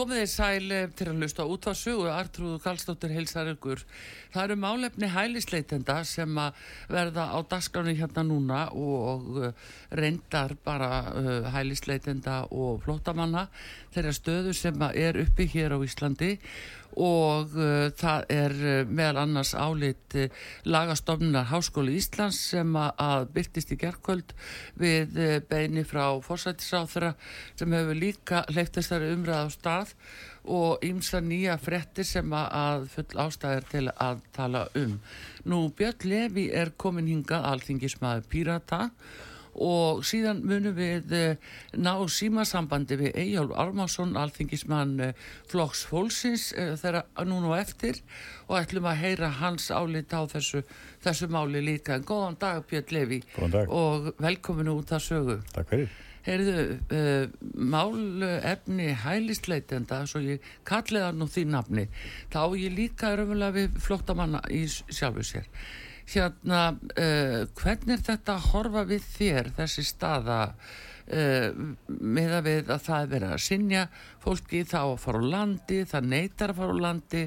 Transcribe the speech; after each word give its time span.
Komið 0.00 0.22
þið 0.22 0.30
sæl 0.32 0.72
eh, 0.72 0.84
til 0.96 1.06
að 1.10 1.18
hlusta 1.20 1.44
út 1.44 1.66
á 1.68 1.76
sögu, 1.76 2.06
Artrúðu 2.08 2.56
Kallstóttir 2.64 3.10
heilsar 3.12 3.50
ykkur. 3.50 3.82
Það 4.32 4.46
eru 4.46 4.54
málefni 4.62 5.10
hælisleitenda 5.12 5.98
sem 6.08 6.38
að 6.40 6.62
verða 6.88 7.26
á 7.36 7.38
dagskráni 7.50 7.92
hérna 7.98 8.24
núna 8.24 8.62
og 8.72 9.42
eh, 9.44 9.66
reyndar 10.00 10.54
bara 10.64 10.88
uh, 11.12 11.50
hælisleitenda 11.52 12.46
og 12.48 12.80
flótamanna 12.86 13.50
þeirra 13.92 14.16
stöðu 14.16 14.56
sem 14.56 14.88
er 14.88 15.20
uppi 15.20 15.44
hér 15.52 15.76
á 15.76 15.78
Íslandi 15.84 16.32
og 16.38 16.79
uh, 16.98 17.90
það 17.96 18.24
er 18.34 18.54
uh, 18.56 18.72
meðal 18.88 19.22
annars 19.22 19.52
álit 19.54 20.16
uh, 20.18 20.26
lagastofnunar 20.66 21.46
Háskóli 21.50 21.94
Íslands 22.00 22.40
sem 22.50 22.74
að 22.80 23.28
byrtist 23.34 23.70
í 23.74 23.78
gerðkvöld 23.80 24.34
við 24.80 25.16
beini 25.50 25.84
frá 25.86 26.18
fórsættisáþra 26.24 27.14
sem 27.54 27.78
hefur 27.78 27.98
líka 27.98 28.44
hleypt 28.50 28.80
þessari 28.80 29.14
umræð 29.14 29.46
á 29.46 29.48
stað 29.54 29.94
og 30.50 30.84
ýmsa 30.84 31.20
nýja 31.22 31.56
frettir 31.60 32.08
sem 32.08 32.32
að 32.34 32.88
full 32.94 33.24
ástæðir 33.26 33.66
til 33.70 33.86
að 33.92 34.22
tala 34.34 34.66
um. 34.78 34.96
Nú 35.44 35.66
Björn 35.76 36.08
Levi 36.08 36.48
er 36.50 36.72
komin 36.76 37.10
hingað 37.10 37.46
alþingismæður 37.52 38.30
Pírata 38.32 38.86
og 38.88 39.29
síðan 40.06 40.42
munum 40.46 40.74
við 40.76 41.14
eh, 41.16 41.52
ná 41.74 41.92
símasambandi 42.08 42.98
við 43.00 43.16
Eyjálf 43.18 43.54
Armásson, 43.58 44.16
alþingismann 44.18 44.94
eh, 45.00 45.14
Flokks 45.50 45.84
Fólksins 45.90 46.50
eh, 46.52 46.74
þegar 46.80 47.08
núna 47.26 47.52
og 47.52 47.56
eftir 47.58 48.02
og 48.48 48.60
ætlum 48.60 48.86
að 48.90 49.02
heyra 49.04 49.32
hans 49.40 49.70
álit 49.70 50.12
á 50.14 50.22
þessu, 50.30 50.62
þessu 51.04 51.30
máli 51.32 51.62
líka. 51.64 51.96
En 51.98 52.06
góðan 52.06 52.38
dag 52.40 52.62
Björn 52.70 52.94
Levi 52.94 53.20
og 53.66 54.12
velkominu 54.20 54.78
út 54.80 54.94
að 54.94 55.04
sögu. 55.08 55.40
Takk 55.54 55.74
fyrir. 55.74 55.98
Heyrðu, 56.20 56.54
uh, 56.92 57.30
málefni 57.56 58.90
hælisleitenda, 58.92 60.02
svo 60.04 60.20
ég 60.20 60.44
kalliða 60.68 61.14
nú 61.16 61.24
því 61.24 61.46
nafni, 61.48 61.86
þá 62.28 62.42
ég 62.60 62.74
líka 62.76 63.14
raunverulega 63.14 63.56
við 63.56 63.78
flottamanna 63.80 64.42
í 64.52 64.66
sjálfu 64.68 65.24
sér 65.24 65.48
hérna 66.14 66.60
uh, 66.74 67.40
hvernig 67.58 67.96
er 67.96 68.06
þetta 68.10 68.36
að 68.36 68.46
horfa 68.52 68.86
við 68.88 69.10
þér 69.14 69.50
þessi 69.58 69.84
staða 69.86 70.38
uh, 70.50 71.48
með 71.86 72.34
að 72.38 72.48
við 72.48 72.72
að 72.74 72.84
það 72.86 73.04
er 73.04 73.10
verið 73.14 73.34
að 73.34 73.44
sinja 73.46 73.84
fólki 74.22 74.62
þá 74.68 74.78
að 74.80 74.96
fara 75.04 75.22
á 75.22 75.30
landi 75.34 75.80
það 75.92 76.10
neytar 76.14 76.54
að 76.54 76.60
fara 76.60 76.76
á 76.76 76.84
landi 76.86 77.22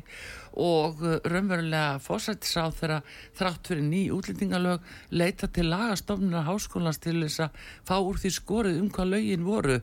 og 0.67 1.01
uh, 1.03 1.17
raunverulega 1.29 2.03
fósættisáð 2.03 2.77
þeirra 2.81 2.99
þrátt 3.39 3.71
fyrir 3.71 3.89
ný 3.89 4.03
útlendingalög 4.15 4.93
leita 5.15 5.49
til 5.49 5.67
lagastofnuna 5.71 6.45
háskólans 6.47 7.01
til 7.03 7.19
þess 7.23 7.47
að 7.47 7.65
fá 7.87 7.97
úr 7.99 8.21
því 8.21 8.33
skorið 8.37 8.79
um 8.83 8.93
hvað 8.93 9.13
lögin 9.15 9.47
voru 9.47 9.81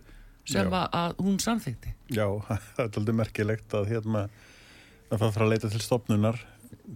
sem 0.50 0.72
að, 0.75 1.19
hún 1.21 1.37
samþykti 1.43 1.93
Já, 2.16 2.27
það 2.77 2.87
er 2.87 3.03
aldrei 3.03 3.19
merkilegt 3.21 3.77
að 3.77 3.93
hérna 3.93 4.28
að 5.10 5.27
fara 5.27 5.47
að 5.47 5.53
leita 5.55 5.71
til 5.71 5.83
stofnunar 5.83 6.39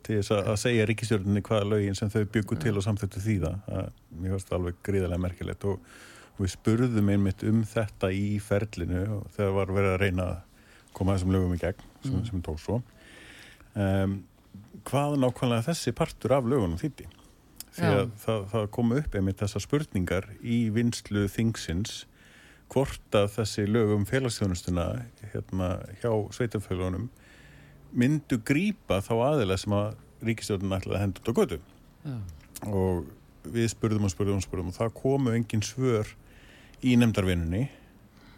til 0.07 0.19
þess 0.21 0.35
að 0.37 0.57
segja 0.61 0.87
ríkistjórnini 0.89 1.43
hvaða 1.45 1.71
lögin 1.75 1.97
sem 1.99 2.11
þau 2.13 2.25
byggur 2.35 2.61
til 2.63 2.75
og 2.79 2.85
samþettu 2.87 3.23
þýða 3.25 3.53
mér 3.69 4.35
finnst 4.35 4.51
það 4.51 4.59
alveg 4.59 4.83
gríðarlega 4.87 5.25
merkilegt 5.25 5.67
og, 5.71 5.95
við 6.39 6.51
spurðum 6.51 7.11
einmitt 7.13 7.45
um 7.47 7.61
þetta 7.69 8.11
í 8.11 8.39
ferlinu 8.43 9.21
þegar 9.37 9.53
var 9.55 9.73
verið 9.75 9.93
að 9.93 10.01
reyna 10.03 10.25
að 10.33 10.95
koma 10.95 11.15
þessum 11.15 11.35
lögum 11.35 11.55
í 11.55 11.61
gegn 11.63 11.85
sem, 12.03 12.15
mm. 12.17 12.25
sem 12.27 12.43
tók 12.43 12.59
svo. 12.63 12.81
Um, 13.75 14.17
hvað 14.87 15.19
nákvæmlega 15.23 15.69
þessi 15.69 15.95
partur 15.97 16.35
af 16.37 16.49
lögunum 16.49 16.81
þýtti 16.81 17.07
því 17.75 17.91
að 17.91 18.11
það, 18.23 18.43
það 18.53 18.67
kom 18.77 18.93
upp 18.95 19.17
einmitt 19.19 19.41
þessar 19.43 19.65
spurningar 19.65 20.29
í 20.43 20.59
vinslu 20.75 21.25
þingsins 21.31 22.05
hvort 22.73 23.19
að 23.19 23.33
þessi 23.37 23.67
lögum 23.69 24.07
félagsþjónustuna 24.09 24.87
hérna 25.33 25.71
hjá 26.03 26.11
sveitafélagunum 26.35 27.09
myndu 27.95 28.41
grípa 28.47 29.01
þá 29.05 29.15
aðeila 29.31 29.59
sem 29.61 29.75
að 29.77 29.95
ríkistjórnum 30.25 30.75
ætlaði 30.77 30.99
að 30.99 31.05
henda 31.05 31.23
út 31.23 31.31
á 31.31 31.39
götu 31.39 31.59
ja. 32.05 32.19
og 32.71 33.07
við 33.55 33.71
spurðum 33.75 34.09
og 34.09 34.13
spurðum 34.13 34.41
og 34.41 34.47
spurðum 34.47 34.71
og 34.73 34.77
það 34.79 34.95
komu 34.99 35.35
engin 35.37 35.65
svör 35.65 36.11
í 36.85 36.97
nefndarvinnunni 37.01 37.67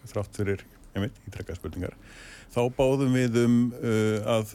þrátt 0.06 0.38
fyrir, 0.38 0.62
ég 0.94 1.06
veit, 1.06 1.18
ítrekka 1.26 1.56
spurningar 1.58 1.96
þá 2.54 2.62
báðum 2.76 3.16
við 3.16 3.42
um 3.42 3.58
uh, 3.80 4.36
að 4.36 4.54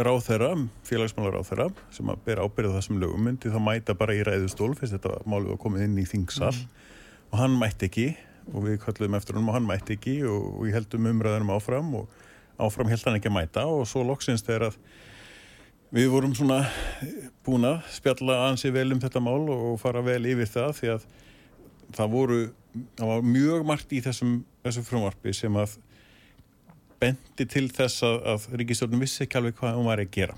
ráð 0.00 0.22
þeirra, 0.28 0.50
félagsmálar 0.86 1.34
ráð 1.36 1.48
þeirra 1.50 1.68
sem 1.92 2.10
að 2.12 2.24
bera 2.24 2.46
ábyrða 2.46 2.78
þessum 2.78 3.00
lögum 3.02 3.24
myndi 3.26 3.50
þá 3.52 3.58
mæta 3.62 3.96
bara 3.98 4.14
í 4.16 4.22
ræðustól 4.26 4.72
fyrst 4.78 4.96
þetta 4.96 5.20
málið 5.28 5.54
var 5.54 5.62
komið 5.64 5.86
inn 5.88 5.98
í 6.00 6.06
þingsal 6.08 6.54
mm. 6.54 6.90
og 7.30 7.40
hann 7.42 7.56
mætti 7.60 7.90
ekki 7.90 8.08
og 8.50 8.66
við 8.66 8.78
kallum 8.84 9.16
eftir 9.18 9.36
hann 9.36 9.50
og 9.50 9.56
hann 9.58 9.66
mætti 9.68 9.98
ekki 9.98 10.16
og, 10.30 10.46
og 10.60 10.68
ég 10.70 10.78
heldum 10.78 11.10
umræðanum 11.10 11.52
áfram 11.56 11.90
og 12.00 12.20
áfram 12.62 12.90
held 12.90 13.06
hann 13.06 13.18
ekki 13.18 13.30
að 13.30 13.36
mæta 13.36 13.66
og 13.68 13.86
svo 13.88 14.04
loksins 14.06 14.44
þegar 14.46 14.70
að 14.70 14.78
við 15.90 16.10
vorum 16.12 16.34
svona 16.38 16.60
búin 17.46 17.66
að 17.66 17.80
spjalla 17.90 18.44
ansi 18.46 18.70
vel 18.74 18.90
um 18.94 19.02
þetta 19.02 19.22
mál 19.24 19.42
og 19.50 19.78
fara 19.82 20.02
vel 20.06 20.22
yfir 20.30 20.50
það 20.50 20.74
því 20.78 20.92
að 20.94 21.06
það 21.96 22.12
voru, 22.12 22.40
það 22.98 23.12
var 23.12 23.24
mjög 23.26 23.64
margt 23.66 23.94
í 23.96 24.02
þessum, 24.04 24.36
þessum 24.64 24.86
frumvarpi 24.86 25.34
sem 25.34 25.56
að 25.58 25.74
bendi 27.00 27.46
til 27.48 27.66
þess 27.72 28.04
að, 28.06 28.20
að 28.34 28.46
Ríkistjórnum 28.60 29.02
vissi 29.02 29.24
ekki 29.24 29.40
alveg 29.40 29.56
hvað 29.58 29.78
hún 29.78 29.88
var 29.88 30.02
að 30.02 30.12
gera. 30.14 30.36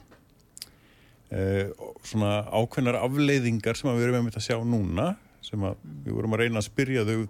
Eh, 1.32 1.72
svona 2.06 2.42
ákveðnar 2.52 3.00
afleiðingar 3.02 3.78
sem 3.78 3.90
við 3.90 4.06
erum 4.06 4.26
með 4.28 4.38
að 4.38 4.46
sjá 4.46 4.58
núna 4.68 5.14
sem 5.42 5.62
að 5.66 5.80
við 6.04 6.16
vorum 6.16 6.36
að 6.36 6.44
reyna 6.44 6.60
að 6.60 6.68
spyrja 6.68 7.04
þau 7.08 7.26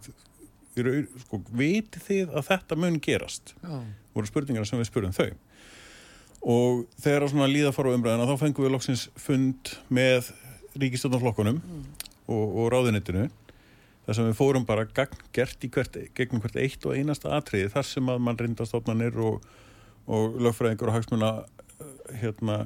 sko, 1.24 1.40
viti 1.52 2.00
þið 2.02 2.36
að 2.36 2.46
þetta 2.48 2.78
mun 2.80 3.00
gerast 3.02 3.54
Já. 3.60 3.74
voru 4.14 4.30
spurningar 4.30 4.68
sem 4.68 4.80
við 4.80 4.88
spurðum 4.90 5.16
þau 5.16 5.30
og 6.42 6.86
þegar 7.02 7.28
svona 7.30 7.50
líða 7.50 7.74
fór 7.74 7.92
á 7.92 7.94
umræðina 7.94 8.26
þá 8.26 8.40
fengum 8.40 8.66
við 8.66 8.74
loksins 8.74 9.06
fund 9.20 9.74
með 9.92 10.32
ríkistjóðanflokkunum 10.80 11.60
mm. 11.60 11.84
og, 12.32 12.44
og 12.46 12.70
ráðunittinu 12.72 13.28
þar 14.06 14.18
sem 14.18 14.26
við 14.26 14.38
fórum 14.38 14.66
bara 14.66 14.86
gert 14.90 15.62
í 15.62 15.70
hvert, 15.70 15.98
gegnum 16.16 16.42
hvert 16.42 16.58
eitt 16.58 16.86
og 16.88 16.96
einasta 16.98 17.36
atriði 17.36 17.70
þar 17.74 17.86
sem 17.86 18.08
að 18.10 18.24
mann 18.26 18.40
rindastofnanir 18.40 19.18
og, 19.22 19.44
og 20.10 20.40
lögfræðingur 20.42 20.90
og 20.90 20.96
hagsmuna 20.96 21.32
hérna, 22.18 22.64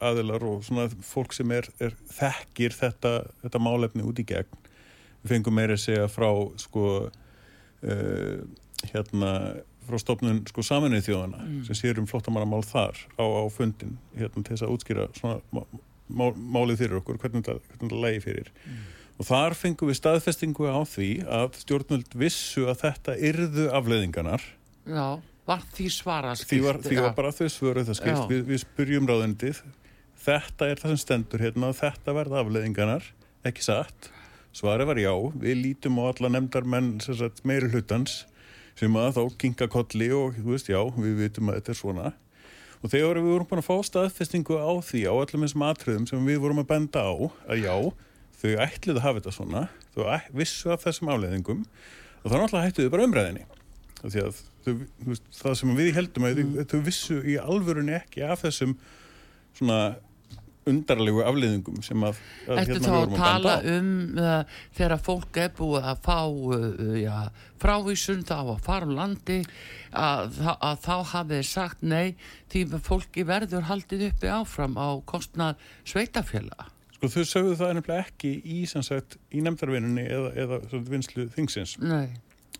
aðilar 0.00 0.44
og 0.46 0.64
svona 0.66 0.88
fólk 1.04 1.34
sem 1.36 1.50
er, 1.54 1.68
er 1.82 1.94
þekkir 2.14 2.74
þetta, 2.76 3.12
þetta 3.42 3.62
málefni 3.62 4.06
út 4.06 4.20
í 4.20 4.26
gegn 4.28 4.66
við 5.22 5.34
fengum 5.34 5.56
meira 5.58 5.76
að 5.76 5.84
segja 5.84 6.08
frá 6.10 6.28
sko 6.60 7.08
uh, 7.86 8.42
hérna 8.92 9.32
frá 9.88 10.00
stofnun 10.02 10.42
sko 10.50 10.64
saminuð 10.66 11.06
þjóðana 11.06 11.42
mm. 11.44 11.60
sem 11.68 11.78
sér 11.78 12.00
um 12.02 12.08
flottamannamál 12.08 12.64
þar 12.66 12.98
á, 13.16 13.24
á 13.24 13.42
fundin 13.52 13.96
hérna 14.18 14.42
til 14.42 14.54
þess 14.54 14.66
að 14.66 14.74
útskýra 14.74 15.08
svona 15.16 15.40
má, 16.08 16.28
málið 16.36 16.82
fyrir 16.82 17.00
okkur, 17.00 17.18
hvernig 17.20 17.46
þetta 17.46 18.00
lægi 18.04 18.22
fyrir. 18.24 18.52
Mm. 18.64 18.84
og 19.18 19.28
þar 19.28 19.56
fengum 19.58 19.90
við 19.90 20.00
staðfestingu 20.00 20.68
á 20.68 20.80
því 20.88 21.08
að 21.40 21.58
stjórnvöld 21.62 22.14
vissu 22.20 22.68
að 22.68 22.84
þetta 22.84 23.16
yrðu 23.30 23.66
afleðinganar 23.76 24.44
Já, 24.88 25.20
var 25.48 25.64
því 25.74 25.88
svara 25.92 26.36
skipt 26.38 26.52
Því 26.52 26.60
var, 26.64 26.80
því 26.84 27.00
var 27.04 27.16
bara 27.16 27.34
þau 27.36 27.48
svöruð 27.52 27.90
það 27.90 27.98
skipt. 28.00 28.22
Við, 28.30 28.44
við 28.48 28.62
spurjum 28.64 29.08
ráðendið 29.08 29.62
þetta 30.24 30.68
er 30.68 30.80
það 30.80 30.94
sem 30.94 31.02
stendur 31.04 31.44
hérna 31.44 31.72
þetta 31.76 32.14
verða 32.16 32.40
afleðinganar 32.44 33.10
ekki 33.48 33.64
satt 33.64 34.10
Svarið 34.58 34.90
var 34.90 34.98
já, 34.98 35.12
við 35.38 35.60
lítum 35.62 36.00
á 36.02 36.10
alla 36.10 36.32
nefndarmenn 36.34 36.96
meiri 37.46 37.70
hlutans 37.70 38.24
sem 38.78 38.96
að 38.98 39.12
þá 39.18 39.22
kinga 39.42 39.68
kolli 39.70 40.08
og 40.14 40.34
þú 40.38 40.50
veist 40.50 40.70
já, 40.70 40.80
við 40.96 41.20
vitum 41.22 41.52
að 41.52 41.60
þetta 41.60 41.72
er 41.74 41.78
svona. 41.78 42.10
Og 42.78 42.90
þegar 42.90 43.20
við 43.20 43.32
vorum 43.32 43.48
búin 43.50 43.62
að 43.62 43.68
fá 43.68 43.76
staðfestingu 43.86 44.58
á 44.58 44.70
því 44.82 45.04
á 45.10 45.12
allum 45.14 45.46
þessum 45.46 45.64
atriðum 45.66 46.10
sem 46.10 46.26
við 46.26 46.42
vorum 46.42 46.62
að 46.62 46.70
benda 46.72 47.02
á 47.06 47.14
að 47.50 47.62
já, 47.64 47.74
þau 48.38 48.50
ætluðu 48.64 48.98
að 48.98 49.04
hafa 49.04 49.20
þetta 49.20 49.34
svona 49.34 49.62
þau 49.94 50.04
vissu 50.40 50.72
af 50.72 50.84
þessum 50.86 51.10
afleðingum 51.14 51.64
og 51.64 52.28
þá 52.28 52.36
náttúrulega 52.36 52.66
hættuðu 52.68 52.92
bara 52.92 53.06
umræðinni 53.08 53.46
því 53.98 54.22
að 54.22 54.42
þau, 54.64 54.74
veist, 55.08 55.26
það 55.40 55.56
sem 55.60 55.72
við 55.78 55.90
heldum 55.96 56.28
að 56.28 56.38
þau, 56.38 56.66
þau 56.70 56.80
vissu 56.86 57.18
í 57.26 57.38
alvörunni 57.42 57.96
ekki 57.98 58.22
af 58.26 58.44
þessum 58.46 58.76
svona 59.58 59.80
undarlegu 60.70 61.24
afleðingum 61.26 61.82
sem 61.86 62.06
að, 62.06 62.22
að 62.46 62.62
Ertu 62.62 62.76
hérna 62.76 62.88
þá 62.88 62.96
að 62.98 63.16
tala 63.18 63.56
um 63.74 63.90
uh, 64.14 64.56
þegar 64.78 65.04
fólk 65.08 65.42
er 65.42 65.52
búið 65.58 65.90
að 65.92 66.00
fá 66.06 66.18
uh, 66.28 66.96
já, 67.00 67.16
frávísun 67.62 68.24
þá 68.28 68.36
að 68.38 68.54
fara 68.68 68.88
um 68.88 68.96
landi 68.98 69.38
að, 69.90 70.40
að, 70.54 70.80
þá 70.86 70.96
hafið 71.12 71.44
sagt 71.48 71.84
nei 71.84 72.16
því 72.52 72.66
fólki 72.84 73.26
verður 73.28 73.68
haldið 73.70 74.08
uppi 74.12 74.32
áfram 74.32 74.76
á 74.78 74.88
kostnað 75.08 75.70
sveitafélag 75.88 76.74
Sko 76.98 77.06
þau 77.14 77.24
sögðu 77.30 77.58
það 77.60 77.76
nefnilega 77.76 78.04
ekki 78.08 78.30
í, 78.42 78.62
sagt, 78.66 79.20
í 79.30 79.38
nefndarvinnunni 79.46 80.02
eða, 80.10 80.30
eða 80.42 80.56
vinslu 80.88 81.28
þingsins. 81.30 81.76
Nei, 81.78 82.08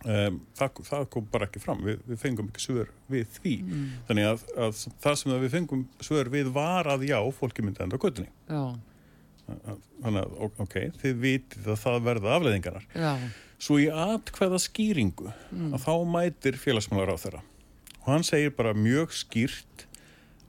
Um, 0.07 0.37
það, 0.55 0.77
það 0.87 1.01
kom 1.11 1.25
bara 1.31 1.47
ekki 1.49 1.59
fram, 1.59 1.81
við, 1.83 1.97
við 2.07 2.19
fengum 2.21 2.47
ekki 2.47 2.61
svör 2.63 2.91
við 3.11 3.25
því. 3.35 3.55
Mm. 3.67 3.87
Þannig 4.07 4.27
að, 4.29 4.43
að 4.55 4.77
það 5.03 5.17
sem 5.19 5.33
við 5.41 5.49
fengum 5.57 5.81
svör 6.07 6.29
við 6.31 6.51
var 6.55 6.87
að 6.87 7.03
já, 7.09 7.17
fólki 7.35 7.65
myndi 7.65 7.83
enda 7.83 7.99
á 7.99 8.03
göttunni. 8.05 8.29
já, 8.47 8.61
Þannig 10.03 10.21
að, 10.21 10.33
ok, 10.63 10.75
þið 11.01 11.15
vitið 11.23 11.67
að 11.73 11.79
það 11.83 11.99
verða 12.05 12.33
afleðingarnar. 12.37 12.85
já, 12.95 13.11
Svo 13.59 13.75
í 13.83 13.89
atkvæða 13.91 14.59
skýringu 14.63 15.33
Mm. 15.51 15.73
að 15.75 15.83
þá 15.83 15.93
mætir 16.07 16.55
félagsmálar 16.61 17.11
á 17.11 17.17
þeirra. 17.19 17.41
Og 17.99 18.07
hann 18.13 18.23
segir 18.23 18.53
bara 18.55 18.71
mjög 18.73 19.11
skýrt 19.11 19.83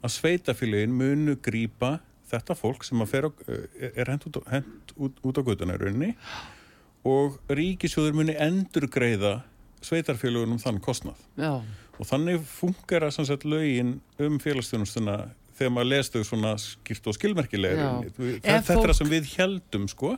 að 0.04 0.14
sveitafélagin 0.14 0.94
munu 0.94 1.34
grípa 1.42 1.98
þetta 2.30 2.54
fólk 2.54 2.84
sem 2.86 3.02
að 3.02 3.08
fer 3.10 3.26
á, 3.26 3.30
er 3.96 4.06
hent 4.06 4.28
út, 4.30 4.38
út, 4.96 5.18
út 5.26 5.40
á 5.40 5.42
göttuna 5.42 5.74
í 5.74 5.80
rauninni 5.82 6.12
og 7.04 7.38
ríkisjóður 7.48 8.12
muni 8.14 8.34
endur 8.38 8.86
greiða 8.92 9.42
sveitarfélagunum 9.82 10.58
þann 10.60 10.80
kostnað. 10.84 11.16
já, 11.38 11.62
Og 12.00 12.06
þannig 12.08 12.40
funkar 12.48 13.02
að 13.04 13.10
sagt, 13.28 13.44
lögin 13.44 14.00
um 14.18 14.38
félagsstjónustuna 14.40 15.30
þegar 15.58 15.72
maður 15.74 15.88
les 15.90 16.08
þau 16.10 16.22
svona 16.24 16.54
skýrt 16.56 17.06
og. 17.12 17.76
Ef 17.76 18.16
Þetta 18.16 18.40
þetta 18.40 18.56
er 18.56 18.76
fólk- 18.76 18.86
það 18.88 18.96
sem 18.96 19.10
við 19.10 19.24
heldum 19.36 19.88
sko 19.88 20.14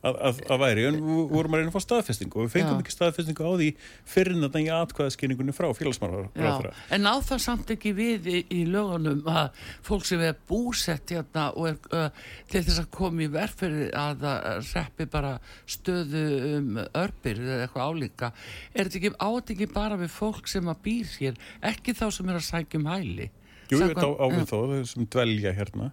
að, 0.00 0.18
að, 0.28 0.40
að 0.48 0.60
væri, 0.62 0.84
en 0.88 0.98
við 1.00 1.22
vorum 1.30 1.56
að 1.56 1.62
reyna 1.62 1.72
að 1.72 1.76
fá 1.76 1.84
staðfestingu 1.84 2.38
og 2.40 2.46
við 2.46 2.54
fengum 2.54 2.76
Já. 2.78 2.82
ekki 2.84 2.94
staðfestingu 2.94 3.46
á 3.46 3.52
því 3.60 3.68
fyrir 4.14 4.36
en 4.36 4.46
þetta 4.46 4.62
í 4.62 4.68
atkvæðaskýringunni 4.76 5.56
frá 5.56 5.68
félagsmálar. 5.76 6.70
En 6.96 7.08
á 7.10 7.14
það 7.26 7.42
samt 7.44 7.72
ekki 7.74 7.94
við 7.96 8.30
í, 8.30 8.38
í 8.48 8.62
lögunum 8.70 9.22
að 9.30 9.64
fólk 9.86 10.06
sem 10.08 10.24
er 10.24 10.38
búsett 10.48 11.12
hérna 11.14 11.50
og 11.52 11.70
er 11.72 11.78
uh, 11.96 12.30
til 12.50 12.64
þess 12.64 12.84
að 12.84 12.90
koma 12.96 13.26
í 13.26 13.30
verðferði 13.32 13.90
að 14.00 14.24
það 14.24 14.70
reppi 14.70 15.08
bara 15.10 15.34
stöðu 15.68 16.24
um 16.54 16.80
örbir 16.86 17.42
eða 17.44 17.66
eitthvað 17.66 17.90
álíka. 17.90 18.32
Er 18.72 18.88
þetta 18.88 19.02
ekki 19.02 19.60
ekki 19.60 19.68
bara 19.74 19.98
við 20.00 20.12
fólk 20.14 20.48
sem 20.48 20.68
að 20.70 20.82
býr 20.86 21.12
hér, 21.18 21.44
ekki 21.66 21.94
þá 21.96 22.06
sem 22.14 22.30
er 22.30 22.40
að 22.40 22.48
sækja 22.48 22.80
um 22.80 22.90
hæli? 22.90 23.28
Jú, 23.70 23.80
þetta 23.84 24.06
á, 24.06 24.10
á 24.18 24.26
við 24.32 24.46
þó, 24.50 24.56
þau 24.70 24.86
sem 24.92 25.08
dvelja 25.14 25.52
hérna. 25.56 25.90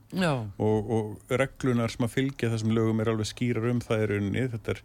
Og, 0.57 0.93
og 0.97 1.35
reglunar 1.41 1.93
sem 1.93 2.07
að 2.07 2.15
fylgja 2.15 2.51
þessum 2.53 2.73
lögum 2.77 3.03
er 3.03 3.11
alveg 3.13 3.29
skýrar 3.29 3.69
um 3.71 3.81
það 3.83 4.03
í 4.03 4.07
rauninni. 4.11 4.45
Þetta, 4.53 4.75
er, 4.75 4.81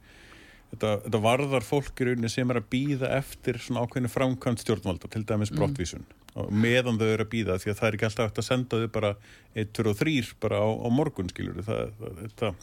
þetta, 0.73 0.91
þetta 1.07 1.23
varðar 1.29 1.69
fólk 1.69 2.03
í 2.03 2.09
rauninni 2.09 2.33
sem 2.33 2.53
er 2.53 2.61
að 2.61 2.69
býða 2.75 3.13
eftir 3.19 3.61
svona 3.65 3.87
ákveðinu 3.87 4.13
framkvæmt 4.13 4.65
stjórnvalda, 4.65 5.13
til 5.13 5.25
dæmis 5.29 5.55
brottvísun. 5.57 6.05
Og 6.33 6.53
meðan 6.53 7.01
þau 7.01 7.09
eru 7.11 7.27
að 7.27 7.33
býða 7.33 7.59
því 7.61 7.73
að 7.73 7.81
það 7.81 7.89
er 7.89 7.97
ekki 7.97 8.07
alltaf 8.09 8.29
hægt 8.29 8.39
að 8.41 8.47
senda 8.49 8.83
þau 8.83 8.93
bara 8.95 9.15
1, 9.53 9.73
2 9.77 9.91
og 9.91 9.99
3 10.01 10.37
bara 10.41 10.61
á, 10.65 10.69
á 10.73 10.89
morgun 10.89 11.29
skilur 11.33 11.65
það, 11.67 11.91
það, 11.99 12.21
þetta 12.23 12.55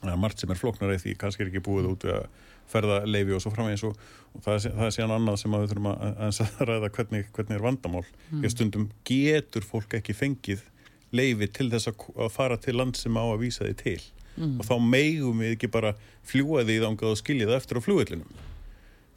það 0.00 0.12
er 0.14 0.22
margt 0.24 0.42
sem 0.42 0.52
er 0.52 0.60
flóknar 0.60 0.94
eða 0.94 1.04
því 1.04 1.16
kannski 1.20 1.44
er 1.44 1.50
ekki 1.50 1.64
búið 1.66 1.90
út 1.90 2.06
við 2.06 2.16
að 2.16 2.26
ferða 2.70 3.00
leifi 3.08 3.34
og 3.34 3.42
svo 3.42 3.52
framvegis 3.54 3.84
og, 3.88 3.96
og 4.34 4.44
það, 4.44 4.56
er, 4.56 4.74
það 4.76 4.84
er 4.86 4.94
síðan 4.96 5.14
annað 5.16 5.40
sem 5.42 5.56
að 5.56 5.64
við 5.64 5.72
þurfum 5.72 5.90
að, 5.90 6.04
að, 6.10 6.40
að 6.44 6.60
ræða 6.70 6.92
hvernig, 6.96 7.32
hvernig 7.36 7.56
er 7.56 7.64
vandamál. 7.66 8.04
Mm. 8.30 8.44
ég 8.44 8.54
stundum 8.54 8.86
getur 9.10 9.66
fólk 9.66 9.98
ekki 9.98 10.16
fengið 10.16 10.64
leifi 11.16 11.50
til 11.50 11.68
þess 11.72 11.90
að, 11.90 12.06
að 12.14 12.32
fara 12.36 12.60
til 12.62 12.76
land 12.78 12.98
sem 12.98 13.18
á 13.18 13.24
að 13.24 13.40
vísa 13.42 13.66
því 13.66 13.76
til. 13.82 14.00
Og 14.40 14.62
þá 14.64 14.76
megum 14.80 15.42
við 15.42 15.56
ekki 15.56 15.68
bara 15.74 15.90
fljúa 16.24 16.62
því 16.64 16.78
þangað 16.84 17.10
og 17.10 17.18
skilja 17.18 17.48
það 17.50 17.58
eftir 17.58 17.80
á 17.82 17.84
flugvellinum 17.84 18.38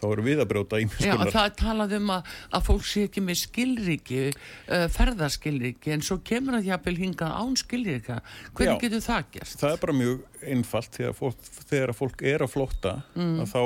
þá 0.03 0.07
erum 0.11 0.27
við 0.27 0.43
að 0.43 0.49
brjóta 0.51 0.79
já 0.79 0.85
ímskunar 0.85 1.33
það 1.33 1.47
er 1.49 1.55
talað 1.63 1.95
um 1.99 2.11
að, 2.17 2.33
að 2.57 2.67
fólk 2.67 2.85
sé 2.89 3.05
ekki 3.07 3.23
með 3.23 3.39
skilríki, 3.43 4.21
uh, 4.33 4.85
ferðarskilríki, 4.97 5.95
en 5.95 6.05
svo 6.05 6.19
kemur 6.27 6.59
að 6.59 6.69
jafnvel 6.71 6.95
hingað 6.99 7.39
án 7.39 7.57
skilríka. 7.59 8.19
Hvernig 8.51 8.77
Já. 8.77 8.83
getur 8.85 9.05
það 9.07 9.31
gerst? 9.37 9.57
það 9.63 9.75
er 9.77 9.81
bara 9.85 9.97
mjög 9.97 10.45
einfalt 10.53 10.99
þegar 10.99 11.17
fólk, 11.17 11.49
þegar 11.71 11.95
fólk 11.97 12.23
er 12.33 12.45
að 12.45 12.53
flótta 12.53 12.95
að 13.15 13.47
þá 13.53 13.61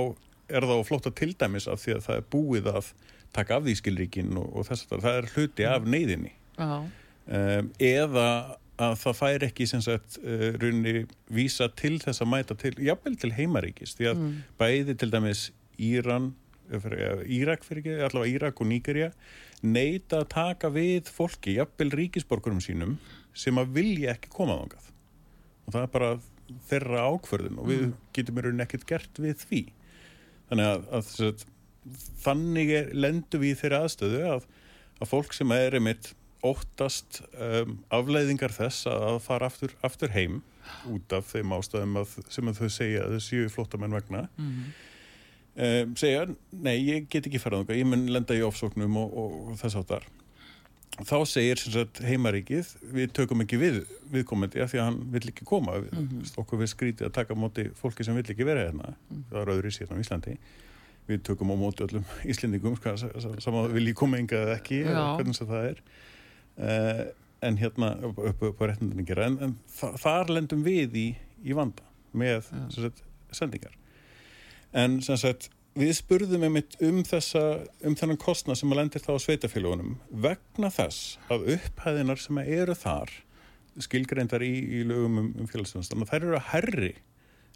er 0.48 0.68
það 0.68 0.78
að 0.78 0.86
flótta 0.88 1.14
til 1.18 1.34
dæmis 1.36 1.68
af 1.68 1.82
því 1.84 1.98
að 1.98 2.06
það 2.06 2.20
er 2.22 2.30
búið 2.36 2.70
að 2.72 2.94
taka 3.36 3.58
af 3.58 3.66
því 3.66 3.76
skilríkin 3.82 4.38
og, 4.40 4.48
og 4.54 4.70
þess 4.70 4.88
að 4.92 5.04
það 5.04 5.20
er 5.20 5.30
hluti 5.34 5.68
af 5.68 5.90
neyðinni 5.90 6.34
Já, 6.58 6.72
um, 6.80 7.70
eða 7.84 8.30
að 8.78 8.96
það 9.02 9.16
fær 9.18 9.46
ekki 9.48 9.66
sem 9.70 9.82
sagt 9.84 10.20
uh, 10.22 10.50
runni 10.62 11.06
vísa 11.34 11.68
til 11.74 11.98
þess 12.02 12.24
að 12.24 12.32
mæta 12.34 12.58
til, 12.60 12.74
jafnvel 12.86 13.16
til 13.20 13.34
heimaríkis 13.34 13.96
því 13.98 14.12
að 14.12 14.26
bæði 14.62 14.98
til 15.02 15.10
dæmis 15.14 15.48
Íran 15.78 16.32
eh, 16.72 16.88
eh, 16.92 17.24
Írak 17.40 17.66
fyrir 17.68 17.84
ekki, 17.84 17.98
allavega 18.08 18.34
Írak 18.34 18.62
og 18.64 18.70
Nígerja 18.72 19.12
neita 19.66 20.22
að 20.22 20.30
taka 20.34 20.72
við 20.74 21.10
fólki, 21.10 21.58
jafnvel 21.58 21.92
ríkisborgurum 21.98 22.62
sínum 22.64 22.98
sem 23.38 23.58
að 23.58 23.74
vilja 23.78 24.14
ekki 24.14 24.32
koma 24.34 24.58
þangað. 24.62 24.92
Og 25.66 25.76
það 25.76 25.84
er 25.84 25.94
bara 25.94 26.12
þeirra 26.70 27.08
ákvörðun 27.12 27.62
og 27.62 27.70
við 27.70 27.88
getum 28.16 28.38
í 28.38 28.46
rauninni 28.46 28.66
ekkert 28.66 28.88
gert 28.90 29.20
við 29.22 29.42
því. 29.44 29.64
Þannig 30.48 30.70
að, 30.72 30.86
að 30.96 31.10
sagt, 31.12 31.48
þannig 32.24 32.72
er, 32.78 32.94
lendum 32.96 33.44
við 33.44 33.60
þeirra 33.62 33.84
aðstöðu 33.86 34.24
að, 34.36 34.48
að 35.02 35.12
fólk 35.12 35.36
sem 35.36 35.54
er 35.56 35.78
einmitt 35.78 36.14
óttast 36.46 37.22
um, 37.34 37.80
afleiðingar 37.94 38.54
þess 38.54 38.88
að 38.90 39.06
að 39.08 39.20
fara 39.26 39.50
aftur, 39.50 39.74
aftur 39.86 40.14
heim 40.14 40.42
út 40.92 41.16
af 41.16 41.32
þeim 41.32 41.56
ástæðum 41.56 42.02
að, 42.04 42.14
sem 42.34 42.52
þau 42.54 42.68
segja 42.70 43.06
að 43.06 43.16
þau 43.16 43.26
séu 43.26 43.50
flóttamenn 43.52 43.96
vegna 43.96 44.28
um, 45.58 45.98
segja, 46.00 46.28
nei, 46.54 46.78
ég 46.86 47.10
get 47.12 47.28
ekki 47.30 47.42
farað 47.42 47.76
ég 47.76 47.90
mun 47.90 48.08
lenda 48.14 48.38
í 48.38 48.46
ofsóknum 48.46 49.02
og, 49.02 49.18
og, 49.18 49.36
og 49.52 49.60
þess 49.62 49.82
áttar 49.82 50.08
þá 51.06 51.18
segir 51.30 51.60
sem 51.62 51.74
sagt 51.76 52.00
heimaríkið 52.06 52.70
við 52.96 53.12
tökum 53.16 53.44
ekki 53.44 53.60
við 53.62 53.82
viðkomandi 54.14 54.62
af 54.64 54.72
því 54.72 54.80
að 54.80 54.88
hann 54.88 55.00
vill 55.14 55.30
ekki 55.30 55.46
koma 55.48 55.78
við, 55.84 55.92
okkur 56.42 56.62
við 56.62 56.72
skrítið 56.72 57.10
að 57.10 57.16
taka 57.20 57.38
móti 57.38 57.68
fólki 57.78 58.06
sem 58.06 58.18
vill 58.18 58.26
ekki 58.26 58.48
vera 58.48 58.66
hérna. 58.66 58.96
Það 59.30 59.42
er 59.42 59.52
öðru 59.54 59.70
í 59.70 59.76
síðan 59.76 60.00
á 60.00 60.02
Íslandi. 60.02 60.36
Við 61.08 61.22
tökum 61.28 61.54
á 61.54 61.56
móti 61.60 61.86
öllum 61.86 62.08
Íslendingum 62.32 62.78
sko, 62.80 62.96
saman 63.44 63.70
vil 63.76 63.86
ég 63.92 63.98
koma 64.00 64.18
enga 64.22 64.42
eða 64.48 64.58
ekki 64.58 64.82
hvernig 64.88 65.38
sem 65.38 65.50
það 65.50 65.70
er. 65.74 65.84
Uh, 66.58 67.04
en 67.46 67.60
hérna 67.62 67.92
upp, 68.08 68.24
upp, 68.42 68.64
á 68.64 68.64
réttindinni 68.72 69.06
gera. 69.06 69.28
En, 69.30 69.38
en 69.46 69.58
þa 69.70 69.92
þar 70.02 70.34
lendum 70.34 70.64
við 70.66 70.98
í, 70.98 71.08
í 71.46 71.58
vanda 71.58 71.86
með 72.18 72.50
sagt, 72.74 73.04
sendingar. 73.36 73.76
En 74.74 74.98
sem 75.06 75.20
sagt 75.22 75.52
við 75.78 75.94
spurðum 76.00 76.46
einmitt 76.48 76.78
um 76.84 77.02
þessa 77.06 77.44
um 77.86 77.96
þennan 77.98 78.20
kostnað 78.22 78.62
sem 78.62 78.72
að 78.74 78.80
lendir 78.82 79.04
þá 79.04 79.12
á 79.14 79.26
sveitafélagunum 79.26 79.98
vegna 80.26 80.72
þess 80.74 81.18
að 81.34 81.52
upphæðinar 81.58 82.22
sem 82.22 82.40
eru 82.44 82.76
þar 82.78 83.14
skilgreindar 83.86 84.46
í, 84.46 84.54
í 84.80 84.86
lögum 84.90 85.20
um, 85.22 85.28
um 85.38 85.50
félagsfjónustan 85.50 86.08
þær 86.10 86.24
eru 86.24 86.40
að 86.40 86.50
herri 86.54 86.96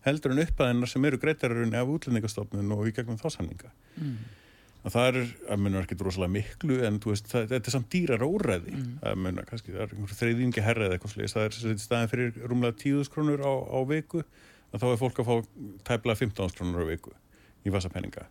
heldur 0.06 0.36
en 0.36 0.44
upphæðinar 0.44 0.92
sem 0.92 1.08
eru 1.10 1.22
greitararunni 1.22 1.80
af 1.80 1.90
útlendingastofnun 1.96 2.76
og 2.76 2.86
í 2.90 2.94
gegnum 2.98 3.18
þá 3.22 3.28
samninga 3.34 3.74
að 4.82 4.96
það 4.96 5.08
er, 5.10 5.18
að 5.54 5.60
munna 5.62 5.82
ekki 5.84 5.98
rosalega 6.02 6.34
miklu 6.36 6.78
en 6.88 7.02
veist, 7.06 7.28
það, 7.30 7.50
þetta 7.52 7.70
er 7.70 7.76
samt 7.76 7.90
dýrar 7.94 8.26
óræði 8.26 8.78
að 9.06 9.20
munna 9.22 9.46
kannski, 9.50 9.74
það 9.76 9.84
er 9.84 9.98
einhver 9.98 10.20
þreyðingi 10.22 10.64
herra 10.66 10.88
eða 10.88 10.98
eitthvað 10.98 11.34
það 11.34 11.50
er 11.50 11.82
staðin 11.84 12.14
fyrir 12.14 12.40
rúmlega 12.50 12.78
10.000 12.82 13.14
krónur 13.14 13.46
á, 13.46 13.54
á 13.62 13.80
viku. 13.86 14.24
Að 14.72 14.82
þá 14.82 14.88
er 14.88 15.00
fólk 15.02 15.20
að 15.20 15.28
fá 15.28 15.36
tæplega 15.86 16.20
15.000 16.24 16.58
krónur 16.58 16.88
á 16.88 16.90
viku 16.90 17.14
í 17.66 17.74
vasapenninga 17.74 18.28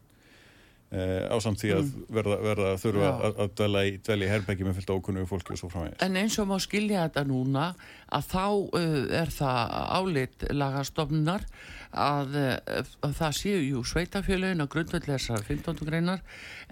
eh, 0.91 1.27
á 1.31 1.37
samt 1.43 1.61
því 1.63 1.73
að 1.77 1.91
verða, 2.11 2.39
verða 2.45 2.71
að 2.75 2.81
þurfa 2.85 3.09
Já. 3.09 3.11
að, 3.13 3.43
að 3.45 3.53
dvelja 3.61 3.83
í, 3.87 3.97
í 3.99 4.31
herbeggi 4.31 4.67
með 4.67 4.79
fylgta 4.81 4.97
ókunnu 4.99 5.27
fólki 5.31 5.55
og 5.55 5.61
svo 5.61 5.73
framvegis 5.73 6.07
En 6.07 6.19
eins 6.21 6.39
og 6.43 6.49
má 6.51 6.57
skilja 6.63 7.05
þetta 7.07 7.27
núna 7.29 7.67
að 8.11 8.33
þá 8.33 8.47
uh, 8.49 8.97
er 9.21 9.35
það 9.35 9.77
álit 10.01 10.49
lagastofnunar 10.51 11.47
að, 11.91 12.35
uh, 12.39 12.91
að 13.07 13.15
það 13.19 13.37
séu 13.39 13.61
jú 13.63 13.85
sveitafélögin 13.87 14.63
á 14.63 14.67
grundvelli 14.71 15.15
þessar 15.15 15.47
15. 15.47 15.85
greinar 15.87 16.25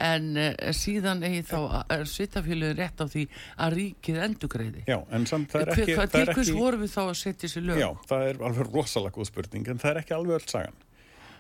en 0.09 0.29
uh, 0.35 0.51
síðan 0.75 1.23
eigi 1.27 1.45
þá 1.53 1.85
er 1.95 2.05
sveitafélögin 2.11 2.79
rétt 2.79 3.03
á 3.03 3.07
því 3.07 3.25
að 3.55 3.79
ríkið 3.79 4.21
endugreiði. 4.27 4.85
Já, 4.91 4.99
en 5.15 5.31
samt 5.31 5.55
það 5.55 5.65
er 5.65 5.73
ekki, 5.77 5.95
hvað 5.95 6.05
það 6.05 6.19
til 6.19 6.35
hvers 6.35 6.45
ekki 6.49 6.59
vorum 6.59 6.85
við 6.85 6.93
þá 6.97 7.01
að 7.07 7.17
setja 7.23 7.47
þessi 7.47 7.65
lög? 7.67 7.81
Já, 7.83 7.89
það 8.11 8.29
er 8.33 8.45
alveg 8.51 8.75
rosalega 8.75 9.19
góð 9.19 9.31
spurning 9.33 9.73
en 9.73 9.83
það 9.83 9.95
er 9.95 10.03
ekki 10.03 10.19
alveg 10.19 10.39
öll 10.41 10.51
sagan 10.51 10.85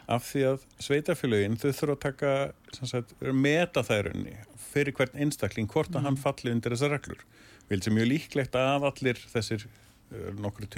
af 0.08 0.24
því 0.30 0.44
að 0.48 0.64
sveitafélögin 0.82 1.58
þau 1.60 1.68
þurfa 1.68 1.94
að 1.94 2.02
taka 2.04 2.32
sagt, 2.80 3.14
meta 3.20 3.84
þærunni 3.84 4.38
fyrir 4.68 4.96
hvern 4.96 5.20
einstakling 5.20 5.68
hvort 5.70 5.94
að 5.96 6.08
hann 6.08 6.18
falli 6.20 6.52
undir 6.54 6.74
þessar 6.74 6.94
reglur. 6.96 7.22
Vil 7.68 7.80
sem 7.84 7.96
mjög 7.96 8.10
líklegt 8.12 8.56
að 8.56 8.88
allir 8.88 9.20
þessir 9.32 9.66
uh, 9.68 10.30
nokkru 10.40 10.68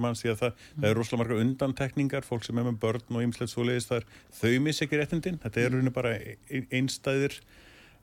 manns 0.00 0.22
því 0.22 0.30
að 0.32 0.38
það, 0.40 0.52
mm. 0.56 0.80
það 0.80 0.88
er 0.88 0.96
rosalega 0.96 1.20
margar 1.20 1.42
undantekningar 1.42 2.24
fólk 2.24 2.46
sem 2.46 2.58
er 2.58 2.64
með 2.64 2.78
börn 2.80 3.18
og 3.18 3.24
ymslegt 3.26 3.52
svo 3.52 3.66
leiðist 3.66 3.90
þar 3.90 4.06
þau 4.38 4.52
missi 4.64 4.86
ekki 4.86 5.00
réttindin, 5.00 5.36
þetta 5.42 5.60
er 5.60 5.74
rauninni 5.74 5.92
bara 5.92 6.14
einstæðir 6.72 7.36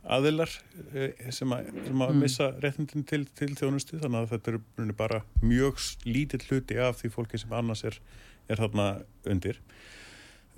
aðilar 0.03 0.51
eh, 0.93 1.31
sem 1.33 1.49
að, 1.55 1.71
sem 1.87 2.03
að 2.03 2.13
mm. 2.13 2.21
missa 2.21 2.51
réttindin 2.61 3.07
til, 3.09 3.23
til 3.39 3.49
þjónustu. 3.57 3.97
Þannig 4.03 4.19
að 4.19 4.31
þetta 4.35 4.51
er 4.51 4.59
rauninni 4.59 4.97
bara 4.99 5.23
mjög 5.41 5.81
lítill 6.05 6.43
hluti 6.45 6.77
af 6.77 6.99
því 6.99 7.13
fólki 7.15 7.41
sem 7.41 7.57
annars 7.57 7.85
er, 7.87 7.97
er 8.51 8.61
þarna 8.61 8.87
undir 9.33 9.63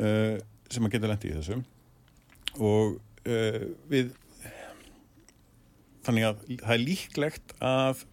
uh, 0.01 0.35
sem 0.71 0.87
að 0.87 0.95
geta 0.95 1.11
lendi 1.11 1.31
í 1.31 1.37
þessu. 1.37 1.61
Og 2.55 2.97
uh, 3.27 3.63
við 3.91 4.13
þannig 6.05 6.27
að 6.27 6.43
það 6.61 6.75
er 6.75 6.83
líklegt 6.83 7.55
að 7.65 8.03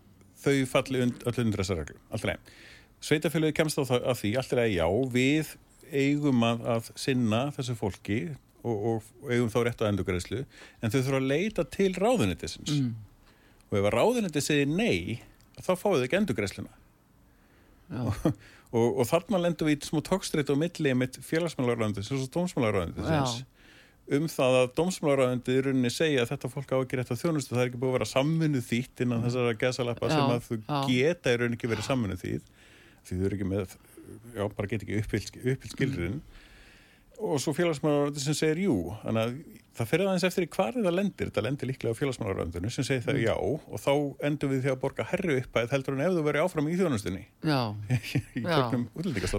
þau 0.42 0.54
falli 0.70 1.02
und, 1.04 1.26
öll 1.28 1.42
undir 1.44 1.62
þessar 1.62 1.82
reglum 1.82 2.06
alltaf 2.10 2.30
nefn. 2.32 2.54
Sveitafélagi 3.02 3.56
kemst 3.58 3.78
á 3.78 3.82
það 3.82 4.08
að 4.12 4.18
því 4.20 4.32
alltaf 4.38 4.62
að 4.62 4.72
já, 4.72 4.86
við 5.12 5.52
eigum 5.92 6.44
að, 6.46 6.64
að 6.74 6.90
sinna 6.98 7.42
þessu 7.56 7.76
fólki 7.78 8.18
og, 8.62 8.76
og, 8.76 9.08
eigum 9.28 9.50
þá 9.52 9.58
rétt 9.66 9.82
á 9.82 9.88
endurgræslu 9.90 10.42
en 10.44 10.92
þau 10.92 11.00
þurfa 11.00 11.18
að 11.18 11.28
leita 11.32 11.64
til 11.74 11.90
ráðunitisins 11.98 12.76
mm. 12.78 12.92
og 13.68 13.78
ef 13.78 13.88
að 13.88 13.96
ráðuniti 13.96 14.44
segir 14.44 14.70
nei, 14.70 15.20
þá 15.58 15.74
fáið 15.74 15.98
þau 15.98 16.06
ekki 16.06 16.20
endurgræsluna 16.20 16.78
og, 18.06 18.30
og 18.72 19.04
þarna 19.08 19.40
lendur 19.42 19.68
við 19.68 19.82
í 19.82 19.88
smú 19.90 20.00
tókstreit 20.04 20.50
og 20.52 20.60
milli 20.60 20.94
með 20.96 21.18
félagsmálaráðunitis 21.26 22.12
og 22.16 22.28
dómsmálaráðunitis 22.32 23.42
um 24.12 24.26
það 24.28 24.56
að 24.58 24.70
dómsmálaráðandi 24.78 25.54
í 25.54 25.64
rauninni 25.66 25.92
segja 25.92 26.24
að 26.24 26.32
þetta 26.32 26.50
fólk 26.52 26.72
á 26.74 26.76
ekki 26.80 26.98
rétt 26.98 27.12
á 27.12 27.16
þjónustu 27.20 27.54
það 27.54 27.62
er 27.62 27.70
ekki 27.70 27.80
búið 27.82 27.92
að 27.92 27.96
vera 27.98 28.08
samfunnu 28.10 28.62
þýtt 28.66 29.02
innan 29.04 29.20
mm. 29.20 29.26
þessara 29.28 29.58
gesalappa 29.60 30.10
sem 30.10 30.32
að 30.32 30.46
þú 30.48 30.58
já. 30.58 30.78
geta 30.88 31.32
í 31.32 31.38
rauninni 31.38 31.58
ekki 31.58 31.70
verið 31.70 31.88
samfunnu 31.88 32.18
þýtt 32.22 32.50
því 33.06 33.18
þú 33.18 33.28
eru 33.28 33.38
ekki 33.38 33.48
með, 33.52 33.76
já, 34.34 34.42
bara 34.56 34.72
get 34.72 34.86
ekki 34.86 34.98
uppfyllt 35.02 35.68
skilriðin 35.76 36.18
mm. 36.18 36.41
Og 37.18 37.40
svo 37.42 37.54
félagsmálaráðandi 37.56 38.22
sem 38.22 38.36
segir 38.36 38.64
jú. 38.66 38.76
Þannig 39.02 39.22
að 39.26 39.60
það 39.76 39.88
fyrir 39.88 40.08
aðeins 40.08 40.24
eftir 40.26 40.44
í 40.44 40.48
hvar 40.52 40.76
það 40.76 40.94
lendir. 40.94 41.28
Þetta 41.30 41.44
lendir 41.46 41.70
líklega 41.70 41.96
á 41.96 41.98
félagsmálaröndinu 41.98 42.70
sem 42.72 42.86
segir 42.86 43.04
það 43.06 43.18
mm. 43.18 43.22
já. 43.24 43.34
Og 43.72 43.80
þá 43.80 43.92
endur 44.28 44.52
við 44.52 44.64
því 44.64 44.72
að 44.72 44.80
borga 44.82 45.06
herri 45.08 45.36
upp 45.40 45.58
að 45.58 45.74
heldur 45.76 45.96
en 45.96 46.04
ef 46.04 46.16
þú 46.16 46.24
verið 46.26 46.46
áfram 46.46 46.68
í 46.68 46.76
þjónustunni. 46.80 47.22
Já, 47.48 47.60
já. 48.44 48.58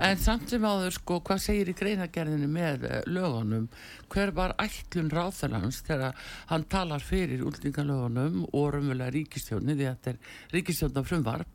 En 0.09 0.23
samt 0.23 0.53
sem 0.53 0.65
áður 0.65 0.97
sko, 0.97 1.19
hvað 1.27 1.43
segir 1.45 1.73
í 1.73 1.77
greinagerðinu 1.77 2.49
með 2.51 2.87
uh, 2.89 2.97
lögunum? 3.09 3.67
Hver 4.13 4.33
var 4.37 4.55
ætlun 4.61 5.11
ráþalans 5.13 5.83
þegar 5.85 6.17
hann 6.49 6.67
talar 6.71 7.05
fyrir 7.05 7.45
útlendingalögunum 7.45 8.43
og 8.49 8.69
raunverulega 8.75 9.13
ríkistjóni 9.13 9.77
því 9.77 9.89
að 9.89 9.97
þetta 9.97 10.15
er 10.15 10.57
ríkistjóna 10.57 11.05
frumvarp. 11.07 11.49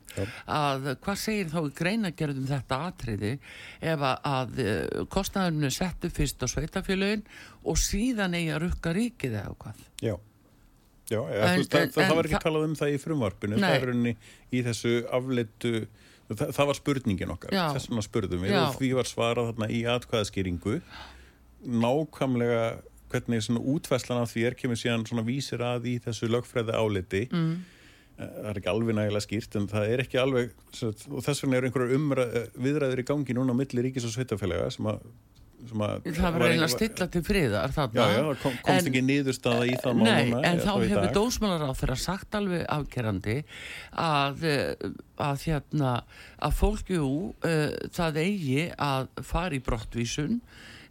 Að 0.59 0.89
hvað 1.05 1.21
segir 1.23 1.51
þá 1.53 1.59
í 1.61 1.75
greinagerðum 1.81 2.49
þetta 2.49 2.79
atriði 2.89 3.35
ef 3.81 4.07
að, 4.11 4.17
að 4.33 4.63
uh, 4.65 5.05
kostnæðunum 5.13 5.75
settu 5.75 6.11
fyrst 6.15 6.43
á 6.43 6.47
sveitafélagin 6.51 7.27
og 7.65 7.79
síðan 7.83 8.37
eigi 8.39 8.55
að 8.55 8.65
rukka 8.67 8.95
ríkið 8.97 9.39
eða 9.43 9.55
hvað 9.65 9.85
Já, 10.05 10.15
Já 11.09 11.21
en, 11.23 11.31
það, 11.31 11.55
en, 11.55 11.71
það, 11.71 11.95
það 11.99 12.17
var 12.21 12.31
ekki 12.31 12.43
talað 12.49 12.69
um 12.69 12.77
það 12.83 12.95
í 12.95 13.01
frumvarpinu 13.05 13.57
nei. 13.59 13.65
það 13.69 13.79
er 13.79 13.95
unni 13.95 14.17
í 14.51 14.65
þessu 14.67 14.95
afleitu 15.19 15.75
það, 16.33 16.51
það 16.57 16.71
var 16.71 16.79
spurningin 16.83 17.33
okkar 17.35 17.57
Já. 17.57 17.65
þess 17.77 17.91
vegna 17.91 18.05
spurðum 18.07 18.45
við 18.45 18.55
Já. 18.55 18.61
og 18.67 18.77
því 18.79 18.93
var 18.99 19.09
svarað 19.11 19.51
þarna 19.53 19.71
í 19.73 19.81
atkvæðaskýringu 19.95 20.77
nákvæmlega 21.83 22.69
hvernig 23.09 23.43
svona 23.43 23.63
útvæslan 23.65 24.23
af 24.23 24.33
því 24.33 24.45
er 24.47 24.57
kemur 24.59 24.79
síðan 24.79 25.07
svona 25.09 25.25
vísir 25.27 25.63
að 25.65 25.89
í 25.89 25.95
þessu 26.05 26.29
lögfræði 26.31 26.77
áleti 26.77 27.25
mm. 27.33 27.53
Það 28.19 28.51
er 28.51 28.59
ekki 28.59 28.71
alveg 28.73 28.97
nægilega 28.99 29.23
skýrt 29.23 29.57
en 29.61 29.67
það 29.71 29.93
er 29.95 30.01
ekki 30.03 30.19
alveg 30.19 30.55
og 30.83 31.23
þess 31.23 31.45
vegna 31.45 31.61
eru 31.61 31.69
einhverjar 31.69 32.49
viðræður 32.59 33.03
í 33.03 33.09
gangi 33.13 33.37
núna 33.39 33.55
á 33.55 33.61
milli 33.61 33.85
ríkis 33.85 34.07
og 34.09 34.15
sveitafélaga 34.15 34.73
sem 34.75 34.89
að 34.91 35.05
það 35.67 36.35
var 36.35 36.45
eiginlega 36.47 36.71
stilla 36.71 37.07
til 37.11 37.23
friðar 37.27 37.73
þarna. 37.75 38.07
Já, 38.07 38.15
já, 38.15 38.41
kom, 38.43 38.57
komst 38.63 38.87
en, 38.87 38.91
ekki 38.91 39.03
nýðurstaða 39.05 39.67
í 39.67 39.75
það. 39.83 40.03
Nei, 40.07 40.31
en 40.47 40.63
þá 40.63 40.71
hefur 40.77 41.09
dósmálar 41.17 41.65
á 41.67 41.73
þeirra 41.79 41.99
sagt 41.99 42.39
alveg 42.39 42.65
afgerandi 42.75 43.37
að, 43.99 44.45
eh, 44.47 44.89
að, 45.29 45.47
hérna, 45.49 45.95
að 46.39 46.59
fólkjú 46.61 47.05
uh, 47.05 47.51
eh, 47.51 47.77
það 47.95 48.21
eigi 48.23 48.67
að 48.77 49.11
fara 49.27 49.59
í 49.59 49.63
brottvísun 49.67 50.41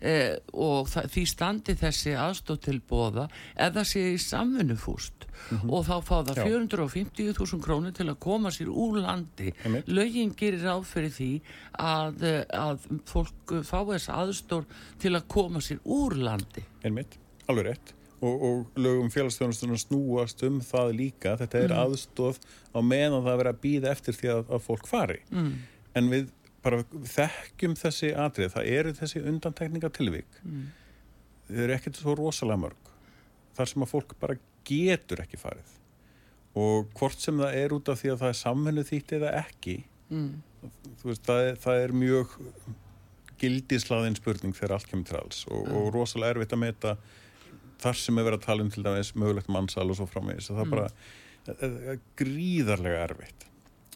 uh, 0.02 0.36
og 0.54 0.90
því 0.92 1.24
standi 1.30 1.76
þessi 1.78 2.16
aðstótt 2.18 2.66
til 2.68 2.80
bóða 2.82 3.28
eða 3.56 3.84
sé 3.88 4.04
í 4.14 4.18
samfunnufúst 4.22 5.28
mm 5.28 5.58
-hmm. 5.58 5.72
og 5.72 5.86
þá 5.86 5.96
fá 6.02 6.18
það 6.30 6.42
450.000 6.46 7.62
krónir 7.64 7.94
til 7.94 8.10
að 8.10 8.20
koma 8.20 8.50
sér 8.52 8.70
úr 8.70 9.02
landi. 9.02 9.54
Lögin 9.88 10.34
gerir 10.36 10.64
ráð 10.64 10.86
fyrir 10.86 11.12
því 11.12 11.42
að, 11.74 12.26
að 12.50 12.80
fólk 13.06 13.54
fá 13.64 13.80
þess 13.86 14.10
aðstór 14.10 14.66
til 15.00 15.16
að 15.16 15.28
koma 15.28 15.62
sér 15.62 15.80
úr 15.84 16.16
landi. 16.16 16.64
Einmitt, 16.84 17.18
alveg 17.48 17.66
rétt. 17.66 17.94
Og, 18.18 18.42
og 18.42 18.66
lögum 18.76 19.12
félagsstjónastunum 19.14 19.78
snúast 19.78 20.42
um 20.44 20.58
það 20.62 20.94
líka, 20.98 21.36
þetta 21.38 21.58
er 21.60 21.70
mm. 21.70 21.82
aðstóð 21.84 22.40
á 22.74 22.80
meðan 22.82 23.22
það 23.22 23.38
verið 23.38 23.52
að 23.52 23.60
býða 23.62 23.92
eftir 23.92 24.18
því 24.18 24.32
að, 24.34 24.46
að 24.50 24.64
fólk 24.66 24.88
fari. 24.90 25.20
Mm. 25.30 25.52
en 25.98 26.10
við 26.10 26.26
bara 26.68 26.84
þekkjum 27.16 27.78
þessi 27.80 28.12
atrið, 28.20 28.52
það 28.58 28.70
eru 28.76 28.94
þessi 28.98 29.24
undantekninga 29.32 29.92
tilvík 29.96 30.40
mm. 30.44 30.64
þau 31.50 31.64
eru 31.66 31.78
ekkert 31.78 32.02
svo 32.02 32.16
rosalega 32.20 32.64
mörg 32.68 32.94
þar 33.58 33.72
sem 33.72 33.86
að 33.86 33.94
fólk 33.94 34.16
bara 34.22 34.40
getur 34.68 35.24
ekki 35.24 35.40
farið 35.42 35.76
og 36.58 36.90
hvort 36.98 37.22
sem 37.22 37.38
það 37.40 37.60
er 37.62 37.76
út 37.76 37.92
af 37.92 38.02
því 38.02 38.12
að 38.14 38.20
það 38.24 38.34
er 38.34 38.40
samhennu 38.42 38.84
þýtt 38.88 39.16
eða 39.20 39.32
ekki 39.44 39.78
mm. 40.10 40.34
veist, 41.04 41.24
það, 41.28 41.44
er, 41.52 41.62
það 41.64 41.84
er 41.84 41.96
mjög 42.04 42.36
gildislaðin 43.42 44.18
spurning 44.18 44.58
þegar 44.58 44.78
allt 44.78 44.92
kemur 44.92 45.22
alls 45.22 45.44
og, 45.50 45.62
mm. 45.64 45.78
og 45.78 45.90
rosalega 45.96 46.38
erfitt 46.38 46.58
að 46.58 46.64
meta 46.64 46.96
þar 47.82 48.00
sem 48.02 48.18
er 48.18 48.26
verið 48.26 48.42
að 48.42 48.48
tala 48.48 48.66
um 48.66 48.74
til 48.74 48.86
dæmis 48.86 49.14
mögulegt 49.16 49.52
mannsal 49.54 49.86
og 49.86 50.00
svo 50.00 50.08
framvegis 50.10 50.50
það 50.50 50.64
er 50.64 50.70
mm. 50.70 50.76
bara 50.76 51.98
gríðarlega 52.20 53.04
erfitt 53.06 53.46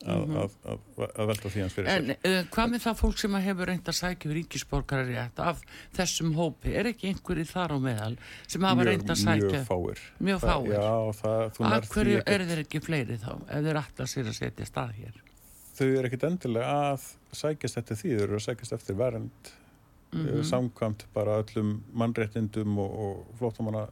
að, 0.06 0.22
mm 0.26 0.34
-hmm. 0.34 0.68
að, 0.74 1.10
að 1.22 1.30
velta 1.32 1.50
því 1.54 1.62
hans 1.62 1.76
fyrir 1.78 1.90
en, 1.92 2.06
sér. 2.06 2.18
En 2.24 2.32
uh, 2.32 2.50
hvað 2.56 2.72
með 2.74 2.84
það 2.86 3.00
fólk 3.02 3.22
sem 3.22 3.36
hefur 3.46 3.72
reynd 3.72 3.92
að 3.92 3.98
sækja 4.00 4.32
ríkisborgari 4.38 5.18
af 5.22 5.64
þessum 5.98 6.34
hópi, 6.36 6.76
er 6.76 6.92
ekki 6.92 7.12
einhverju 7.12 7.46
þar 7.52 7.76
á 7.76 7.78
meðal 7.88 8.16
sem 8.48 8.68
hafa 8.70 8.88
reynd 8.90 9.10
að 9.10 9.22
sækja? 9.24 9.50
Mjög 9.52 9.66
fáir. 9.72 10.04
Mjög 10.20 10.40
fáir? 10.46 10.74
Já, 10.74 10.90
það... 11.22 11.72
Af 11.72 11.90
hverju 11.96 12.22
eru 12.26 12.50
þeir 12.52 12.64
ekki 12.66 12.84
fleiri 12.84 13.18
þá, 13.22 13.34
ef 13.48 13.66
þeir 13.66 13.82
alltaf 13.84 14.12
sér 14.12 14.32
að 14.32 14.38
setja 14.40 14.66
stað 14.66 14.94
hér? 15.00 15.24
Þau 15.72 15.88
eru 15.88 16.06
ekkit 16.10 16.28
endilega 16.28 16.78
að 16.92 17.10
sækjast 17.34 17.78
eftir 17.82 17.98
því, 17.98 18.14
þau 18.18 18.24
eru 18.28 18.40
að 18.40 18.46
sækjast 18.50 18.78
eftir 18.78 18.96
vernd 19.00 19.54
mm 20.12 20.28
-hmm. 20.28 20.44
samkvæmt 20.44 21.08
bara 21.14 21.42
öllum 21.42 21.84
mannréttindum 21.94 22.78
og, 22.78 23.00
og 23.00 23.36
flóttamanna 23.38 23.88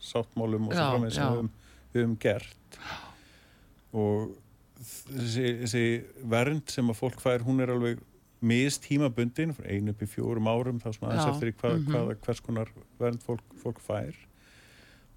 sáttmálum 0.00 0.68
og 0.68 0.74
svo 0.74 0.90
framvegð 0.90 1.14
sem 1.14 1.50
við 1.92 2.02
höfum 2.02 2.16
gert 2.20 2.78
og 3.92 4.30
þessi, 4.82 5.46
þessi 5.62 5.84
vernd 6.32 6.72
sem 6.72 6.90
að 6.90 6.98
fólk 6.98 7.22
fær, 7.22 7.44
hún 7.46 7.62
er 7.62 7.72
alveg 7.74 8.02
mist 8.42 8.82
tímabundin, 8.88 9.54
einu 9.62 9.94
upp 9.94 10.02
í 10.02 10.08
fjórum 10.10 10.50
árum 10.50 10.80
þá 10.82 10.90
svona 10.90 11.12
aðeins 11.12 11.36
eftir 11.36 11.54
hvað, 11.60 11.76
mm 11.76 11.84
-hmm. 11.84 11.92
hvað, 11.94 12.22
hvers 12.26 12.40
konar 12.42 12.72
vernd 12.98 13.22
fólk, 13.22 13.44
fólk 13.62 13.78
fær. 13.82 14.16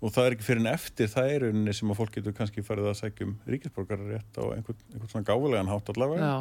Og 0.04 0.12
það 0.14 0.26
er 0.28 0.36
ekki 0.36 0.46
fyrir 0.46 0.62
en 0.62 0.74
eftir 0.74 1.10
það 1.10 1.32
er 1.32 1.48
unni 1.50 1.74
sem 1.74 1.90
að 1.90 1.98
fólk 1.98 2.14
getur 2.20 2.36
kannski 2.38 2.62
farið 2.62 2.92
að 2.92 3.00
segja 3.00 3.26
um 3.26 3.34
ríkisborgarétt 3.50 4.38
á 4.38 4.44
einhvern, 4.54 4.80
einhvern 4.94 5.10
svona 5.10 5.26
gálegan 5.26 5.72
hátt 5.72 5.90
allavega. 5.90 6.32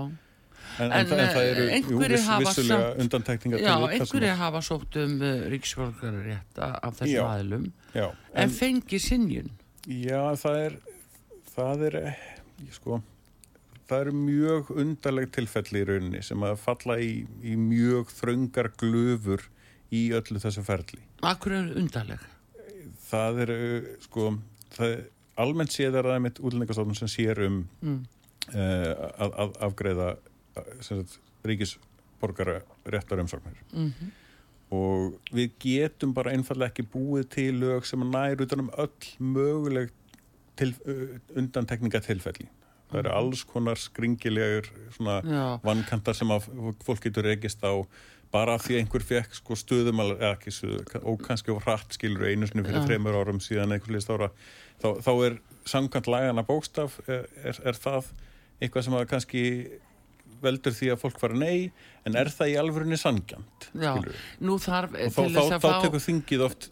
En, 0.79 0.91
en, 0.91 0.93
en 0.93 1.07
það 1.07 1.45
eru 1.45 1.65
jú, 1.71 1.99
viss, 2.01 2.29
vissulega 2.41 2.93
undantekninga 3.03 3.59
Já, 3.61 3.75
einhverju 3.85 4.37
hafa 4.39 4.63
sótt 4.65 4.97
um 4.97 5.17
uh, 5.21 5.33
ríkisborgarétt 5.53 6.59
af 6.59 6.97
þessum 6.99 7.29
aðlum 7.29 7.67
en, 7.93 8.15
en 8.33 8.55
fengi 8.55 9.01
sinjun 9.03 9.51
Já, 9.85 10.33
það 10.41 10.61
er 10.63 10.79
það 11.53 11.85
er, 11.91 11.99
sko 12.73 13.03
það 13.89 14.05
eru 14.05 14.15
mjög 14.17 14.71
undarleg 14.81 15.33
tilfelli 15.35 15.83
í 15.83 15.89
rauninni 15.89 16.23
sem 16.25 16.45
að 16.47 16.57
falla 16.63 16.97
í, 17.03 17.25
í 17.45 17.57
mjög 17.61 18.13
þröngar 18.15 18.71
glöfur 18.81 19.45
í 19.95 20.07
öllu 20.17 20.41
þessu 20.43 20.65
ferli. 20.67 21.03
Akkur 21.25 21.57
er 21.59 21.71
undarleg? 21.79 22.23
Það 23.05 23.43
er, 23.45 23.53
sko, 24.07 24.31
það, 24.75 24.97
almennt 25.41 25.75
séð 25.75 26.01
er 26.01 26.09
það 26.09 26.19
einmitt 26.19 26.41
útlendingastofnun 26.41 26.99
sem 26.99 27.13
sér 27.13 27.43
um 27.47 27.61
mm. 27.85 28.01
uh, 28.55 28.91
að, 29.13 29.39
að 29.45 29.57
afgreða 29.69 30.11
sagt, 30.85 31.19
ríkisborgara 31.45 32.61
réttar 32.89 33.21
umsóknir. 33.23 33.61
Mm 33.73 33.91
-hmm. 33.93 34.21
Og 34.75 35.19
við 35.31 35.53
getum 35.61 36.15
bara 36.15 36.33
einfallega 36.33 36.73
ekki 36.73 36.89
búið 36.89 37.29
til 37.37 37.61
lög 37.61 37.85
sem 37.87 38.01
nær 38.11 38.41
utanum 38.41 38.73
öll 38.81 39.11
möguleg 39.19 39.93
til, 40.57 40.75
uh, 40.89 41.19
undantekningatilfelli 41.37 42.49
það 42.95 43.03
eru 43.03 43.15
alls 43.19 43.45
konar 43.51 43.81
skringilegur 43.81 44.69
vankantar 45.65 46.17
sem 46.17 46.31
fólk 46.87 47.03
getur 47.03 47.27
regist 47.27 47.65
á 47.67 47.75
bara 48.35 48.57
því 48.59 48.81
einhver 48.81 49.03
fekk 49.07 49.35
sko, 49.39 49.55
stuðum 49.59 50.03
og 50.03 51.23
kannski 51.23 51.55
á 51.55 51.59
hratt 51.63 51.95
skilur 51.95 52.27
einu 52.27 52.49
snið 52.51 52.71
fyrir 52.71 52.87
þreymur 52.89 53.19
árum 53.19 53.43
síðan 53.43 53.75
einhver 53.77 53.95
list 53.95 54.11
ára 54.11 54.31
þá, 54.83 54.89
þá 55.03 55.13
er 55.27 55.37
samkvæmt 55.71 56.11
lagana 56.11 56.47
bókstaf 56.47 56.99
er, 57.07 57.29
er, 57.43 57.61
er 57.63 57.79
það 57.79 58.11
eitthvað 58.63 58.87
sem 58.87 58.97
að 58.99 59.07
kannski 59.13 59.45
veldur 60.45 60.75
því 60.77 60.93
að 60.95 61.03
fólk 61.03 61.21
fara 61.23 61.39
nei 61.39 61.71
en 62.05 62.19
er 62.21 62.29
það 62.33 62.53
í 62.53 62.57
alvörunni 62.61 62.99
sangjant 63.01 63.69
nú 64.45 64.59
þarf 64.63 64.97
og 64.99 65.15
þá, 65.15 65.41
þá, 65.41 65.59
þá 65.63 65.71
tekur 65.87 66.05
þingið 66.05 66.45
oft 66.47 66.69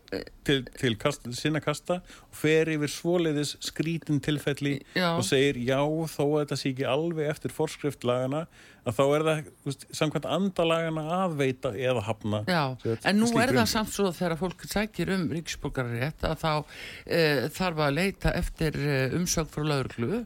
til, 0.47 0.59
til 0.79 0.93
kast, 1.01 1.29
sinna 1.39 1.63
kasta 1.65 2.01
og 2.03 2.37
fer 2.37 2.71
yfir 2.75 2.93
svoleiðis 2.93 3.57
skrítin 3.65 4.21
tilfelli 4.25 4.79
Já. 4.97 5.15
og 5.15 5.25
segir 5.27 5.61
já 5.63 5.81
þó 5.83 6.25
að 6.27 6.39
þetta 6.43 6.61
sé 6.61 6.75
ekki 6.75 6.89
alveg 6.89 7.33
eftir 7.33 7.55
forskrift 7.55 8.07
lagana 8.09 8.47
að 8.83 8.97
þá 8.97 9.03
er 9.05 9.25
það 9.27 9.43
veist, 9.67 9.85
samkvæmt 9.95 10.29
andalagana 10.37 11.05
að 11.21 11.37
veita 11.39 11.71
eða 11.79 12.03
hafna. 12.09 12.41
En 13.07 13.21
nú 13.21 13.29
er 13.39 13.55
það 13.55 13.69
samt 13.71 13.93
svo 13.95 14.11
þegar 14.15 14.41
fólk 14.41 14.65
sækir 14.71 15.13
um 15.15 15.29
ríksborgararétt 15.31 16.27
að 16.27 16.43
þá 16.43 16.53
e, 17.07 17.23
þarf 17.55 17.85
að 17.87 17.95
leita 18.01 18.35
eftir 18.39 18.79
e, 18.81 18.99
umsögn 19.19 19.53
frá 19.55 19.63
lauruglu 19.69 20.25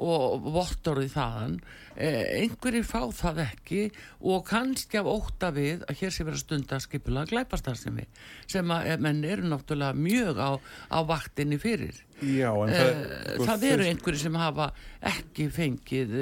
og 0.00 0.46
vottorði 0.54 1.08
þaðan. 1.12 1.58
E, 1.92 2.08
einhverjir 2.40 2.86
fá 2.88 3.02
það 3.12 3.42
ekki 3.44 3.82
og 4.24 4.46
kannski 4.48 5.00
af 5.00 5.10
ótta 5.12 5.50
við 5.52 5.82
að 5.84 5.98
hér 6.00 6.14
sé 6.14 6.24
verið 6.24 6.38
að 6.38 6.44
stunda 6.46 6.78
skipulega 6.80 7.28
glæpastarsimi 7.34 8.06
sem 8.48 8.72
að 8.72 8.88
e, 8.88 8.96
menn 9.04 9.20
eru 9.28 9.50
náttúrulega 9.50 9.98
mjög 9.98 10.40
á, 10.40 10.50
á 10.88 10.98
vaktinni 11.08 11.60
fyrir. 11.60 12.00
Já, 12.22 12.48
e, 12.48 12.72
það, 12.72 13.44
það 13.44 13.68
eru 13.68 13.88
einhverjir 13.90 14.24
sem 14.24 14.40
hafa 14.40 14.70
ekki 15.12 15.48
fengið 15.52 16.16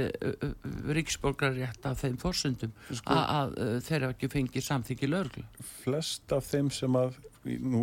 ríksborgararétt 0.98 1.86
af 1.86 2.02
þeim 2.02 2.18
forsundum 2.20 2.74
Sko- 2.90 3.20
að, 3.20 3.58
þeir 3.86 4.08
hafa 4.08 4.16
ekki 4.16 4.32
fengið 4.32 4.66
samþykki 4.66 5.10
lauruglu 5.10 5.46
flest 5.84 6.32
af 6.34 6.48
þeim 6.50 6.70
sem 6.74 6.96
að 6.98 7.18
nú 7.44 7.82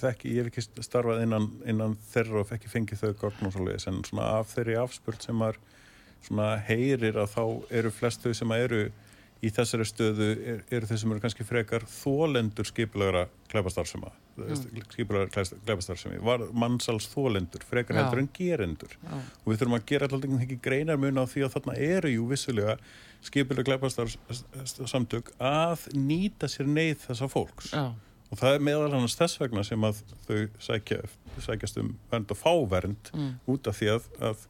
þekki, 0.00 0.34
ég 0.36 0.44
hef 0.44 0.52
ekki 0.52 0.84
starfað 0.84 1.24
innan, 1.24 1.48
innan 1.68 1.96
þeirra 2.10 2.42
og 2.42 2.52
ekki 2.52 2.70
fengið 2.72 3.02
þau 3.02 3.12
gögn 3.22 3.48
og 3.48 3.54
svoleiðis 3.54 3.88
en 3.88 4.02
svona 4.04 4.30
af 4.38 4.52
þeirri 4.52 4.76
afspurt 4.82 5.24
sem 5.24 5.38
maður 5.38 5.60
svona 6.26 6.48
heyrir 6.68 7.16
að 7.22 7.34
þá 7.36 7.44
eru 7.80 7.92
flest 7.94 8.26
þau 8.26 8.34
sem 8.36 8.56
eru 8.58 8.88
í 9.38 9.50
þessari 9.54 9.86
stöðu 9.86 10.28
er, 10.34 10.62
eru 10.74 10.88
þau 10.90 10.96
sem 10.98 11.12
eru 11.14 11.22
kannski 11.22 11.46
frekar 11.46 11.84
þólendur 11.88 12.66
skipulegra 12.66 13.28
klæpastarfsema 13.52 14.10
mm. 14.36 14.80
skipulegra 14.90 15.44
klæpastarfsemi 15.66 16.18
var 16.26 16.42
mannsals 16.52 17.06
þólendur 17.12 17.62
frekar 17.66 18.00
heldur 18.00 18.24
en 18.24 18.30
gerendur. 18.34 18.96
Já. 18.98 19.14
og 19.14 19.52
við 19.52 19.60
þurfum 19.60 19.78
að 19.78 19.86
gera 19.92 20.08
alltaf 20.10 20.42
ekki 20.42 20.58
greinar 20.64 20.98
mun 21.00 21.22
á 21.22 21.24
því 21.30 21.46
að 21.46 21.54
þarna 21.54 21.78
eru 21.86 22.12
jú 22.16 22.26
vissulega 22.32 22.76
skipulega 23.24 23.70
klæpastarfsamtök 23.70 25.32
að 25.38 25.86
nýta 25.94 26.50
sér 26.50 26.68
neyð 26.70 27.06
þessa 27.06 27.30
fólks. 27.30 27.72
Já, 27.74 27.94
og 28.30 28.38
það 28.40 28.54
er 28.58 28.66
meðal 28.68 28.90
annars 28.92 29.16
þess 29.18 29.38
vegna 29.40 29.64
sem 29.64 29.80
að 29.88 30.02
þau 30.28 30.40
sækja, 30.60 31.02
sækjast 31.40 31.80
um 31.80 31.94
vernd 32.12 32.30
og 32.34 32.36
fá 32.42 32.52
vernd 32.68 33.12
Mm. 33.14 33.34
út 33.48 33.66
af 33.70 33.78
því 33.80 33.88
að, 33.96 34.08
að 34.20 34.44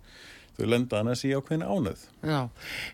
þau 0.59 0.67
lenda 0.67 0.99
annars 0.99 1.21
í 1.23 1.29
ákveðin 1.39 1.63
ánöð 1.71 2.01
já. 2.27 2.39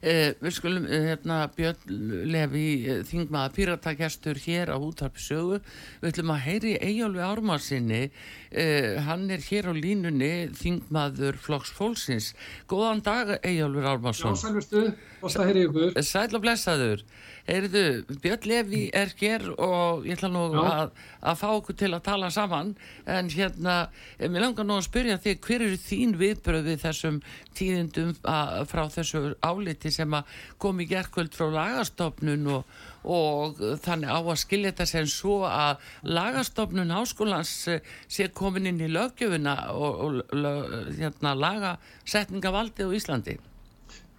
Eh, 0.05 0.35
við 0.43 0.53
skulum, 0.53 0.85
eh, 0.85 1.07
hérna, 1.09 1.39
Björn 1.57 2.29
Levi, 2.29 2.65
eh, 2.93 2.99
þingmaða 3.09 3.55
píratakestur 3.57 4.37
hér 4.45 4.69
á 4.69 4.77
útarpi 4.77 5.17
sögu. 5.25 5.63
Við 6.03 6.11
ætlum 6.13 6.35
að 6.35 6.43
heyri 6.45 6.75
Eyjálfi 6.77 7.23
Ármarsinni, 7.25 8.11
eh, 8.53 9.01
hann 9.01 9.31
er 9.31 9.39
hér 9.39 9.71
á 9.71 9.73
línunni, 9.73 10.53
þingmaður 10.53 11.39
Flokks 11.41 11.73
Fólksins. 11.73 12.35
Góðan 12.69 13.01
dag, 13.03 13.39
Eyjálfur 13.43 13.81
Já, 13.83 13.97
Ármarsson. 13.97 14.37
sælvistu, 14.37 14.95
bóst 15.23 15.37
að 15.41 15.47
heyri 15.49 15.65
ykkur. 15.71 16.03
Sæl 16.05 16.35
og 16.37 16.43
blessaður. 16.45 17.01
Heyrðu, 17.45 18.07
Björn 18.25 18.47
Levi 18.49 18.87
er 18.97 19.11
hér 19.21 19.43
og 19.61 20.07
ég 20.09 20.17
ætla 20.17 20.31
nú 20.33 20.47
að, 20.63 20.95
að 21.21 21.41
fá 21.43 21.49
okkur 21.51 21.77
til 21.77 21.91
að 21.93 22.05
tala 22.07 22.31
saman 22.33 22.71
en 23.05 23.27
hérna, 23.29 23.75
eh, 24.17 24.31
mér 24.33 24.47
langar 24.47 24.65
nú 24.65 24.79
að 24.79 24.87
spyrja 24.87 25.19
þig 25.21 25.43
hver 25.45 25.65
eru 25.67 25.77
þín 25.77 26.15
viðbröð 26.17 26.71
við 26.71 26.79
þessum 26.87 27.19
tíðindum 27.59 28.15
að, 28.23 28.63
frá 28.71 28.83
þessu 28.95 29.21
áliti 29.45 29.93
sem 29.93 30.17
að 30.17 30.39
kom 30.65 30.81
í 30.81 30.87
gerkvöld 30.89 31.37
frá 31.37 31.51
lagastofnun 31.53 32.49
og, 32.55 32.71
og 33.05 33.61
þannig 33.85 34.09
á 34.09 34.21
að 34.25 34.41
skilja 34.41 34.71
þetta 34.73 34.87
sem 34.89 35.11
svo 35.13 35.43
að 35.45 35.85
lagastofnun 36.17 36.95
háskólans 36.97 37.53
eh, 37.75 37.83
sé 38.09 38.31
komin 38.33 38.71
inn 38.71 38.81
í 38.81 38.89
löggjöfuna 38.89 39.59
og, 39.75 40.01
og 40.07 40.33
lög, 40.33 40.73
hérna, 40.97 41.35
laga 41.37 41.75
setningavaldi 42.09 42.89
á 42.89 42.97
Íslandi. 42.97 43.37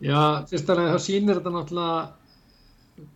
Já, 0.03 0.45
fyrst 0.45 0.69
alveg 0.69 0.93
þá 0.93 1.01
sýnir 1.01 1.39
þetta 1.39 1.55
náttúrulega 1.55 1.97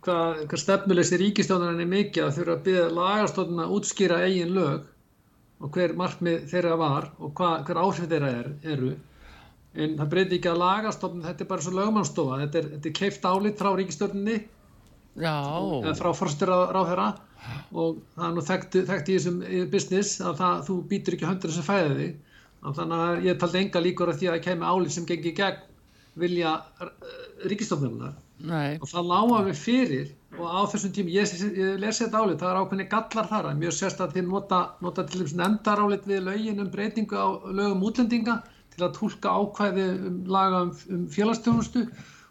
hvað, 0.04 0.42
hvað 0.50 0.62
stefnuleysi 0.62 1.18
ríkistjónarinn 1.20 1.84
er 1.84 1.90
mikið 1.90 2.26
að 2.26 2.34
þurfa 2.38 2.56
að 2.56 2.64
byggja 2.66 2.88
lagastóðuna 2.96 3.66
að 3.66 3.76
útskýra 3.78 4.18
eigin 4.26 4.54
lög 4.56 4.88
og 5.60 5.76
hver 5.76 5.94
markmið 5.96 6.46
þeirra 6.50 6.76
var 6.80 7.10
og 7.18 7.32
hvað, 7.36 7.56
hver 7.68 7.80
áhrif 7.84 8.08
þeirra 8.10 8.30
er, 8.40 8.50
eru. 8.74 8.94
En 9.80 9.96
það 9.98 10.12
breyti 10.12 10.38
ekki 10.40 10.50
að 10.50 10.62
lagastofnun, 10.64 11.26
þetta 11.28 11.44
er 11.44 11.50
bara 11.50 11.64
svo 11.64 11.74
lögmannstofa, 11.76 12.38
þetta 12.40 12.58
er, 12.58 12.70
þetta 12.74 12.90
er 12.90 12.96
keift 12.98 13.28
álit 13.28 13.60
frá 13.60 13.70
ríkistjóninni 13.78 14.38
frá 15.98 16.10
forstur 16.16 16.50
ráðherra 16.50 17.10
og 17.72 18.00
það 18.14 18.26
er 18.26 18.34
nú 18.36 18.44
þekkt, 18.46 18.76
í 18.80 19.16
þessum 19.16 19.38
eh, 19.42 19.66
business 19.70 20.20
að 20.20 20.40
það, 20.40 20.64
þú 20.68 20.76
býtur 20.90 21.16
ekki 21.16 21.28
höndur 21.28 21.54
sem 21.54 21.66
fæði 21.66 22.08
þannig 22.60 23.04
að 23.04 23.26
ég 23.26 23.38
taldi 23.40 23.62
enga 23.62 23.82
líkur 23.84 24.12
að 24.12 24.20
því 24.20 24.28
að 24.28 24.34
það 24.36 24.44
kemi 24.46 24.70
álið 24.70 24.94
sem 24.96 25.06
gengi 25.08 25.32
gegn 25.38 25.62
vilja 26.20 26.56
ríkistofnunar 27.48 28.18
nei. 28.46 28.78
og 28.80 28.88
það 28.90 29.10
lága 29.10 29.40
við 29.48 29.58
fyrir 29.60 30.08
og 30.38 30.46
á 30.46 30.60
þessum 30.70 30.92
tími, 30.94 31.14
ég, 31.14 31.32
ég 31.56 31.80
lesi 31.82 32.04
þetta 32.04 32.22
álið 32.22 32.38
það 32.40 32.52
er 32.52 32.60
ákveðni 32.60 32.86
gallar 32.92 33.28
þar, 33.30 33.48
er 33.50 33.58
mjög 33.60 33.74
sérst 33.76 34.00
að 34.00 34.14
þið 34.16 34.30
nota, 34.30 34.60
nota 34.84 35.04
til 35.08 35.22
þess 35.24 35.36
nefndarálit 35.40 36.06
við 36.08 36.22
lögin 36.28 36.62
um 36.64 36.70
breytingu 36.72 37.18
á 37.18 37.28
lögum 37.50 37.84
útlendinga 37.88 38.36
til 38.74 38.86
að 38.86 38.94
tólka 38.96 39.34
ákvæði 39.34 39.86
um 40.08 40.20
laga 40.30 40.62
um, 40.66 40.72
um 40.94 41.04
félagstjónustu 41.12 41.84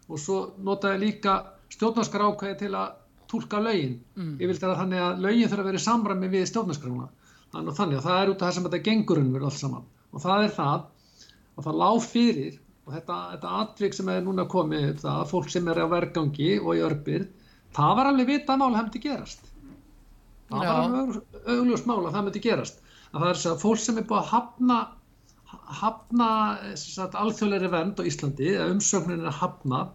og 0.10 0.22
svo 0.22 0.40
notaði 0.66 1.04
líka 1.06 1.36
stjórnarskar 1.76 2.26
ákvæði 2.30 2.60
til 2.64 2.72
að 2.74 2.96
tólka 3.30 3.62
lögin 3.62 4.00
mm. 4.16 4.38
ég 4.40 4.50
vildi 4.50 4.70
að 4.70 4.80
þannig 4.84 5.06
að 5.06 5.26
lögin 5.26 5.52
þurfa 5.52 5.66
að 5.66 5.72
vera 5.72 5.82
í 5.82 5.88
samræmi 5.88 6.32
við 6.32 6.48
stjórnarskrána 6.50 7.10
þannig, 7.54 8.00
að 8.00 8.08
það 8.08 8.22
er 8.22 8.32
út 8.32 8.40
af 8.40 8.48
það 8.48 8.56
sem 8.56 8.66
þetta 8.70 8.86
gengur 8.88 9.22
unnverð 9.22 9.50
alls 9.50 9.62
saman 9.62 9.86
og 10.14 10.24
það 10.24 10.48
er 10.48 10.56
það 10.56 10.88
og 11.60 11.66
það 11.68 11.80
lág 11.84 12.02
fyrir 12.06 12.58
og 12.90 12.96
þetta, 12.98 13.20
þetta 13.36 13.56
atvik 13.64 13.96
sem 13.96 14.10
er 14.10 14.24
núna 14.26 14.48
komið 14.50 15.04
það, 15.04 15.24
fólk 15.30 15.52
sem 15.54 15.68
er 15.70 15.82
á 15.86 15.88
vergangi 15.92 16.52
og 16.58 16.74
í 16.74 16.84
örbyrð 16.88 17.28
það 17.78 17.98
var 18.00 18.10
alveg 18.10 18.30
vita 18.34 18.56
að 18.56 18.62
máli 18.64 18.78
það 18.80 18.88
myndi 18.88 19.02
gerast. 19.04 19.50
Það 20.50 20.64
Já. 20.66 20.70
var 20.70 20.80
alveg 20.86 21.52
augljóst 21.54 21.90
mál 21.90 22.00
að 22.00 22.16
það 22.16 22.24
myndi 22.28 22.42
gerast. 22.48 22.82
Að 23.10 23.20
það 23.20 23.30
er 23.30 23.38
þess 23.38 23.52
að 23.52 23.62
fólk 23.64 23.84
sem 23.84 24.00
er 24.02 24.08
búið 24.10 24.24
að 24.24 24.32
hafna 24.34 24.80
hafna 25.80 26.30
sagt, 26.78 27.16
alþjóðleiri 27.18 27.70
vernd 27.74 28.02
á 28.02 28.04
Íslandi 28.06 28.52
eða 28.56 28.70
umsögnin 28.74 29.26
er 29.26 29.38
hafnað 29.38 29.94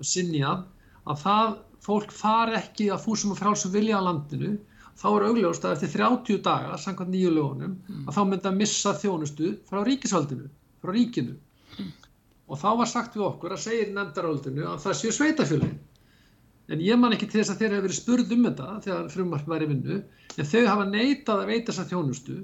og 0.00 0.06
sinjað 0.06 0.64
að 1.10 1.20
það 1.24 1.52
fólk 1.84 2.14
fari 2.14 2.56
ekki 2.58 2.88
að 2.94 3.04
fúsum 3.04 3.34
og 3.34 3.38
frálsum 3.38 3.74
vilja 3.74 4.00
á 4.02 4.06
landinu 4.06 4.56
þá 5.00 5.06
er 5.10 5.26
augljóst 5.28 5.66
að 5.66 5.76
eftir 5.76 5.92
30 5.94 6.42
daga 6.46 6.78
samkvæmt 6.80 7.14
nýju 7.14 7.30
lögunum 7.36 7.76
að 8.06 8.16
þá 8.16 8.22
myndi 8.32 8.50
að 8.50 8.58
missa 8.58 8.94
þjónustu 8.98 9.52
frá 9.70 9.82
ríkisvaldinu 9.86 10.50
frá 10.82 10.94
ríkinu 10.96 11.36
og 12.50 12.58
þá 12.58 12.70
var 12.82 12.90
sagt 12.90 13.16
við 13.16 13.28
okkur 13.28 13.54
að 13.54 13.64
segja 13.64 13.86
í 13.86 13.94
nefndaröldinu 13.94 14.66
að 14.66 14.82
það 14.84 14.98
séu 15.00 15.14
sveitafjölin 15.14 15.78
en 16.70 16.82
ég 16.84 16.98
man 16.98 17.14
ekki 17.14 17.28
til 17.30 17.40
þess 17.40 17.52
að 17.54 17.62
þeir 17.62 17.74
hafa 17.74 17.84
verið 17.86 17.98
spurð 17.98 18.32
um 18.36 18.46
þetta 18.46 18.68
þegar 18.86 19.12
frumvarp 19.14 19.50
var 19.50 19.64
í 19.64 19.68
vinnu 19.70 19.98
en 20.36 20.48
þau 20.52 20.62
hafa 20.68 20.86
neitað 20.86 21.42
að 21.42 21.50
veita 21.50 21.72
þessa 21.72 21.86
þjónustu. 21.90 22.36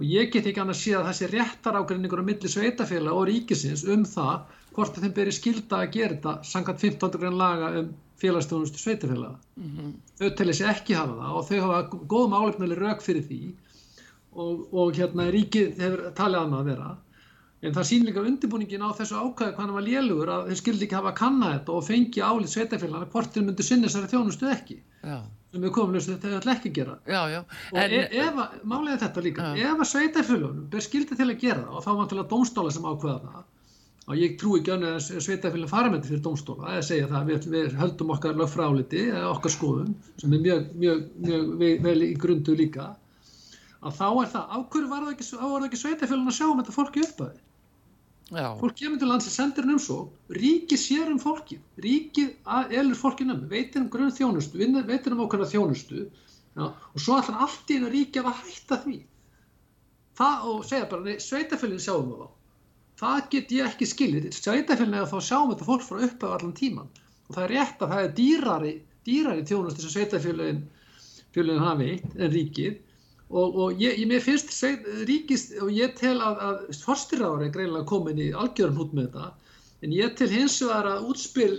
Og 0.00 0.06
ég 0.08 0.30
get 0.32 0.46
ekki 0.48 0.62
annað 0.62 0.78
að 0.78 0.80
sé 0.80 0.92
að 0.96 1.08
þessi 1.10 1.28
réttar 1.34 1.76
ágreiningur 1.76 2.22
á 2.24 2.28
milli 2.28 2.48
sveitafélag 2.48 3.18
og 3.20 3.26
ríkisins 3.28 3.82
um 3.84 4.06
það 4.08 4.54
hvort 4.76 4.96
að 4.96 5.04
þeim 5.04 5.16
beri 5.18 5.34
skilda 5.36 5.80
að 5.82 5.90
gera 5.96 6.14
þetta 6.14 6.34
samkvæmt 6.52 6.84
15. 6.86 7.18
grein 7.20 7.36
laga 7.40 7.72
um 7.80 7.90
félagsstjónustu 8.20 8.80
sveitafélaga 8.80 9.36
þau 10.20 10.30
telli 10.38 10.56
sér 10.56 10.72
ekki 10.72 10.96
hafa 10.96 11.18
það 11.18 11.36
og 11.36 11.46
þau 11.50 11.60
hafa 11.66 12.00
góðum 12.14 12.38
álefnileg 12.38 12.80
rauk 12.80 13.04
fyrir 13.04 13.26
því. 13.28 13.42
Og, 14.30 14.66
og 14.72 14.96
hérna 14.96 15.26
ríkið 15.34 15.80
hefur 15.82 16.02
talið 16.16 16.44
annað 16.46 16.60
að 16.60 16.68
vera 16.70 16.90
en 17.60 17.74
það 17.76 17.88
sýnir 17.90 18.08
líka 18.08 18.22
undirbúningin 18.24 18.84
á 18.86 18.90
þessu 18.96 19.18
ákvæði 19.20 19.52
hvað 19.56 19.60
hann 19.60 19.74
var 19.76 19.84
lélugur 19.84 20.32
að 20.32 20.46
þeir 20.48 20.60
skildi 20.62 20.86
ekki 20.86 20.96
hafa 20.96 21.12
að 21.12 21.18
kanna 21.20 21.50
þetta 21.54 21.74
og 21.76 21.84
fengi 21.84 22.22
álið 22.24 22.48
sveitafélagana 22.54 23.10
hvort 23.12 23.34
þeir 23.34 23.46
myndu 23.48 23.66
sinna 23.66 23.90
þessari 23.90 24.10
þjónustu 24.14 24.48
ekki. 24.54 24.78
Já, 25.04 25.18
sem 25.52 25.66
við 25.66 25.74
komum 25.76 25.96
ljósið 25.98 26.16
þetta 26.16 26.38
ætla 26.40 26.54
ekki 26.56 26.70
að 26.72 26.78
gera. 26.80 26.96
Já, 27.04 27.20
já. 27.34 27.40
og 27.74 27.78
e 27.82 28.02
ef 28.24 28.40
að, 28.44 28.58
er 28.94 29.00
þetta 29.04 29.24
líka 29.26 29.48
ef 29.60 29.84
að 29.84 29.90
sveitafélagunum 29.92 30.68
ber 30.72 30.86
skildi 30.86 31.18
til 31.20 31.28
að 31.28 31.40
gera 31.44 31.64
það 31.66 31.76
og 31.76 31.84
þá 31.84 31.90
var 32.00 32.10
til 32.12 32.20
að 32.22 32.30
dómstóla 32.32 32.72
sem 32.76 32.88
ákveða 32.88 33.18
það 33.26 33.48
og 34.10 34.16
ég 34.18 34.38
trúi 34.40 34.58
ekki 34.60 34.72
önnur 34.74 34.96
að 34.96 35.20
sveitafélagin 35.26 35.70
fara 35.70 35.90
með 35.90 36.00
þetta 36.00 36.10
fyrir 36.10 36.24
dómstóla 36.24 36.72
eða 36.72 36.86
segja 36.88 37.10
það 37.10 37.28
við, 37.28 37.44
við 37.52 37.76
höldum 37.78 38.14
okkar 38.16 38.40
lögfráliti 38.40 39.02
eða 39.10 39.28
okkar 39.34 39.54
skoðum 39.54 39.92
sem 40.22 40.32
er 40.34 40.42
mjög, 40.46 40.64
mjög, 40.80 41.04
mjög 41.26 41.52
ve- 41.60 41.76
vel 41.84 42.00
í 42.06 42.10
grundu 42.24 42.56
líka 42.58 42.88
að 43.84 44.00
þá 44.00 44.08
er 44.24 44.32
það, 44.32 44.56
hverju 44.72 44.90
var 44.90 45.04
það 45.04 45.12
ekki, 45.14 45.28
ekki 45.68 45.80
sveitafélagin 45.84 46.32
að 46.32 46.38
sjá 46.40 46.46
um 46.48 46.62
þetta 46.62 46.74
fólki 46.74 47.04
uppaði 47.06 47.38
já. 48.30 48.46
fólk 48.60 48.74
kemur 48.78 48.98
til 48.98 49.08
landsins, 49.10 49.36
sendir 49.36 49.64
hann 49.66 49.74
um 49.76 49.82
svo 49.82 49.98
ríkið 50.30 50.80
sér 50.80 51.10
um 51.12 51.18
fólkið. 51.22 51.60
Ríkið 51.84 52.32
að- 52.46 52.72
elur 52.80 52.98
fólkinu 52.98 53.34
um, 53.36 53.46
veitir 53.50 53.82
um 53.82 53.88
grunn 53.90 54.12
þjónustu 54.14 54.58
veitir 54.86 55.12
um 55.12 55.22
ákveðna 55.26 55.48
þjónustu. 55.52 56.08
Já, 56.56 56.66
og 56.66 56.98
svo 56.98 57.16
ætlar 57.20 57.40
allt 57.46 57.70
í 57.70 57.76
einu 57.78 57.90
ríkið 57.90 58.26
að 58.26 58.40
hætta 58.42 58.76
því. 58.84 58.98
Það 60.20 60.44
og 60.50 60.64
segja 60.68 60.88
bara, 60.90 61.02
nei, 61.06 61.16
sveitafélagin 61.22 61.84
sjáum 61.84 62.08
við 62.10 62.18
þá. 62.20 62.28
Það 63.00 63.20
get 63.30 63.52
ég 63.56 63.68
ekki 63.70 63.86
skilir 63.88 64.26
sveitafélagin 64.34 64.98
eða 64.98 65.08
þá 65.12 65.20
sjáum 65.28 65.48
við 65.48 65.54
þetta 65.56 65.68
fólk 65.70 65.84
frá 65.86 66.02
upphæðu 66.04 66.34
allan 66.36 66.52
tíman 66.58 66.88
og 67.30 67.36
það 67.36 67.44
er 67.44 67.52
rétt 67.54 67.82
að 67.84 67.92
það 67.94 68.04
er 68.04 68.12
dýrari, 68.18 68.72
dýrari 69.06 69.44
þjónustu 69.48 69.84
sem 69.86 69.94
sveitafélagin 69.94 70.62
félagin 71.32 71.64
hafi 71.64 71.90
en 72.18 72.32
ríkið 72.34 72.78
og, 73.30 73.56
og 73.62 73.82
ég, 73.82 73.98
ég 74.02 74.08
mér 74.10 74.22
finnst 74.24 74.50
sveit, 74.54 74.86
ríkist 75.08 75.54
og 75.62 75.70
ég 75.74 75.94
tel 75.98 76.16
að, 76.18 76.40
að 76.46 76.80
forstyrraður 76.82 77.46
er 77.46 77.52
greinlega 77.54 77.88
komin 77.90 78.22
í 78.22 78.30
algjörun 78.34 78.80
hút 78.80 78.96
með 78.96 79.12
þetta 79.12 79.28
en 79.86 79.94
ég 79.96 80.16
tel 80.18 80.30
hins 80.32 80.58
vegar 80.64 80.88
að 80.90 81.06
útspil 81.12 81.52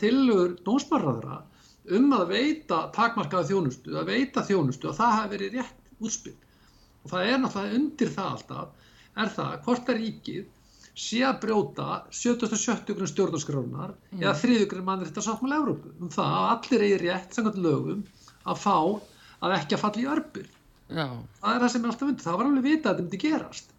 tilur 0.00 0.56
dómsmarraðra 0.66 1.42
um 1.94 2.08
að 2.16 2.30
veita 2.32 2.80
takmarkaða 2.96 3.50
þjónustu, 3.50 3.92
að 3.92 4.08
veita 4.14 4.44
þjónustu 4.46 4.88
og 4.88 4.96
það 4.96 5.14
hafi 5.18 5.32
verið 5.36 5.58
rétt 5.58 6.00
útspil 6.00 6.34
og 7.04 7.12
það 7.12 7.28
er 7.28 7.38
náttúrulega 7.42 7.78
undir 7.78 8.12
það 8.16 8.32
alltaf 8.32 8.90
er 9.20 9.32
það 9.36 9.56
hvort 9.66 9.92
að 9.92 10.00
ríkið 10.00 10.44
sé 11.04 11.20
að 11.26 11.40
brjóta 11.42 11.88
77. 12.14 12.94
grunn 12.94 13.10
stjórnarskránar 13.10 13.94
mm. 13.94 14.20
eða 14.22 14.34
3. 14.40 14.58
grunn 14.70 14.86
mannréttarsáttmála 14.88 15.60
Európu 15.60 15.92
um 15.98 16.10
það 16.14 16.36
að 16.38 16.50
allir 16.54 16.84
eigi 16.86 17.00
rétt 17.02 17.36
samkvæmt 17.36 17.64
lögum 17.64 18.04
að 18.44 18.60
fá 18.62 18.76
að 19.44 19.56
ekki 19.58 19.76
að 19.76 19.82
falla 19.82 20.02
í 20.02 20.10
örbur. 20.14 20.46
Já. 20.88 21.06
Það 21.40 21.54
er 21.54 21.62
það 21.62 21.72
sem 21.72 21.84
er 21.84 21.92
alltaf 21.92 22.08
undir. 22.08 22.26
Það 22.26 22.38
var 22.40 22.50
alveg 22.50 22.66
vitað 22.68 22.90
að 22.90 22.98
þetta 22.98 23.06
myndi 23.06 23.22
gerast 23.24 23.72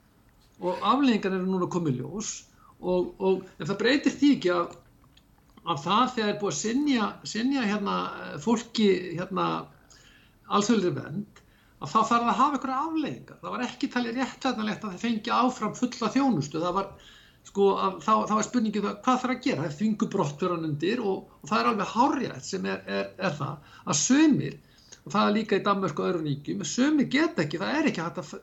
og 0.63 0.83
afleggingar 0.87 1.35
eru 1.35 1.47
núna 1.51 1.67
komið 1.67 1.97
ljós 1.99 2.31
og, 2.79 3.09
og 3.19 3.41
það 3.59 3.79
breytir 3.81 4.13
því 4.15 4.29
ekki 4.37 4.51
að, 4.55 4.75
að 5.65 5.81
það 5.83 6.13
þegar 6.15 6.29
er 6.31 6.37
búið 6.41 6.53
að 6.53 6.59
sinja, 6.61 7.07
sinja 7.27 7.65
hérna, 7.65 7.95
fólki 8.43 8.87
hérna, 9.17 9.47
alþjóðlir 10.55 10.95
vend 10.95 11.41
að 11.83 11.91
það 11.91 12.13
að 12.15 12.39
hafa 12.39 12.59
ykkur 12.59 12.73
afleggingar. 12.75 13.41
Það 13.41 13.53
var 13.55 13.65
ekki 13.65 13.89
talið 13.93 14.19
réttlætanlegt 14.19 14.85
að 14.85 14.93
það 14.93 15.03
fengi 15.03 15.33
áfram 15.35 15.75
fulla 15.77 16.11
þjónustu. 16.13 16.61
Það 16.63 16.77
var, 16.77 16.87
sko, 17.49 17.67
að, 17.75 17.97
þá, 18.05 18.13
þá 18.29 18.33
var 18.37 18.47
spurningið 18.47 18.87
það, 18.87 18.95
hvað 19.05 19.19
þarf 19.23 19.35
að 19.35 19.41
gera. 19.45 19.63
Það 19.63 19.69
er 19.69 19.75
þvingu 19.79 20.09
brottverðan 20.15 20.69
undir 20.69 21.03
og, 21.03 21.35
og 21.41 21.51
það 21.51 21.59
er 21.59 21.71
alveg 21.71 21.91
hárjætt 21.95 22.47
sem 22.47 22.69
er, 22.71 22.79
er, 22.87 23.11
er 23.19 23.35
það 23.41 23.75
að 23.83 23.99
sömur, 24.01 24.57
og 25.05 25.13
það 25.13 25.29
er 25.29 25.33
líka 25.39 25.57
í 25.59 25.65
Danmark 25.65 25.99
og 26.01 26.11
öðru 26.11 26.25
ríkjum, 26.25 26.61
sömur 26.65 27.09
get 27.13 27.41
ekki, 27.41 27.61
það 27.61 27.79
er 27.79 27.91
ekki 27.91 28.05
hægt 28.05 28.21
að 28.21 28.37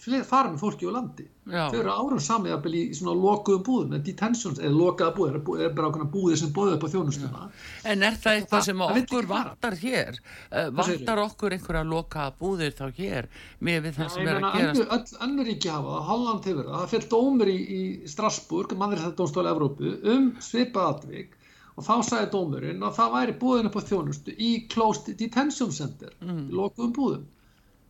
fara 0.00 0.48
með 0.48 0.62
fólki 0.62 0.88
á 0.88 0.92
landi. 0.94 1.26
Já. 1.50 1.68
Þau 1.70 1.78
eru 1.80 1.92
árum 1.92 2.20
samið 2.22 2.66
í 2.72 2.82
svona 2.96 3.14
lokuðum 3.20 3.64
búðum, 3.66 3.94
eða 3.94 4.04
detentions, 4.06 4.60
eða 4.60 4.72
lokaða 4.72 5.14
búðir, 5.16 5.38
það 5.44 5.64
er 5.66 5.74
bara 5.76 5.90
ákveðna 5.90 6.10
búðir 6.14 6.40
sem 6.40 6.52
bóðu 6.56 6.76
upp 6.76 6.86
á 6.86 6.92
þjónustuna. 6.94 7.48
En 7.92 8.04
er 8.06 8.16
það 8.22 8.38
eitthvað 8.38 8.64
sem 8.66 8.82
það 8.82 9.00
okkur 9.00 9.28
fara. 9.28 9.50
vantar 9.50 9.76
hér? 9.82 10.20
Segirðu? 10.20 10.76
vantar 10.80 11.22
okkur 11.24 11.56
einhverja 11.56 11.82
lokaða 11.90 12.34
búðir 12.40 12.76
þá 12.78 12.86
hér 13.00 13.28
með 13.58 13.82
við 13.86 13.98
það 13.98 14.14
sem 14.14 14.30
er 14.30 14.40
að 14.40 14.56
gerast? 14.60 15.18
önnur, 15.26 15.50
ríki 15.50 15.74
hafa 15.74 15.96
það, 15.96 16.06
Holland 16.10 16.48
hefur 16.50 16.70
það, 16.70 16.78
það 16.78 16.94
fyrir 16.94 17.10
dómur 17.12 17.52
í, 17.52 17.58
í 17.60 17.82
Strasbourg, 18.14 18.78
mannréttardómstóla 18.80 19.52
Evrópu, 19.52 19.94
um 20.14 20.32
svipað 20.40 20.94
atvik 20.94 21.36
og 21.76 21.84
þá 21.86 21.92
sagði 22.08 22.30
dómurinn 22.34 22.82
að 22.86 22.96
það 22.98 23.12
væri 23.16 23.34
búðin 23.40 23.68
upp 23.70 23.76
á 23.78 23.82
þjónustu 23.90 24.34
í 24.38 24.50
Closed 24.72 25.12
Detention 25.20 25.72
Center, 25.72 26.10
Mm. 26.20 26.48
í 26.50 26.56
lokuðum 26.58 26.92
búðum. 26.96 27.24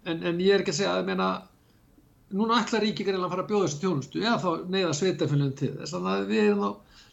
En, 0.05 0.23
en 0.23 0.38
ég 0.40 0.55
er 0.55 0.61
ekki 0.64 0.73
að 0.75 0.79
segja 0.81 0.93
að, 0.95 1.01
ég 1.03 1.07
meina, 1.11 1.29
núna 2.33 2.61
ætla 2.62 2.81
ríki 2.81 3.05
greinlega 3.05 3.27
að 3.27 3.35
fara 3.35 3.45
að 3.45 3.51
bjóða 3.51 3.66
þessu 3.69 3.81
þjónustu, 3.85 4.23
eða 4.23 4.38
þá 4.45 4.51
neyða 4.75 4.93
sveitafélagin 5.01 5.57
til 5.59 5.73
þess, 5.81 5.93
þannig 5.97 6.12
að 6.14 6.29
við 6.31 6.43
erum 6.45 6.62
þá, 6.64 6.71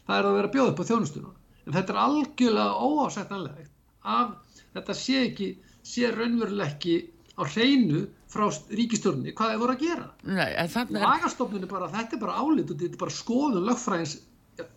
það 0.08 0.18
er 0.20 0.28
að 0.30 0.36
vera 0.38 0.48
að 0.50 0.54
bjóða 0.56 0.72
upp 0.74 0.80
á 0.82 0.88
þjónustuna. 0.90 1.32
En 1.66 1.72
þetta 1.76 1.92
er 1.92 1.98
algjörlega 2.04 2.86
óásættanlegt 2.88 3.72
að 4.08 4.30
þetta 4.78 4.94
sé 4.96 5.18
ekki, 5.26 5.48
sé 5.82 6.10
raunverulega 6.14 6.70
ekki 6.70 6.94
á 7.38 7.42
hreinu 7.52 8.06
frá 8.28 8.46
ríkistjórnni 8.78 9.32
hvað 9.36 9.52
þeir 9.52 9.60
voru 9.62 9.74
að 9.74 9.82
gera. 9.84 10.06
Nei. 10.24 11.02
Lagastofnun 11.02 11.62
er 11.64 11.70
bara, 11.70 11.88
þetta 11.92 12.16
er 12.16 12.20
bara 12.22 12.38
álit 12.40 12.70
og 12.72 12.76
þetta 12.80 12.94
er 12.96 13.02
bara 13.02 13.14
skoðun 13.14 13.66
lögfræðins 13.68 14.16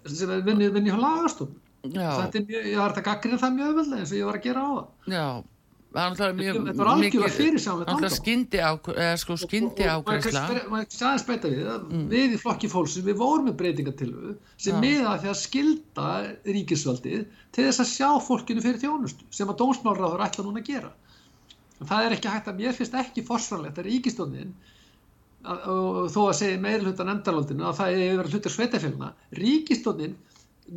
sem 0.05 0.29
er 0.35 0.43
vinni, 0.45 0.67
vinni 0.71 0.91
á 0.93 0.99
lagastofnun. 0.99 1.59
Þetta 1.81 2.37
er 2.37 2.45
mjög, 2.45 2.65
ég 2.71 2.77
var 2.77 2.91
þetta 2.93 3.07
gaggrinn 3.09 3.39
það 3.41 3.55
mjög 3.57 3.71
öðvöldlega 3.71 4.01
eins 4.05 4.11
og 4.13 4.17
ég 4.21 4.27
var 4.29 4.37
að 4.37 4.45
gera 4.49 4.61
á 4.61 4.69
það. 4.71 4.85
já. 5.15 5.25
Það 5.91 6.21
er 6.23 6.35
mjög 6.37 6.57
Þetta 6.61 6.79
var 6.79 6.87
algjörlega 6.87 7.31
Náttúrulega 7.51 7.73
vandamál. 7.81 8.11
skyndi 8.15 8.59
og 9.91 10.05
maður 10.07 10.85
kannski 10.87 11.03
aðeins 11.03 11.25
breyta 11.27 11.49
við 11.51 11.65
að 11.67 11.81
við 12.13 12.35
í 12.35 12.39
flokki 12.39 12.69
fólksins 12.71 13.03
við 13.09 13.17
vorum 13.19 13.49
með 13.49 13.57
breytingatilvu 13.59 14.35
sem 14.55 14.77
Já. 14.77 14.79
miða 14.85 15.17
því 15.19 15.27
að 15.33 15.39
skilda 15.41 16.05
ríkisvaldið 16.47 17.25
til 17.51 17.65
þess 17.67 17.83
að 17.83 17.89
sjá 17.91 18.09
fólkinu 18.23 18.63
fyrir 18.63 18.79
þjónustu 18.85 19.27
sem 19.35 19.51
að 19.51 19.59
dómsmálráður 19.65 20.23
ætla 20.29 20.45
núna 20.47 20.63
að 20.63 20.69
gera 20.71 20.93
en 21.81 21.91
það 21.91 22.05
er 22.07 22.15
ekki 22.15 22.31
hægt 22.37 22.47
að 22.53 22.59
mér 22.63 22.77
finnst 22.79 22.95
ekki 23.03 23.25
forsvarlegt 23.27 23.81
að 23.83 23.89
ríkistofnin 23.91 24.55
og 25.43 26.07
þó 26.13 26.21
að 26.29 26.37
segja 26.39 26.61
meiri 26.61 26.85
hluta 26.87 27.03
nefndarlandinu 27.03 27.67
að 27.67 27.79
það 27.81 27.99
er 27.99 28.17
verið 28.21 28.35
hlutur 28.37 28.53
sveitafélagna 28.55 29.11
ríkistofnin 29.41 30.15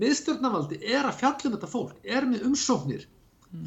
miðstjórnavaldi 0.02 0.80
er 0.82 1.06
að 1.06 1.18
fjallum 1.22 1.56
þetta 1.56 1.70
fólk 1.70 2.12
er 2.16 2.28
með 2.28 2.46
umsóknir 2.50 3.08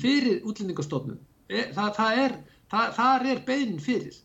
fyrir 0.01 0.43
útlendingastofnun 0.43 1.19
er, 1.47 1.69
það, 1.75 1.91
það 1.99 2.23
er 2.23 2.39
það, 2.71 2.95
þar 2.97 3.29
er 3.31 3.43
beinin 3.47 3.83
fyrir 3.83 4.17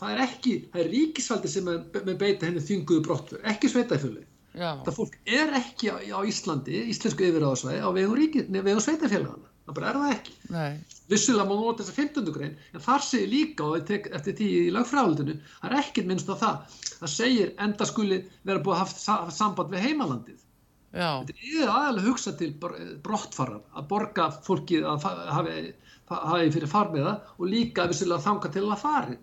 það 0.00 0.14
er 0.14 0.22
ekki, 0.26 0.54
það 0.72 0.82
er 0.82 0.90
ríkisvaldi 0.92 1.50
sem 1.50 1.68
er 1.72 2.06
með 2.06 2.16
beita 2.20 2.48
henni 2.48 2.62
þynguðu 2.64 3.04
brottur, 3.06 3.44
ekki 3.48 3.70
sveitafjölu. 3.72 4.24
Það 4.56 4.94
fólk 4.96 5.18
er 5.28 5.52
ekki 5.58 5.90
á, 5.92 5.96
á 6.00 6.20
Íslandi, 6.24 6.80
íslensku 6.92 7.26
yfirráðasvæði, 7.26 7.82
á 7.84 7.88
vegum, 7.92 8.16
ríki, 8.16 8.46
nei, 8.48 8.62
vegum 8.64 8.80
sveitafélagana. 8.84 9.52
Það 9.66 9.76
bara 9.76 9.90
er 9.90 9.98
það 10.00 10.14
ekki. 10.14 10.34
Vissulega 11.10 11.46
má 11.48 11.54
nota 11.58 11.82
þessa 11.82 11.96
15. 11.96 12.30
grein, 12.34 12.54
en 12.72 12.84
þar 12.86 13.04
segir 13.04 13.30
líka, 13.32 13.66
og 13.66 13.84
tek 13.88 14.08
eftir 14.16 14.36
því 14.38 14.48
í 14.62 14.72
lagfræðaldinu, 14.76 15.36
það 15.60 15.68
er 15.68 15.78
ekkert 15.82 16.08
minnst 16.08 16.32
á 16.32 16.34
það. 16.40 16.78
Það 17.02 17.12
segir 17.12 17.52
enda 17.66 17.88
skuli 17.90 18.20
vera 18.48 18.62
búið 18.64 18.78
að 18.78 18.82
haft 18.84 19.36
samband 19.36 19.74
við 19.74 19.84
heimalandið. 19.90 20.40
Er 21.62 21.72
aðalega 21.72 22.08
hugsa 22.08 22.32
til 22.38 22.52
brottfarar, 23.04 23.60
að 23.76 23.88
borga 23.90 24.30
fólkið 24.46 24.86
að 24.88 25.06
hafi, 25.36 25.56
hafi 26.08 26.52
fyrir 26.54 26.72
farmiða 26.72 27.14
og 27.36 27.50
líka 27.52 27.86
vissulega 27.90 28.24
þanga 28.24 28.52
til 28.54 28.64
að 28.66 28.82
fari. 28.82 29.18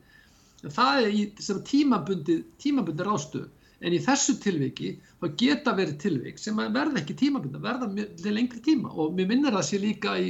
En 0.64 0.72
það 0.72 1.02
er 1.02 1.18
í 1.18 1.24
sem 1.44 1.60
tímabundið, 1.68 2.46
tímabundið 2.62 3.10
ráðstöð. 3.10 3.50
En 3.84 3.92
í 3.92 4.00
þessu 4.00 4.38
tilviki 4.40 4.94
þá 5.20 5.26
geta 5.40 5.74
verið 5.76 5.98
tilvik 6.00 6.38
sem 6.40 6.60
að 6.62 6.78
verða 6.78 7.02
ekki 7.02 7.18
tímabundið, 7.20 7.66
verða 7.66 7.90
til 8.22 8.36
lengri 8.38 8.62
tíma 8.64 8.94
og 8.94 9.18
mér 9.18 9.28
minnir 9.34 9.56
það 9.58 9.66
sé 9.68 9.80
líka 9.84 10.14
í 10.22 10.30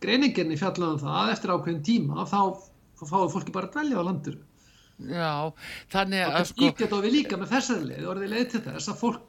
greininginni 0.00 0.56
fjallaðum 0.60 1.02
það 1.02 1.18
að 1.20 1.32
eftir 1.34 1.52
ákveðin 1.52 1.84
tíma 1.84 2.24
þá 2.30 2.40
fáið 3.02 3.34
fólki 3.34 3.52
bara 3.52 3.68
að 3.68 3.76
dvelja 3.76 4.00
á 4.00 4.08
landuru. 4.08 4.40
já. 5.10 5.52
Þannig 5.92 6.24
að 6.24 6.40
Og 6.40 6.48
sko, 6.48 6.64
líka 6.64 6.88
þá 6.88 6.96
við 7.04 7.14
líka 7.18 7.40
með 7.42 7.52
þessari 7.52 7.88
leið, 7.90 8.08
orðið 8.14 8.34
leið 8.34 8.48
til 8.54 8.62
þess 8.70 8.92
að 8.92 9.00
fólk, 9.02 9.22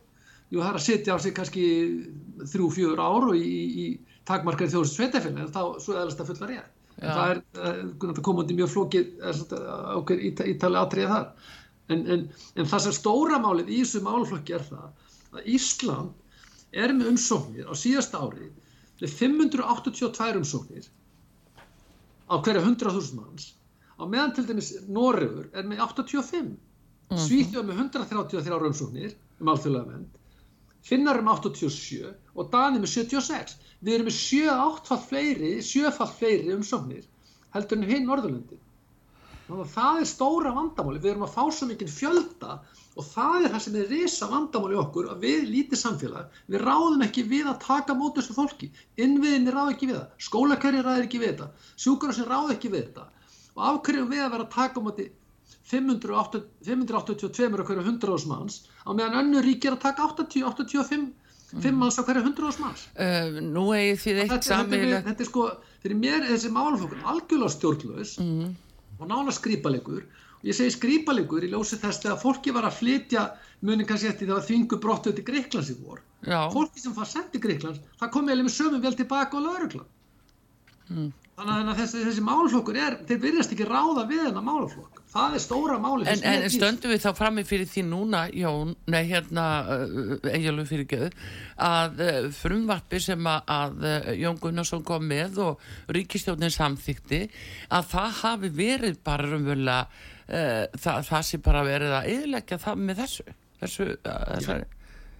jú 0.55 0.63
það 0.63 0.71
er 0.71 0.79
að 0.79 0.85
setja 0.85 1.15
á 1.15 1.17
sig 1.19 1.35
kannski 1.35 1.65
þrjú, 2.47 2.71
fjör 2.77 3.03
ár 3.03 3.29
og 3.29 3.35
í, 3.35 3.51
í, 3.83 3.85
þjóðsins 4.25 4.95
sveitafélagi, 4.95 5.43
en 5.43 5.53
þá 5.53 5.61
svo 5.83 5.95
eðalast 5.95 6.23
að 6.23 6.31
fulla 6.31 6.51
rétt. 6.51 6.71
En 6.95 7.09
Já. 7.09 7.15
það 7.15 7.31
er, 7.33 7.41
það 7.99 8.21
kom 8.23 8.37
út 8.39 8.51
í 8.51 8.55
mjög 8.55 8.71
flókið, 8.71 9.09
okkur 9.99 10.21
ítali 10.29 10.79
atriði 10.79 11.09
þar. 11.11 11.49
En, 11.91 12.05
en, 12.15 12.21
en 12.55 12.69
það 12.71 12.85
sem 12.85 12.95
stóra 12.95 13.39
málið 13.43 13.73
í 13.75 13.81
þessu 13.83 14.01
málflokki 14.05 14.55
er 14.57 14.63
það 14.65 15.35
að 15.35 15.49
Ísland 15.53 16.15
er 16.75 16.93
með 16.95 17.11
umsóknir 17.13 17.67
á 17.69 17.73
síðasta 17.77 18.21
ári 18.23 18.47
með 19.01 19.11
582 19.19 20.39
umsóknir 20.39 20.87
á 22.25 22.35
hverja 22.41 22.63
100.000 22.63 23.19
manns 23.19 23.51
á 23.99 24.03
meðan 24.07 24.33
til 24.35 24.47
dæmis 24.49 24.71
Noregur 24.87 25.51
er 25.53 25.67
með 25.67 25.83
85 25.85 26.55
Svíþjóð 27.25 27.67
með 27.67 27.81
133 27.85 28.69
umsóknir 28.71 29.13
um 29.39 29.51
alþjóðlega 29.53 29.91
vend 29.91 30.21
Finnar 30.85 31.17
er 31.17 31.25
með 31.25 31.47
87 31.49 32.13
og 32.35 32.51
Dani 32.53 32.81
með 32.81 32.91
76 32.93 33.57
við 33.81 33.95
erum 33.95 34.09
með 34.09 34.17
7-8 34.19 34.89
fall 34.91 35.01
fleiri 35.09 35.51
7 35.65 35.91
fall 35.97 36.11
fleiri 36.19 36.53
umsóknir 36.53 37.07
heldur 37.55 37.79
en 37.79 37.89
hinn 37.89 38.07
Norðurlöndin. 38.09 38.61
Það 39.45 39.99
er 40.01 40.07
stóra 40.09 40.51
vandamáli, 40.55 40.99
við 41.01 41.11
erum 41.11 41.25
að 41.27 41.35
fá 41.35 41.43
svo 41.53 41.67
mikið 41.69 41.91
fjölda 41.93 42.55
og 42.95 43.05
það 43.05 43.35
er 43.43 43.51
það 43.53 43.63
sem 43.65 43.75
er 43.77 43.91
risa 43.91 44.29
vandamáli 44.31 44.79
okkur 44.81 45.09
að 45.13 45.25
við 45.27 45.49
lítið 45.51 45.81
samfélag, 45.81 46.39
við 46.49 46.63
ráðum 46.65 47.03
ekki 47.05 47.25
við 47.29 47.51
að 47.51 47.59
taka 47.65 47.97
mót 47.97 48.17
þessu 48.17 48.37
fólki, 48.37 48.71
innviðinni 48.97 49.53
ráð 49.53 49.75
ekki 49.75 49.91
við 49.91 49.99
það, 49.99 50.07
skólakerri 50.27 50.81
ráð 50.85 51.03
ekki 51.03 51.21
við 51.21 51.31
þetta, 51.33 51.51
sjúkurarsin 51.85 52.31
ráð 52.31 52.55
ekki 52.55 52.73
við 52.73 52.87
þetta. 52.87 53.05
Og 53.55 53.67
afhverjum 53.69 54.09
við 54.11 54.25
að 54.25 54.33
vera 54.35 54.47
að 54.47 54.55
taka 54.57 54.83
móti 54.83 55.05
580 55.05 55.24
582 55.65 57.61
á 57.61 57.63
hverju 57.65 57.83
100 57.83 58.25
manns 58.29 58.57
á 58.85 58.89
meðan 58.93 59.19
önnur 59.21 59.45
ríki 59.45 59.69
er 59.69 59.77
að 59.77 59.85
taka 59.87 60.03
80, 60.11 60.43
85 60.45 61.07
5 61.55 61.71
manns 61.79 61.97
á 61.97 62.03
hverju 62.05 62.21
100 62.25 62.59
manns. 62.61 62.83
uh, 62.99 63.39
nú 63.41 63.63
eigið 63.73 63.99
þið 64.03 64.19
eitt 64.23 64.31
Þetta, 64.35 64.59
þetta, 64.65 64.75
er, 64.75 65.15
er 65.21 65.29
sko, 65.29 65.47
fyrir 65.83 65.97
mér 66.01 66.19
er 66.21 66.29
þessi 66.33 66.51
málaflokkur 66.53 67.01
algjörlega 67.13 67.55
stjórnlaus 67.55 68.13
Mhm. 68.19 68.53
og 68.99 69.07
nála 69.09 69.31
skrýpalegur 69.35 70.03
og 70.05 70.43
ég 70.45 70.53
segi 70.55 70.75
skrýpalegur 70.77 71.43
í 71.45 71.49
ljósi 71.53 71.79
þess 71.81 72.01
þegar 72.03 72.21
fólki 72.21 72.53
var 72.53 72.63
að 72.69 72.77
flytja 72.81 73.25
muni 73.61 73.85
kannski 73.85 74.07
eftir 74.11 74.27
þegar 74.29 74.45
þvingu 74.45 74.79
brottu 74.81 75.13
til 75.13 75.23
Greiklands 75.25 75.69
í 75.73 75.75
vor. 75.81 76.01
Já, 76.25 76.49
fólki 76.53 76.79
sem 76.79 76.93
var 76.93 77.05
sendt 77.09 77.31
til 77.33 77.41
Greiklands 77.41 77.79
það 77.99 78.11
kom 78.11 78.27
eiginlega 78.29 78.47
með 78.49 78.57
sömum 78.59 78.81
vel 78.81 78.93
tilbaka 78.95 79.37
á 79.37 79.39
lauruglan 79.41 81.13
Þannig 81.35 81.69
að 81.73 81.79
þessi, 81.81 82.01
þessi 82.05 82.21
málaflokkur 82.23 82.77
er, 82.79 82.93
þeir 83.09 83.17
virðast 83.19 83.51
ekki 83.51 83.65
ráða 83.67 84.05
við 84.07 84.21
þennan 84.29 84.45
málaflokk. 84.45 85.01
Það 85.11 85.33
er 85.35 85.41
stóra 85.43 85.75
máli. 85.83 86.05
En, 86.07 86.21
en 86.29 86.45
stöndum 86.51 86.93
við 86.93 87.01
þá 87.03 87.09
frammi 87.17 87.43
fyrir 87.47 87.67
því 87.67 87.83
núna, 87.89 88.21
Jón, 88.35 88.71
nei 88.91 89.01
hérna, 89.09 89.43
uh, 89.67 90.13
eiginlega 90.31 90.69
fyrir 90.69 90.87
göðu, 90.93 91.09
að 91.67 92.01
uh, 92.05 92.29
frumvarpi 92.39 93.03
sem 93.03 93.27
að, 93.31 93.77
uh, 93.83 94.09
Jón 94.15 94.39
Gunnarsson 94.39 94.87
kom 94.87 95.07
með 95.11 95.41
og 95.43 95.67
ríkistjónin 95.95 96.55
samþykti, 96.55 97.21
að 97.67 97.91
það 97.91 98.17
hafi 98.21 98.55
verið 98.55 98.99
bara 99.03 99.35
umvöla, 99.35 99.79
það, 100.25 101.03
það 101.05 101.25
sé 101.27 101.37
bara 101.45 101.67
verið 101.67 101.99
að 101.99 102.11
eðleggja 102.15 102.57
það 102.63 102.79
með 102.87 103.03
þessu, 103.03 103.25
þessu, 103.59 103.91
þessari. 104.07 104.69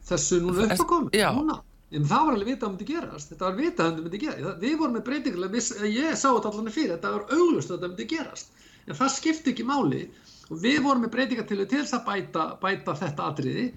Þessu 0.06 0.40
núna 0.42 0.70
uppákomi, 0.72 1.26
núna. 1.36 1.60
En 1.94 2.06
það 2.10 2.24
var 2.26 2.36
alveg 2.36 2.48
vitað 2.50 2.56
að 2.56 2.66
það 2.66 2.72
myndi 2.76 2.86
gerast, 2.90 3.32
þetta 3.32 3.46
var 3.46 3.58
vitað 3.60 3.86
að 3.86 3.92
það 3.92 4.06
myndi 4.06 4.20
gerast, 4.24 4.62
við 4.62 4.78
vorum 4.80 4.96
með 4.98 5.04
breytingulega, 5.10 5.60
ég 5.86 6.16
sá 6.18 6.28
þetta 6.28 6.50
allavega 6.50 6.74
fyrir, 6.74 6.94
þetta 6.96 7.12
var 7.14 7.36
auglust 7.36 7.70
að 7.70 7.76
þetta 7.76 7.90
myndi 7.92 8.08
gerast, 8.14 8.64
en 8.86 8.98
það 9.00 9.12
skipti 9.16 9.54
ekki 9.54 9.66
máli. 9.70 10.00
Og 10.46 10.62
við 10.62 10.80
vorum 10.86 11.06
með 11.06 11.14
breytingartilu 11.16 11.68
til 11.70 11.82
þess 11.84 11.96
að 11.98 12.08
bæta, 12.10 12.46
bæta 12.62 12.96
þetta 13.00 13.30
atriði. 13.32 13.68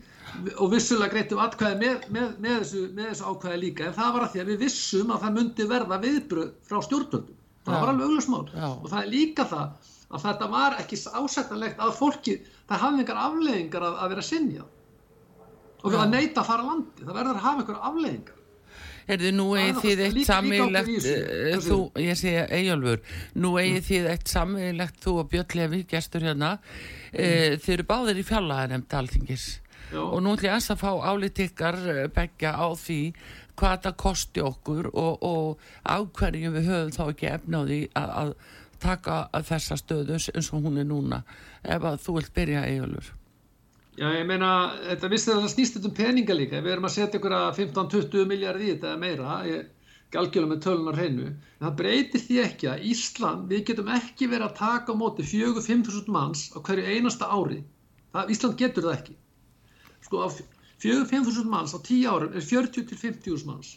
Og 0.61 0.73
vissulega 0.73 1.15
greitum 1.15 1.41
atkvæði 1.41 1.79
með, 1.81 2.09
með, 2.13 2.33
með, 2.45 2.57
þessu, 2.63 2.83
með 2.97 3.07
þessu 3.11 3.29
ákvæði 3.31 3.61
líka, 3.63 3.87
en 3.89 3.97
það 3.97 4.11
var 4.17 4.25
að 4.25 4.33
því 4.35 4.43
að 4.43 4.51
við 4.53 4.65
vissum 4.65 5.13
að 5.15 5.23
það 5.23 5.39
myndi 5.39 5.69
verða 5.71 6.01
viðbröð 6.03 6.51
frá 6.69 6.81
stjórnvöldum, 6.85 7.39
það 7.65 7.77
Já. 7.77 7.81
var 7.81 7.93
alveg 7.93 8.09
auglust 8.09 8.33
mál. 8.33 8.43
Já. 8.53 8.69
og 8.69 8.91
það 8.93 8.99
er 9.01 9.13
líka 9.15 9.49
það 9.53 9.95
að 10.09 10.27
þetta 10.27 10.51
var 10.53 10.77
ekki 10.83 11.01
ásættanlegt 11.21 11.81
að 11.85 11.97
fólki, 11.97 12.37
það 12.69 12.85
hafði 12.85 13.03
einhver 13.05 13.23
afleðingar 13.25 13.89
að, 13.89 13.97
að 14.05 14.13
vera 14.15 14.27
sinjað 14.29 14.69
og 15.83 15.93
við 15.93 16.01
að 16.03 16.13
neyta 16.17 16.43
að 16.43 16.51
fara 16.51 16.65
að 16.65 16.73
landi. 16.73 17.05
Það 17.05 17.19
verður 17.21 17.39
að 17.39 17.47
hafa 17.47 17.63
einhver 17.63 17.81
afleggingar 17.91 18.39
Herði, 19.09 19.31
nú 19.33 19.47
eigið 19.57 19.79
þið 19.81 20.01
eitt 20.05 20.19
sammeilegt 20.29 21.07
þú, 21.65 21.79
ég 22.05 22.19
sé 22.21 22.33
Eyjálfur 22.45 23.01
nú 23.41 23.55
eigið 23.57 23.87
þið 23.87 24.09
eitt 24.13 24.29
sammeilegt 24.29 24.99
þú 25.01 25.15
og 25.23 25.31
Björn 25.33 25.55
Levi, 25.57 25.81
gestur 25.89 26.27
hérna. 26.29 26.59
Mm. 26.59 27.23
e, 27.25 27.31
þið 27.57 27.75
eru 27.79 27.87
báðir 27.89 28.21
í 28.21 28.27
fjallaðanemnd 28.29 28.99
alþingis. 29.01 29.49
Já. 29.89 30.03
og 30.05 30.21
nú 30.21 30.35
ætlum 30.37 30.51
ég 30.51 30.67
að 30.69 30.81
fá 30.83 30.91
álítikkar 31.09 31.79
e, 31.89 31.97
begja 32.13 32.53
á 32.53 32.69
því 32.77 33.01
hvað 33.59 33.85
það 33.87 33.95
kosti 34.03 34.43
okkur 34.45 34.91
og, 34.93 35.25
og 35.25 35.63
á 35.89 35.97
hverju 36.05 36.53
við 36.53 36.69
höfum 36.69 36.93
þá 36.93 37.05
ekki 37.07 37.31
efnáði 37.33 37.79
að, 37.97 38.13
að 38.21 38.35
taka 38.85 39.17
að 39.33 39.49
þessa 39.49 39.79
stöðu 39.81 40.19
eins 40.19 40.53
og 40.53 40.67
hún 40.69 40.77
er 40.83 40.87
núna 40.87 41.23
ef 41.65 41.81
að 41.89 42.03
þú 42.05 42.19
vilt 42.19 42.35
byrja 42.37 42.67
Eyjálfur 42.69 43.15
Já, 43.99 44.07
ég 44.15 44.29
meina, 44.29 44.49
þetta 44.87 45.09
vissið 45.11 45.33
að 45.33 45.41
það 45.43 45.53
snýst 45.53 45.77
um 45.89 45.95
peninga 45.95 46.35
líka, 46.37 46.59
við 46.63 46.73
erum 46.77 46.85
að 46.87 46.93
setja 46.95 47.19
ykkur 47.19 47.33
að 47.35 47.49
15-20 47.57 48.29
miljard 48.31 48.63
í 48.63 48.69
þetta 48.69 48.93
eða 48.93 49.01
meira, 49.03 49.39
ég 49.49 49.89
galgjöla 50.15 50.51
með 50.53 50.61
tölunar 50.67 50.99
hreinu, 51.01 51.33
en 51.33 51.65
það 51.65 51.75
breytir 51.81 52.23
því 52.23 52.39
ekki 52.45 52.71
að 52.71 52.85
Ísland, 52.93 53.49
við 53.51 53.65
getum 53.73 53.91
ekki 53.97 54.31
verið 54.31 54.47
að 54.47 54.55
taka 54.61 54.95
á 54.95 55.01
móti 55.03 55.27
4-5.000 55.27 56.15
manns 56.15 56.45
á 56.55 56.63
hverju 56.63 56.87
einasta 56.95 57.33
ári, 57.35 57.59
það, 58.15 58.33
Ísland 58.37 58.59
getur 58.63 58.87
það 58.87 58.97
ekki. 59.01 59.19
Sko, 60.07 60.25
4-5.000 60.87 61.53
manns 61.57 61.75
á 61.75 61.79
10 61.83 62.09
árum 62.15 62.39
er 62.39 62.49
40-50.000 62.55 63.51
manns. 63.51 63.77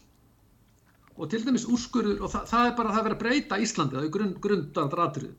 Og 1.17 1.33
til 1.33 1.41
dæmis 1.47 1.65
úrskurður, 1.65 2.21
og 2.21 2.35
það, 2.35 2.45
það 2.53 2.67
er 2.69 2.75
bara 2.77 2.93
að 2.93 2.99
það 2.99 3.07
verið 3.09 3.17
að 3.17 3.23
breyta 3.25 3.63
Íslandi, 3.65 3.97
það 3.97 4.05
er 4.05 4.17
grund, 4.19 4.41
grundardratrið 4.45 5.33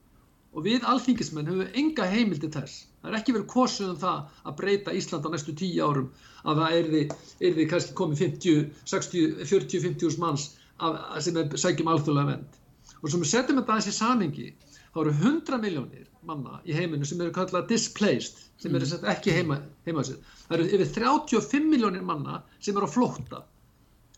og 0.53 0.66
við 0.66 0.90
alþingismenn 0.90 1.49
höfum 1.49 1.79
enga 1.81 2.11
heimildi 2.11 2.51
þess 2.53 2.88
Það 3.03 3.11
er 3.11 3.19
ekki 3.19 3.33
verið 3.35 3.47
kosuð 3.51 3.88
um 3.91 3.97
það 3.99 4.19
að 4.47 4.57
breyta 4.59 4.93
Ísland 4.95 5.25
á 5.27 5.31
næstu 5.33 5.53
tíu 5.59 5.87
árum 5.87 6.11
að 6.47 6.61
það 6.61 6.75
er 6.79 7.55
því 7.57 7.65
kannski 7.71 7.95
komið 7.99 8.21
50, 8.23 8.67
60, 8.93 9.33
40, 9.51 9.81
50 9.87 10.19
manns 10.23 10.45
af, 10.79 10.99
sem 11.25 11.38
er 11.41 11.57
sækjum 11.65 11.91
alþjóðlega 11.91 12.31
vend. 12.31 12.59
Og 13.03 13.11
sem 13.11 13.25
við 13.25 13.31
setjum 13.33 13.59
þetta 13.59 13.75
aðeins 13.75 13.91
í 13.91 13.95
samingi, 13.97 14.47
þá 14.95 15.01
eru 15.03 15.15
100 15.17 15.59
miljónir 15.65 16.05
manna 16.31 16.61
í 16.62 16.77
heiminu 16.77 17.09
sem 17.09 17.25
eru 17.25 17.35
kallað 17.35 17.73
displaced, 17.73 18.38
sem 18.62 18.79
eru 18.79 18.87
mm. 18.87 19.09
ekki 19.11 19.35
heima, 19.35 19.59
heima 19.88 20.05
sér. 20.07 20.21
Það 20.47 20.57
eru 20.59 20.69
yfir 20.79 20.93
35 21.01 21.67
miljónir 21.73 22.05
manna 22.07 22.38
sem 22.61 22.79
eru 22.79 22.87
á 22.87 22.95
flótta. 22.95 23.41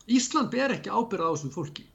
Ísland 0.05 0.51
ber 0.53 0.75
ekki 0.75 0.93
ábyrða 0.93 1.31
á 1.31 1.33
þessum 1.33 1.55
fólki. 1.55 1.87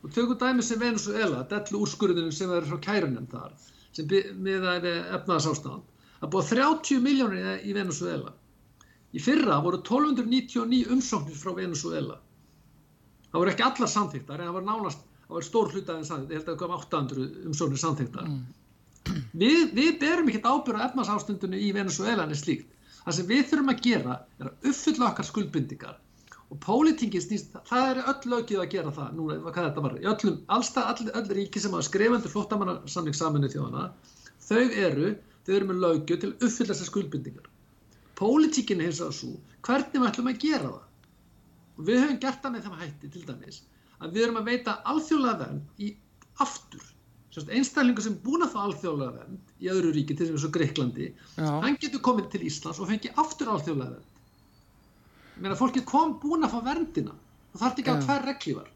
Og 0.00 0.16
tökum 0.16 0.40
dæmi 0.40 0.64
sem 0.64 0.80
Venezuela, 0.80 1.42
dellu 1.50 1.82
úrskurðunum 1.84 2.32
sem 2.32 2.48
eru 2.56 2.72
frá 2.72 2.80
kærunum 2.88 3.28
þar, 3.28 3.52
sem 3.92 4.08
miðaði 4.40 4.94
efnaðsástand 5.18 5.84
Það 6.20 6.32
búið 6.32 6.52
30 6.52 7.02
miljónir 7.04 7.64
í 7.66 7.74
Venezuela. 7.76 8.32
Í 9.16 9.22
fyrra 9.22 9.58
voru 9.64 9.80
1299 9.80 10.92
umsóknir 10.92 11.36
frá 11.38 11.52
Venezuela. 11.56 12.20
Það 13.30 13.40
voru 13.42 13.52
ekki 13.52 13.66
allar 13.66 13.92
samþýttar 13.92 14.40
en 14.40 14.48
það 14.48 14.56
var 14.58 14.66
nánast, 14.66 15.04
það 15.26 15.36
var 15.36 15.46
stór 15.46 15.74
hlutaðin 15.74 16.08
samþýttar, 16.08 16.32
ég 16.32 16.40
held 16.40 16.48
að 16.48 16.54
það 16.54 16.62
kom 16.62 16.76
800 16.78 17.26
umsóknir 17.50 17.82
samþýttar. 17.82 18.30
Mm. 18.30 18.46
Við, 19.42 19.60
við 19.76 19.92
berum 20.00 20.32
ekkert 20.32 20.48
ábyrða 20.50 20.88
efnarsástundinu 20.88 21.60
í 21.62 21.70
Venezuela 21.76 22.26
en 22.26 22.38
slíkt. 22.38 22.72
Það 23.04 23.16
sem 23.18 23.28
við 23.30 23.44
þurfum 23.50 23.70
að 23.70 23.82
gera 23.84 24.18
er 24.40 24.48
að 24.50 24.68
uppfylla 24.72 25.10
okkar 25.12 25.28
skuldbindingar 25.28 25.98
og 26.46 26.58
pólitingin 26.62 27.22
snýst, 27.22 27.54
það 27.66 27.88
er 27.90 28.00
öll 28.10 28.30
lögið 28.32 28.60
að 28.62 28.72
gera 28.72 28.92
það, 28.94 29.14
núna, 29.18 29.36
hvað 29.42 29.64
þetta 29.68 29.82
var, 29.84 29.94
í 29.98 30.08
öllum, 30.10 30.36
allstað, 30.56 30.90
all, 30.92 31.08
öll 31.20 31.30
ríki 31.38 31.62
sem 31.62 31.74
hafa 31.74 31.86
skrifandur 31.86 32.30
flóttamannar 32.30 33.14
saminu 33.18 33.50
þjóðana, 33.50 33.86
þau 34.46 34.62
eru 34.62 35.08
þau 35.46 35.54
eru 35.56 35.68
með 35.70 35.82
lögjöf 35.84 36.20
til 36.22 36.32
að 36.32 36.42
uppfylla 36.48 36.74
þessar 36.74 36.90
skuldbindingar. 36.90 37.46
Pólitíkin 38.18 38.82
er 38.82 38.90
hins 38.90 39.00
vegar 39.02 39.16
svo, 39.16 39.32
hvernig 39.66 40.00
við 40.00 40.10
ætlum 40.10 40.30
að 40.32 40.42
gera 40.42 40.72
það? 40.72 40.82
Og 41.76 41.88
við 41.88 42.02
höfum 42.02 42.20
gert 42.24 42.42
það 42.42 42.54
með 42.54 42.66
þeim 42.66 42.78
hætti 42.82 43.10
til 43.12 43.24
dæmis 43.28 43.62
að 43.96 44.12
við 44.16 44.26
erum 44.26 44.38
að 44.40 44.50
veita 44.50 44.76
alþjóðlega 44.92 45.40
vernd 45.44 45.80
í 45.80 45.94
aftur. 46.44 46.92
Einstaklingu 47.36 48.00
sem 48.00 48.14
búin 48.24 48.46
að 48.46 48.54
fá 48.54 48.60
alþjóðlega 48.62 49.18
vernd 49.18 49.50
í 49.60 49.68
öðru 49.68 49.90
ríki, 49.92 50.14
til 50.16 50.30
þess 50.30 50.46
að 50.48 50.54
Greiklandi, 50.54 51.08
Já. 51.36 51.48
hann 51.64 51.76
getur 51.82 52.00
komið 52.04 52.30
til 52.32 52.46
Íslands 52.48 52.80
og 52.80 52.88
fengið 52.88 53.20
aftur 53.20 53.50
alþjóðlega 53.52 53.98
vernd. 53.98 55.50
Að 55.50 55.58
fólki 55.60 55.82
kom 55.84 56.14
búin 56.22 56.46
að 56.46 56.54
fá 56.54 56.62
verndina 56.70 57.12
og 57.12 57.60
þarf 57.60 57.82
ekki 57.82 57.92
að 57.92 58.08
hver 58.08 58.26
reglívar. 58.30 58.70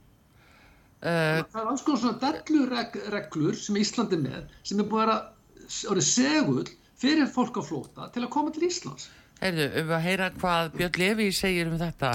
Uh, 1.01 1.41
það 1.49 1.61
er 1.63 1.69
alls 1.71 1.85
konar 1.87 2.03
svona 2.03 2.21
dellureglur 2.21 3.57
sem 3.57 3.79
Íslandi 3.81 4.19
með 4.21 4.51
sem 4.69 4.83
er 4.83 4.89
búin 4.91 5.09
að 5.09 5.23
orðið 5.91 6.07
segull 6.07 6.69
fyrir 7.01 7.29
fólk 7.31 7.61
á 7.61 7.63
flóta 7.65 8.09
til 8.15 8.25
að 8.25 8.33
koma 8.35 8.53
til 8.55 8.67
Íslands. 8.69 9.09
Heyrðu, 9.41 9.69
við 9.73 9.95
að 9.97 10.05
heyra 10.05 10.31
hvað 10.37 10.73
Björn 10.77 10.99
Levi 11.01 11.29
segir 11.33 11.71
um 11.71 11.79
þetta. 11.81 12.11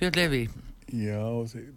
Björn 0.00 0.18
Levi. 0.18 0.42
Já, 0.92 1.20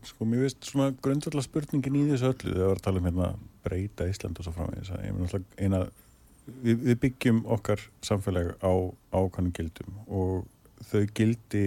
sko, 0.07 0.27
mér 0.27 0.45
veist 0.45 0.67
svona 0.67 0.93
grundvalla 1.03 1.43
spurningin 1.43 1.99
í 1.99 2.05
þessu 2.11 2.31
öllu 2.31 2.51
þegar 2.51 2.55
við 2.55 2.63
varum 2.65 2.79
að 2.79 2.85
tala 2.87 3.01
um 3.01 3.09
hérna 3.09 3.29
breyta 3.65 4.07
Ísland 4.11 4.39
og 4.39 4.47
svo 4.47 4.55
framvegis. 4.55 4.93
Ég 5.03 5.15
meina 5.15 5.27
alltaf 5.27 5.59
eina, 5.59 5.81
við, 6.63 6.79
við 6.87 7.01
byggjum 7.03 7.43
okkar 7.57 7.83
samfélag 8.05 8.53
á 8.59 8.73
ákvæmum 9.15 9.51
gildum 9.55 9.99
og 10.05 10.47
þau 10.91 11.03
gildi, 11.17 11.65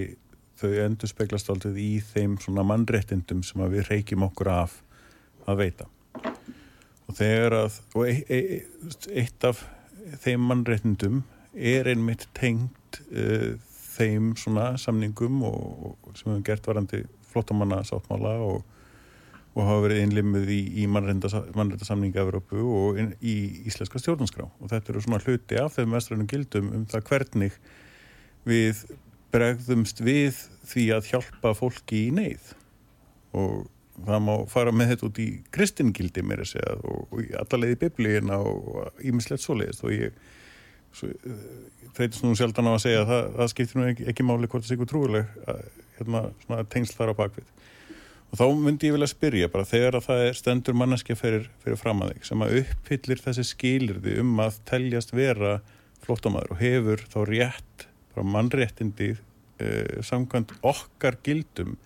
þau 0.60 0.72
endur 0.86 1.12
speglast 1.12 1.52
alltaf 1.52 1.76
í 1.76 1.92
þeim 2.12 2.36
svona 2.42 2.64
mannréttindum 2.68 3.44
sem 3.44 3.64
við 3.72 3.88
reykjum 3.92 4.28
okkur 4.28 4.52
af 4.56 4.80
að 5.48 5.64
veita 5.64 5.88
og 7.08 7.16
þegar 7.16 7.56
að 7.64 7.78
og 7.96 8.08
e, 8.08 8.14
e, 8.28 8.40
eitt 9.16 9.44
af 9.48 9.64
þeim 10.22 10.44
mannreitnindum 10.48 11.22
er 11.52 11.88
einmitt 11.90 12.28
tengt 12.36 13.00
uh, 13.10 13.56
þeim 13.98 14.34
svona 14.38 14.72
samningum 14.80 15.42
og, 15.48 15.96
og 16.06 16.18
sem 16.18 16.30
hefur 16.30 16.44
gert 16.46 16.68
varandi 16.68 17.02
flottamanna 17.28 17.80
sáttmála 17.86 18.36
og, 18.44 18.62
og 19.56 19.64
hafa 19.66 19.82
verið 19.88 20.04
einlimmuð 20.04 20.52
í, 20.54 20.60
í 20.82 20.86
mannreitasamninga 20.90 22.22
af 22.22 22.30
Európu 22.30 22.62
og 22.62 23.00
in, 23.02 23.10
í 23.20 23.64
íslenska 23.68 24.00
stjórnanskrá 24.00 24.46
og 24.46 24.70
þetta 24.70 24.94
eru 24.94 25.04
svona 25.04 25.20
hluti 25.24 25.58
af 25.60 25.74
þeim 25.76 25.96
vestrænum 25.96 26.30
gildum 26.30 26.70
um 26.76 26.86
það 26.88 27.08
hvernig 27.10 27.58
við 28.48 28.84
bregðumst 29.34 30.00
við 30.04 30.38
því 30.70 30.86
að 30.96 31.10
hjálpa 31.10 31.52
fólki 31.56 32.06
í 32.06 32.14
neyð. 32.16 32.54
Og 33.36 33.66
það 34.06 34.24
má 34.24 34.34
fara 34.50 34.72
með 34.74 34.92
þetta 34.92 35.06
út 35.08 35.20
í 35.22 35.28
kristingildi 35.54 36.24
mér 36.26 36.44
að 36.44 36.50
segja 36.52 36.76
og, 36.78 37.06
og 37.12 37.22
allarleið 37.42 37.74
í 37.74 37.80
biblíina 37.82 38.40
og 38.40 39.04
ímislegt 39.04 39.44
svoleiðist 39.44 39.84
og 39.86 39.94
ég 39.94 40.18
svo, 40.94 41.10
þreytist 41.96 42.24
nú 42.24 42.34
sjaldan 42.38 42.70
á 42.70 42.72
að 42.74 42.82
segja 42.86 43.04
að 43.04 43.12
það, 43.12 43.30
það 43.38 43.52
skiptir 43.54 43.80
nú 43.80 43.86
ekki, 43.92 44.08
ekki 44.12 44.26
máli 44.26 44.50
hvort 44.50 44.64
það 44.64 44.70
sé 44.70 44.78
ykkur 44.78 44.90
trúileg 44.92 45.32
hérna, 45.98 46.24
tengsl 46.72 46.98
þar 46.98 47.14
á 47.14 47.20
bakvið 47.22 47.54
og 48.28 48.40
þá 48.40 48.44
myndi 48.60 48.90
ég 48.90 48.96
vilja 48.96 49.10
spyrja 49.10 49.50
bara 49.52 49.68
þegar 49.68 49.98
að 49.98 50.08
það 50.08 50.24
er 50.26 50.38
stendur 50.38 50.76
manneskja 50.78 51.16
fyrir, 51.18 51.48
fyrir 51.64 51.80
fram 51.80 52.04
að 52.04 52.14
þig 52.14 52.28
sem 52.28 52.44
að 52.44 52.56
uppfyllir 52.62 53.22
þessi 53.24 53.46
skilirði 53.50 54.18
um 54.22 54.34
að 54.44 54.60
teljast 54.68 55.14
vera 55.16 55.58
flottamæður 56.04 56.54
og 56.54 56.60
hefur 56.62 57.04
þá 57.08 57.18
rétt 57.28 57.86
mannréttindi 58.18 59.12
eh, 59.14 60.00
samkvæmt 60.02 60.56
okkar 60.66 61.18
gildum 61.24 61.76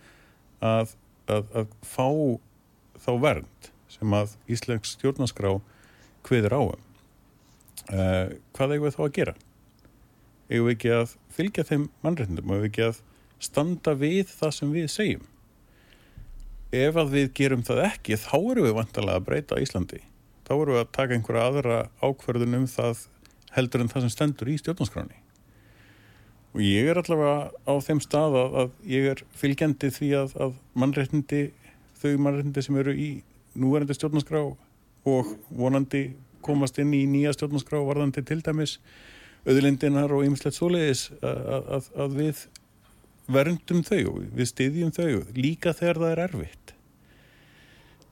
að 0.63 0.95
að, 1.31 1.47
að 1.55 1.77
fá 1.87 2.09
þá 3.03 3.13
vernd 3.23 3.71
sem 3.93 4.17
að 4.17 4.37
Íslensk 4.51 4.89
stjórnarskrá 4.89 5.57
hviður 6.27 6.57
áum. 6.59 6.87
Uh, 7.91 8.39
hvað 8.57 8.77
eigum 8.77 8.87
við 8.87 8.97
þá 8.97 9.03
að 9.05 9.17
gera? 9.19 9.35
Eigum 10.53 10.69
við 10.69 10.77
ekki 10.77 10.95
að 10.97 11.17
fylgja 11.35 11.67
þeim 11.69 11.89
mannreitndum 12.05 12.49
og 12.49 12.57
eigum 12.57 12.65
við 12.65 12.71
ekki 12.71 12.89
að 12.89 13.03
standa 13.43 13.95
við 13.99 14.31
það 14.31 14.57
sem 14.59 14.75
við 14.75 14.89
segjum? 14.93 15.29
ef 16.73 16.97
að 16.97 17.11
við 17.13 17.33
gerum 17.37 17.63
það 17.67 17.83
ekki 17.85 18.17
þá 18.17 18.37
erum 18.39 18.67
við 18.67 18.77
vantarlega 18.79 19.21
að 19.21 19.27
breyta 19.27 19.61
Íslandi 19.61 20.01
þá 20.47 20.53
erum 20.55 20.73
við 20.73 20.81
að 20.81 20.95
taka 20.97 21.17
einhverja 21.17 21.49
aðra 21.51 21.81
ákverðun 22.01 22.59
um 22.63 22.69
það 22.71 23.03
heldur 23.53 23.85
en 23.85 23.93
það 23.93 24.07
sem 24.07 24.15
stendur 24.15 24.49
í 24.49 24.57
stjórnarskráni 24.61 25.19
og 26.53 26.61
ég 26.65 26.91
er 26.91 27.01
allavega 27.01 27.51
á 27.65 27.75
þeim 27.85 28.01
stað 28.05 28.37
að, 28.41 28.57
að 28.63 28.91
ég 28.93 29.09
er 29.13 29.23
fylgjandi 29.41 29.93
því 29.95 30.11
að, 30.21 30.35
að 30.47 30.59
mannréttindi 30.79 31.43
þau 32.03 32.11
mannréttindi 32.27 32.65
sem 32.67 32.81
eru 32.83 32.95
í 32.97 33.09
núverandi 33.59 33.97
stjórnarskrá 33.97 34.43
og 35.13 35.33
vonandi 35.49 36.05
komast 36.45 36.79
inn 36.83 36.93
í 36.97 37.05
nýja 37.11 37.33
stjórnarskrá 37.37 37.81
varðandi 37.87 38.25
til 38.27 38.41
dæmis 38.45 38.79
auðlindinar 39.47 40.13
og 40.15 40.27
ymslegt 40.27 40.59
svoleiðis 40.59 41.09
að, 41.23 41.65
að, 41.79 41.89
að 42.05 42.19
við 42.21 42.45
verndum 43.33 43.83
þau, 43.87 44.21
við 44.35 44.51
styðjum 44.51 44.93
þau 44.95 45.09
líka 45.39 45.73
þegar 45.77 46.03
það 46.03 46.13
er 46.13 46.23
erfitt 46.27 46.75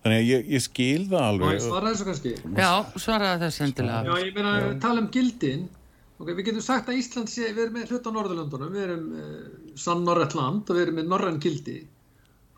þannig 0.00 0.16
að 0.16 0.30
ég, 0.30 0.46
ég 0.54 0.64
skil 0.64 1.02
það 1.10 1.26
alveg 1.26 1.52
ég 1.54 1.64
svara 1.66 1.92
þessu 1.92 2.08
kannski? 2.08 2.32
Já, 2.56 2.70
svaraði 2.96 3.44
þess 3.44 3.64
endilega. 3.66 4.00
Já, 4.06 4.24
ég 4.24 4.38
meina, 4.38 4.54
tala 4.82 5.04
um 5.04 5.10
gildin 5.12 5.66
ok, 6.20 6.28
við 6.34 6.44
getum 6.50 6.64
sagt 6.64 6.90
að 6.90 7.00
Ísland 7.00 7.32
sé, 7.32 7.48
við 7.50 7.64
erum 7.66 7.78
með 7.78 7.94
hlut 7.94 8.08
á 8.08 8.10
Norðurlöndunum, 8.16 8.76
við 8.76 8.86
erum 8.86 9.08
uh, 9.16 9.74
sann 9.80 10.04
norrætt 10.04 10.36
land 10.36 10.68
og 10.68 10.76
við 10.76 10.86
erum 10.86 11.00
með 11.00 11.10
norræn 11.14 11.40
gildi 11.42 11.80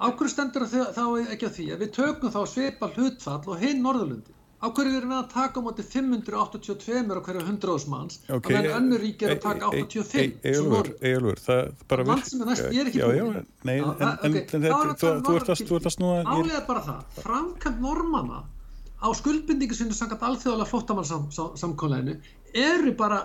á 0.03 0.07
hverju 0.11 0.33
stendur 0.33 0.67
þá 0.67 1.05
ekki 1.31 1.47
á 1.47 1.55
því 1.57 1.67
að 1.75 1.83
við 1.85 1.91
tökum 1.99 2.33
þá 2.35 2.41
svipa 2.51 2.91
hlutfall 2.97 3.43
og 3.47 3.61
hinn 3.63 3.85
Norðurlöndi 3.85 4.35
á 4.63 4.67
hverju 4.71 4.99
erum 4.99 5.13
við 5.13 5.19
að 5.19 5.29
taka 5.33 5.59
á 5.59 5.65
móti 5.67 5.85
582 5.87 7.03
á 7.03 7.21
hverju 7.27 7.43
100 7.43 7.75
ásmanns 7.77 8.19
Ok, 8.29 8.47
og 8.47 8.51
meðan 8.55 8.77
önnur 8.79 9.03
ríki 9.03 9.27
er 9.27 9.37
að 9.37 9.45
taka 9.47 9.71
e- 9.71 9.83
e- 9.83 9.87
85 9.91 10.23
e- 10.23 10.55
svo 10.55 10.63
Eyjólfur, 10.63 10.73
Noreg. 10.73 10.97
Eyjólfur, 11.03 11.43
það 11.47 11.71
bara 11.93 12.07
Land 12.11 12.27
sem 12.29 12.43
er 12.43 12.51
næst, 12.51 12.65
ég 12.71 12.81
er 12.83 12.91
ekki 12.91 13.03
búinn. 13.03 13.47
nei, 13.67 13.77
en, 13.79 13.87
þú, 15.03 15.37
ert 15.39 15.53
að, 15.55 15.95
snúa 15.97 16.19
er 16.23 16.67
bara 16.67 16.83
það, 16.87 17.01
framkvæmt 17.23 17.83
normana 17.83 18.43
á 19.03 19.09
skuldbindingu 19.19 19.75
sinni 19.75 19.99
samkvæmt 19.99 20.27
alþjóðlega 20.31 20.71
flóttamannsamkólæðinu 20.71 22.19
eru 22.55 22.95
bara 22.95 23.23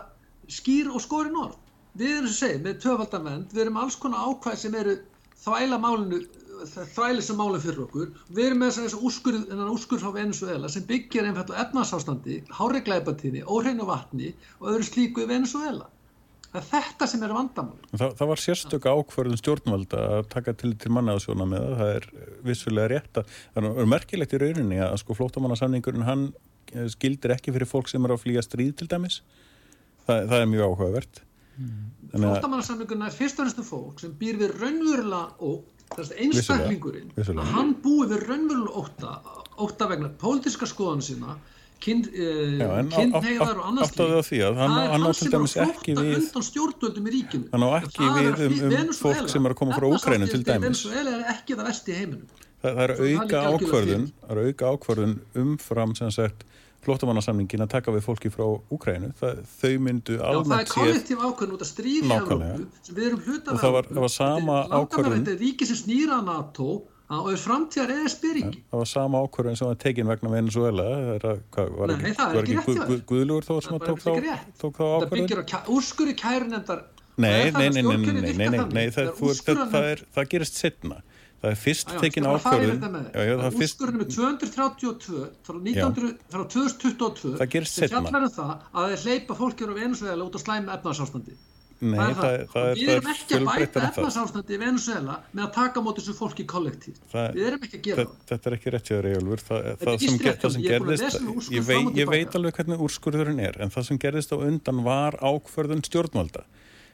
skýr 0.52 0.92
og 0.94 1.04
skori 1.04 1.34
norð. 1.34 1.58
Við 1.98 2.14
erum 2.14 2.30
sem 2.30 2.38
segið 2.38 2.66
með 2.66 2.82
töfaldavend, 2.84 3.54
við 3.54 3.64
erum 3.64 3.80
alls 3.82 3.98
konar 3.98 4.28
ákvæð 4.30 4.60
sem 4.62 4.76
eru 4.78 4.98
þvæla 5.42 5.80
málinu, 5.82 6.22
þvæli 6.94 7.24
sem 7.26 7.38
málinn 7.40 7.64
fyrir 7.64 7.84
okkur. 7.88 8.10
Við 8.30 8.46
erum 8.46 8.64
með 8.64 8.74
þess 8.78 8.98
að 8.98 9.06
úrskurð, 9.10 9.44
þennan 9.50 9.74
úrskurð 9.74 10.06
frá 10.06 10.16
Venezuela 10.16 10.72
sem 10.72 10.86
byggir 10.88 11.28
einfallega 11.28 11.66
efnarsástandi, 11.66 12.42
hárreglæpatíni, 12.60 13.46
óhreinu 13.46 13.88
vatni 13.90 14.34
og 14.60 14.74
öðru 14.74 14.90
slíku 14.90 15.26
í 15.26 15.30
Venezuela. 15.30 15.90
Það 16.48 16.60
er 16.62 16.68
þetta 16.72 17.08
sem 17.12 17.24
er 17.26 17.34
vandamál. 17.36 17.80
það, 17.92 18.14
það 18.18 18.30
var 18.30 18.42
sérstök 18.42 18.86
ákvörðun 18.88 19.40
stjórnvalda 19.42 20.04
að 20.18 20.30
taka 20.32 20.54
til 20.58 20.72
til 20.80 20.92
mannaðsjóna 20.96 21.48
með 21.50 21.66
það, 21.66 21.82
það 21.82 21.92
er 21.96 22.08
vissulega 22.48 22.92
rétt 22.94 23.20
að 23.20 23.34
það 23.58 23.68
er 23.68 23.90
merkilegt 23.92 24.34
í 24.34 24.40
rauninni 24.42 24.80
að 24.86 24.96
sko 25.04 25.18
flóttamannasamningurinn 25.18 26.08
hann 26.08 26.24
eh, 26.72 26.88
skildir 26.94 27.36
ekki 27.36 27.52
fyrir 27.52 27.70
fólk 27.70 27.92
sem 27.92 28.08
er 28.08 28.16
að 28.16 28.24
flýja 28.24 28.46
stríð 28.48 28.78
til 28.80 28.88
dæmis 28.94 29.20
það, 30.08 30.28
það 30.32 30.40
er 30.42 30.52
mjög 30.54 30.68
áhugavert 30.72 31.24
Flóttamannasamninguna 32.18 33.10
er 33.10 33.16
fyrst 33.18 33.40
og 33.40 33.44
fremst 33.46 33.60
um 33.62 33.68
fólk 33.68 34.00
sem 34.04 34.14
býr 34.20 34.38
við 34.40 34.54
raunverulega 34.62 35.24
að 35.98 36.14
einstaklingurinn, 36.24 37.12
vissulega. 37.16 37.44
að 37.44 37.54
hann 37.58 37.74
búi 37.84 38.08
við 38.12 38.24
raunverulega 38.28 38.82
ótta, 38.82 39.12
ótta 39.64 39.88
vegna 39.92 40.10
pólitíska 40.22 40.68
skoðan 40.70 41.04
sína, 41.04 41.36
kind, 41.84 42.08
á- 42.08 42.84
kynhneigðar 42.96 43.60
og 43.62 43.68
annars 43.72 43.92
áttaðu 43.92 44.20
á 44.20 44.24
því 44.28 44.40
að 44.48 44.60
hann- 44.62 44.76
hann 44.78 45.06
hann 45.08 45.14
sem 45.14 45.34
er 45.34 45.40
að 45.40 45.54
flótta 45.54 46.08
undan 46.18 46.48
stjórnvöldum 46.50 47.08
í 47.08 47.14
ríkinu. 47.18 47.48
Hann 47.52 47.64
á 47.68 47.70
ekki 47.82 48.12
við 48.18 48.44
um- 48.48 48.88
um 48.88 48.94
fólk 48.98 49.30
sem 49.30 49.46
er 49.46 49.52
að 49.52 49.56
koma 49.62 49.78
frá 49.78 49.88
Úkraínu 49.92 50.30
til 50.32 50.44
dæmis. 50.44 50.84
Venezuela 50.86 51.10
er 51.18 51.24
ekki 51.36 51.56
það 51.56 51.68
vesti 51.72 51.92
í 51.92 51.96
heiminum. 51.96 52.28
það, 52.64 52.72
það 52.76 52.84
er 52.84 52.94
auka 53.08 53.38
ákvörðun 53.52 54.12
er 54.30 54.38
ákvörðun 54.72 55.20
umfram 55.36 55.96
sem 55.96 56.12
sagt 56.12 56.44
flóttamannasamningin 56.86 57.64
að 57.66 57.70
taka 57.74 57.92
við 57.92 58.04
fólki 58.06 58.30
frá 58.32 58.46
Úkrænu, 58.72 59.10
þau 59.18 59.72
myndu 59.84 60.18
Já, 60.18 60.22
það 60.22 60.28
er 60.30 60.38
almennt 60.42 60.70
kollektív 60.74 61.24
ákvörðun 61.28 61.56
út 61.58 61.64
að 61.66 61.72
stríði. 61.72 62.12
Evrópu 62.18 62.68
sem 62.84 62.96
við 62.96 63.08
erum 63.08 63.24
hluta 63.26 63.52
Og 63.52 63.60
það 63.64 63.72
var- 63.78 63.90
það 63.92 64.04
var 64.06 64.14
sama 64.14 64.56
ákvörðun. 64.68 65.18
Þetta 65.26 65.34
er 65.34 65.42
ríki 65.42 65.66
sem 65.66 65.76
snýra 65.82 66.20
NATO 66.24 66.68
og 67.10 67.28
er 67.32 67.38
framtíðar 67.40 67.92
ESB-ríki. 68.04 68.62
það 68.72 68.78
var 68.84 68.86
sama 68.86 69.18
ákvörðun 69.24 69.58
sem 69.58 69.68
var 69.68 69.76
tekin 69.76 70.08
vegna 70.08 70.30
Venezuela 70.30 70.84
það 71.20 71.78
var 71.78 71.90
ekki, 71.96 72.12
ekki 72.12 72.38
ekki 72.38 72.56
Guð, 72.56 72.76
hjá 72.76 72.86
Guð, 72.88 72.88
þér. 72.88 73.06
Guðlugur 73.08 73.44
þó 73.48 73.64
sem 73.64 73.80
tók 73.80 74.00
þá, 74.00 74.12
þá 74.60 74.66
Það 74.78 75.08
ákvörðun 75.08 75.28
byggir 75.28 75.40
á 75.40 75.46
kæ- 75.48 75.68
úrskurði 75.72 76.16
kærunefndar. 76.20 76.84
Nei, 77.18 77.50
nei, 77.50 77.70
nei, 77.70 77.82
nei, 78.70 78.90
það 78.92 80.28
gerist 80.30 80.54
setna 80.54 81.02
það 81.42 81.52
er 81.54 81.60
fyrst 81.62 81.88
Já, 81.88 81.94
já, 81.94 82.00
tekin 82.02 82.24
skal 82.24 82.32
bara 82.34 82.44
fara 82.48 82.64
yfir 82.64 82.78
ákvörðun 82.78 83.04
Það 83.14 83.24
er 83.24 83.34
er 83.48 83.58
fyrst 83.58 83.76
úrskurðin 83.78 84.00
með 84.02 84.10
232 84.16 85.28
frá, 85.48 85.58
1900, 85.58 86.16
frá 86.34 86.42
2022 86.56 87.36
Það 87.42 87.52
seinna. 87.74 88.02
fjallar 88.08 88.24
um 88.28 88.34
það 88.38 88.56
að 88.74 88.88
þeir 88.96 89.04
hleypa 89.08 89.38
fólki 89.42 89.68
úr 89.68 89.76
Venezuela 89.78 90.26
út 90.28 90.36
á 90.38 90.40
slæmi 90.42 90.74
efnarsástandi. 90.78 91.36
nei, 91.78 91.94
það, 91.94 92.18
það, 92.18 92.48
það, 92.54 92.68
er- 92.68 92.80
við 92.82 92.90
erum 92.90 93.08
er 93.08 93.14
ekki 93.14 93.36
að 93.38 93.44
bæta 93.52 93.82
efnarsástandi 93.92 94.56
í 94.56 94.60
Venezuela 94.64 95.18
með 95.38 95.44
að 95.46 95.52
taka 95.60 95.78
á 95.78 95.82
móti 95.86 96.02
þessu 96.02 96.16
fólki 96.18 96.46
kollektíft. 96.50 97.02
Það- 97.14 97.36
Við 97.38 97.46
erum 97.52 97.68
ekki 97.68 97.78
að 97.78 97.84
gera 97.86 98.06
það. 98.08 98.16
þetta 98.32 98.50
er 98.50 98.56
ekki 98.58 98.74
rétt 98.74 98.88
hjá 98.90 98.96
þér 98.98 99.08
Eyjólfur 99.12 99.44
það, 99.46 99.60
er 99.62 99.78
sem, 99.78 100.18
er 100.58 100.72
gerðist 100.72 101.04
ég, 101.54 102.10
veit 102.10 102.34
alveg 102.40 102.58
hvernig 102.58 102.82
úrskurðurinn 102.88 103.40
er 103.46 103.62
en 103.62 103.70
það 103.70 103.86
sem 103.92 104.00
gerðist 104.02 104.34
á 104.34 104.38
undan 104.42 104.82
var 104.90 105.20
ákvörðun 105.22 105.86
stjórnvalda 105.86 106.48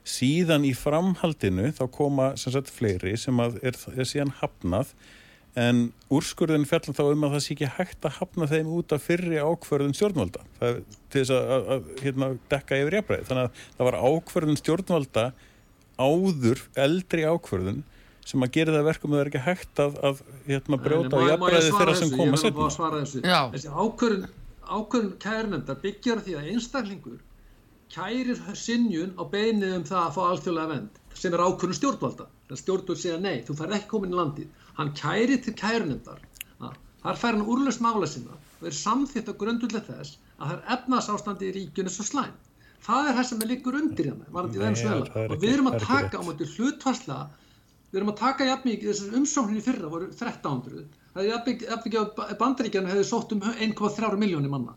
síðan 0.04 0.66
í 0.68 0.74
framhaldinu 0.76 1.72
þá 1.76 1.84
koma 1.96 2.32
sem 2.39 2.54
sagt 2.56 2.72
fleiri 2.74 3.16
sem 3.20 3.38
að 3.39 3.60
er, 3.63 3.78
er 3.96 4.08
síðan 4.08 4.34
hafnað 4.42 4.92
en 5.60 5.86
úrskurðin 6.13 6.66
fjallar 6.66 6.98
þá 6.98 7.04
um 7.06 7.26
að 7.28 7.36
það 7.36 7.44
sé 7.46 7.54
ekki 7.54 7.72
hægt 7.76 8.08
að 8.08 8.16
hafna 8.18 8.50
þeim 8.50 8.70
út 8.74 8.94
af 8.96 9.04
fyrri 9.06 9.38
ákvörðun 9.38 9.94
stjórnvalda. 9.94 10.42
Það, 10.58 10.70
er 10.70 11.02
til 11.13 11.22
þess 11.22 11.34
að, 11.36 11.52
að, 11.56 11.66
að 11.76 11.89
hérna, 12.02 12.30
dekka 12.54 12.80
yfir 12.82 12.98
jafnbreið 12.98 13.26
þannig 13.30 13.44
að 13.44 13.66
það 13.78 13.89
var 13.89 13.98
ákvörðun 14.02 14.62
stjórnvalda 14.62 15.26
áður 16.02 16.63
eldri 16.86 17.28
ákvörðun 17.30 17.84
sem 18.24 18.46
að 18.46 18.54
gera 18.56 18.74
það 18.78 18.88
verkum 18.88 19.13
að 19.13 19.20
það 19.20 19.24
er 19.24 19.30
ekki 19.30 19.44
hægt 19.46 19.84
að, 19.84 20.00
að 20.10 20.24
hérna, 20.48 20.80
brjóta 20.88 21.22
á 21.22 21.24
jafnbreiði 21.30 21.76
þeirra 21.78 21.96
sem 22.00 22.16
koma 22.18 22.39
setna. 22.42 22.70
Þessi 23.54 23.76
ákvörðun 23.78 25.13
kærunefndar 25.22 25.80
byggjar 25.84 26.24
á 26.24 26.26
því 26.26 26.38
að 26.39 26.50
einstaklingur 26.54 27.22
kærir 27.93 28.39
sinjun 28.58 29.13
á 29.19 29.23
beinið 29.34 29.75
um 29.77 29.84
það 29.89 30.01
að 30.03 30.13
fá 30.15 30.21
alþjóðlega 30.29 30.71
vend 30.73 31.01
sem 31.13 31.34
er 31.34 31.43
ákvörðun 31.45 31.77
stjórnvalda. 31.79 32.25
Það 32.49 32.62
stjórnvald 32.62 33.01
segja 33.03 33.19
nei, 33.21 33.43
þú 33.45 33.58
fær 33.60 33.75
ekki 33.77 33.89
komin 33.91 34.13
í 34.13 34.19
landið. 34.19 34.47
Hann 34.79 34.93
kæri 34.97 35.38
til 35.45 35.53
kærunefndar. 35.60 36.23
að 36.60 36.79
Þar 37.03 37.19
fær 37.21 37.36
hann 37.38 37.45
úrlaust 37.53 37.84
mála 37.84 38.08
sinna 38.08 38.38
og 38.62 38.67
er 38.69 38.75
samþýtt 38.79 39.29
á 39.29 39.34
grundulega 39.36 39.86
þess 39.89 40.17
að 40.39 40.49
það 40.49 40.58
er 40.58 40.75
efnasástandi 40.77 41.49
í 41.49 41.53
ríkjunni 41.60 41.91
svo 41.93 42.06
slæm. 42.08 42.34
Það 42.84 43.10
er 43.10 43.17
það 43.17 43.27
sem 43.29 43.41
er 43.43 43.51
líkur 43.53 43.77
undir 43.79 44.10
hérna, 44.10 44.25
er 44.27 45.32
Og 45.32 45.41
við 45.43 45.53
erum 45.53 45.69
að 45.71 45.79
taka 45.88 46.19
á 46.19 46.23
móti 46.27 46.47
hlutvarslega 46.56 47.27
Við 47.93 47.99
erum 47.99 48.10
að 48.10 48.21
taka 48.23 48.45
jafn 48.47 48.65
mikið, 48.65 48.88
þessar 48.89 49.17
umsóknir 49.19 49.58
í 49.60 49.62
fyrra 49.62 49.89
voru 49.91 50.08
1300. 50.10 50.86
Það 51.13 51.19
er 51.21 51.27
jafn 51.29 51.49
mikið- 51.51 52.23
að 52.23 52.38
bandaríkjarnu 52.39 52.89
hefði 52.89 53.03
sótt 53.06 53.36
um 53.36 53.41
1,3 53.43 54.17
miljónir 54.17 54.49
manna. 54.49 54.73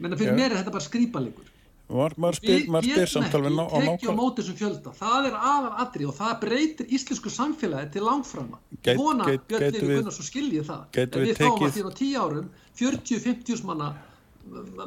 Menna 0.00 0.16
fyrir 0.16 0.32
Já. 0.32 0.38
mér 0.40 0.50
er 0.50 0.56
þetta 0.58 0.72
bara 0.74 0.88
skrýpalegur. 0.88 1.46
Var, 1.90 2.12
maður 2.22 2.36
spyr, 2.38 2.60
maður 2.70 2.86
spyr 2.94 3.08
samt 3.10 3.32
alveg 3.34 3.54
ná, 3.56 3.62
á 3.66 3.74
tekið 3.74 3.88
á 3.90 3.90
nákvæm 3.90 4.18
móti 4.20 4.42
þessum 4.44 4.58
fjölda. 4.60 4.92
Það 5.00 5.24
er 5.30 5.36
aðal 5.50 5.72
atrið 5.84 6.10
og 6.12 6.14
það 6.20 6.34
breytir 6.44 6.86
íslensku 6.96 7.32
samfélagi 7.34 7.90
til 7.96 8.02
langframa. 8.06 8.60
Vona 9.00 9.24
Björn 9.26 9.42
gætu 9.50 9.80
Levi 9.80 9.88
við- 9.90 9.98
Gunnarsson 9.98 10.28
skilji 10.28 10.62
það. 10.68 10.84
Ef 10.94 11.10
við 11.16 11.26
við 11.26 11.40
fáum 11.40 11.66
að 11.66 11.74
því 11.74 11.82
á 11.82 11.90
10 11.98 12.14
árum 12.22 12.46
40-50 12.78 13.64
manna 13.66 13.88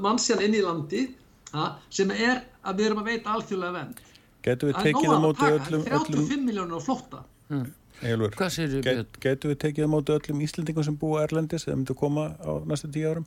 mannsjan 0.03 0.41
inn 0.47 0.55
í 0.57 0.63
landi 0.63 1.03
ha, 1.53 1.67
sem 1.93 2.09
er 2.11 2.41
að 2.65 2.79
við 2.79 2.85
erum 2.89 3.03
að 3.03 3.09
veita 3.11 3.35
alþjóðlega 3.35 3.73
vend. 3.77 4.01
Getum 4.43 4.69
við 4.69 4.73
Það 4.75 4.81
er 4.81 4.87
tekið 4.89 5.07
nóg 5.07 5.13
á 5.13 5.17
að 5.19 5.23
móti 5.27 5.43
taka, 5.43 5.59
öllum, 5.59 5.83
35 5.83 6.17
öllum 6.31 6.45
miljónir 6.47 6.75
á 6.75 6.81
flótta. 6.87 7.19
Eyjólfur, 8.03 8.33
Hvað 8.39 8.49
segirðu, 8.55 8.81
get, 8.83 8.95
Björn? 8.97 9.21
getum 9.27 9.51
við 9.53 9.59
tekið 9.63 9.85
á 9.85 9.89
móti 9.93 10.15
öllum 10.17 10.41
Íslendingum 10.43 10.83
sem 10.87 10.97
búa 10.99 11.21
Erlendis 11.27 11.67
eða 11.67 11.77
myndu 11.77 11.95
koma 11.95 12.25
á 12.41 12.51
næstu 12.67 12.89
tíu 12.91 13.11
árum? 13.11 13.25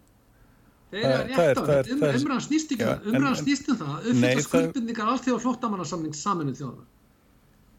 Umræðan 0.93 2.45
snýst 2.47 2.73
ekki 2.73 2.85
um 2.87 2.93
það, 2.93 3.09
umræðan 3.11 3.39
snýst 3.41 3.71
um 3.73 3.79
það, 3.81 3.89
Nei, 3.89 4.11
uppfylla 4.13 4.31
það- 4.37 4.47
skuldbindningar 4.47 5.11
allþjóða 5.13 5.43
flóttamannasamning 5.47 6.15
saminuð 6.15 6.61
þjóðana. 6.61 6.87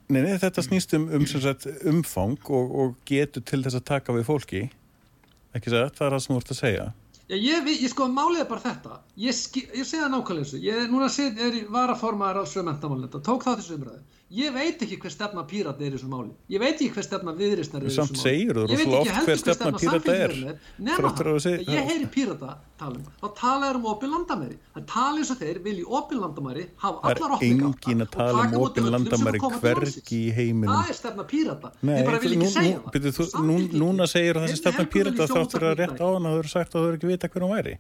Nei, 0.10 0.22
nei, 0.24 0.38
þetta 0.40 0.64
snýst 0.64 0.94
um, 0.96 1.08
um 1.18 1.26
sem 1.28 1.42
sagt, 1.44 1.68
umfang 1.88 2.38
og, 2.50 2.76
og 2.80 2.96
getur 3.06 3.44
til 3.44 3.62
þess 3.64 3.76
að 3.80 3.86
taka 3.90 4.14
við 4.16 4.28
fólki. 4.30 4.62
Ekki 5.56 5.72
það, 5.74 5.90
það 5.98 6.06
er 6.08 6.16
það 6.16 6.24
sem 6.26 6.36
þú 6.36 6.40
ert 6.42 6.52
að 6.54 6.60
segja. 6.62 6.86
Já, 7.28 7.36
ég, 7.36 7.64
vi- 7.66 7.80
ég 7.84 7.92
sko, 7.92 8.08
málið 8.08 8.40
er 8.46 8.48
bara 8.48 8.64
þetta, 8.64 9.00
ég, 9.20 9.36
ég 9.76 9.84
segi 9.88 10.00
það 10.04 10.14
nákvæmlega 10.14 10.46
þessu, 10.48 10.62
ég 10.64 10.78
er 10.84 10.88
núna 10.92 11.10
er 11.48 11.58
í 11.60 11.64
varaformaður 11.68 12.40
alls 12.44 12.54
við 12.56 12.68
mentamálnetta, 12.70 13.20
tók 13.20 13.44
það 13.44 13.60
þessu 13.60 13.76
umræðu. 13.76 14.00
Ég 14.28 14.52
veit 14.52 14.82
ekki 14.84 14.98
hver 15.00 15.12
stefna 15.14 15.46
pírata 15.48 15.86
er 15.88 15.94
í 15.94 15.96
þessu 15.96 16.08
máli. 16.12 16.34
Ég 16.52 16.60
veit 16.60 16.74
ekki 16.76 16.90
hver 16.98 17.06
stefna 17.06 17.32
viðristnar 17.38 17.80
er 17.80 17.88
í 17.88 17.94
þessu 17.94 18.04
Samt 18.04 18.18
máli. 18.18 18.34
Ég 18.44 18.82
veit 18.82 18.82
ekki 18.82 19.14
heldur 19.16 19.30
hver 19.30 19.40
stefna 19.40 19.72
Pírata 19.80 20.16
er. 20.26 20.34
Nema 20.84 21.12
það, 21.16 21.48
ég 21.64 21.88
heyri 21.88 22.10
pírata 22.12 22.58
talum, 22.82 23.06
þá 23.22 23.28
tala 23.40 23.70
þeir 23.70 23.80
um 23.80 23.88
opin 23.94 24.12
landamæri. 24.12 24.60
Það 24.76 24.86
tala 24.92 25.22
eins 25.24 25.32
og 25.32 25.40
þeir 25.40 25.62
vilji 25.64 25.88
opin 26.02 26.20
landamæri, 26.26 26.66
hafa 26.84 27.00
Það 27.06 27.14
allar 27.14 27.30
er 27.32 27.38
opni 27.38 27.52
engin 27.72 28.04
að 28.04 28.12
tala 28.18 28.44
um 28.44 28.58
opin 28.68 28.92
landamæri 28.98 29.44
hvergi 29.48 30.20
í 30.20 30.36
heiminum. 30.36 30.76
Það 30.76 30.92
er 30.92 31.00
stefna 31.00 31.28
pírata. 31.32 31.72
Þið 31.80 32.06
bara 32.12 32.24
vil 32.26 32.34
ekki 32.36 32.54
segja 32.58 32.82
það. 32.84 33.30
Og 33.40 33.78
núna 33.80 34.12
segir 34.12 34.42
þessi 34.44 34.58
Þeir 34.58 34.64
stefna 34.66 34.90
pírata 34.92 35.22
vilja 35.22 35.36
þátt 35.38 35.56
fyrir 35.56 35.72
að 35.72 35.80
rétt 35.86 36.04
á 36.04 36.08
hann 36.12 36.28
að 36.28 36.36
þú 36.36 36.44
eru 36.44 36.52
sagt 36.58 36.76
að 36.76 36.84
þú 36.84 36.92
eru 36.92 37.00
ekki 37.00 37.14
vita 37.16 37.32
hver 37.32 37.48
hún 37.48 37.56
væri. 37.56 37.80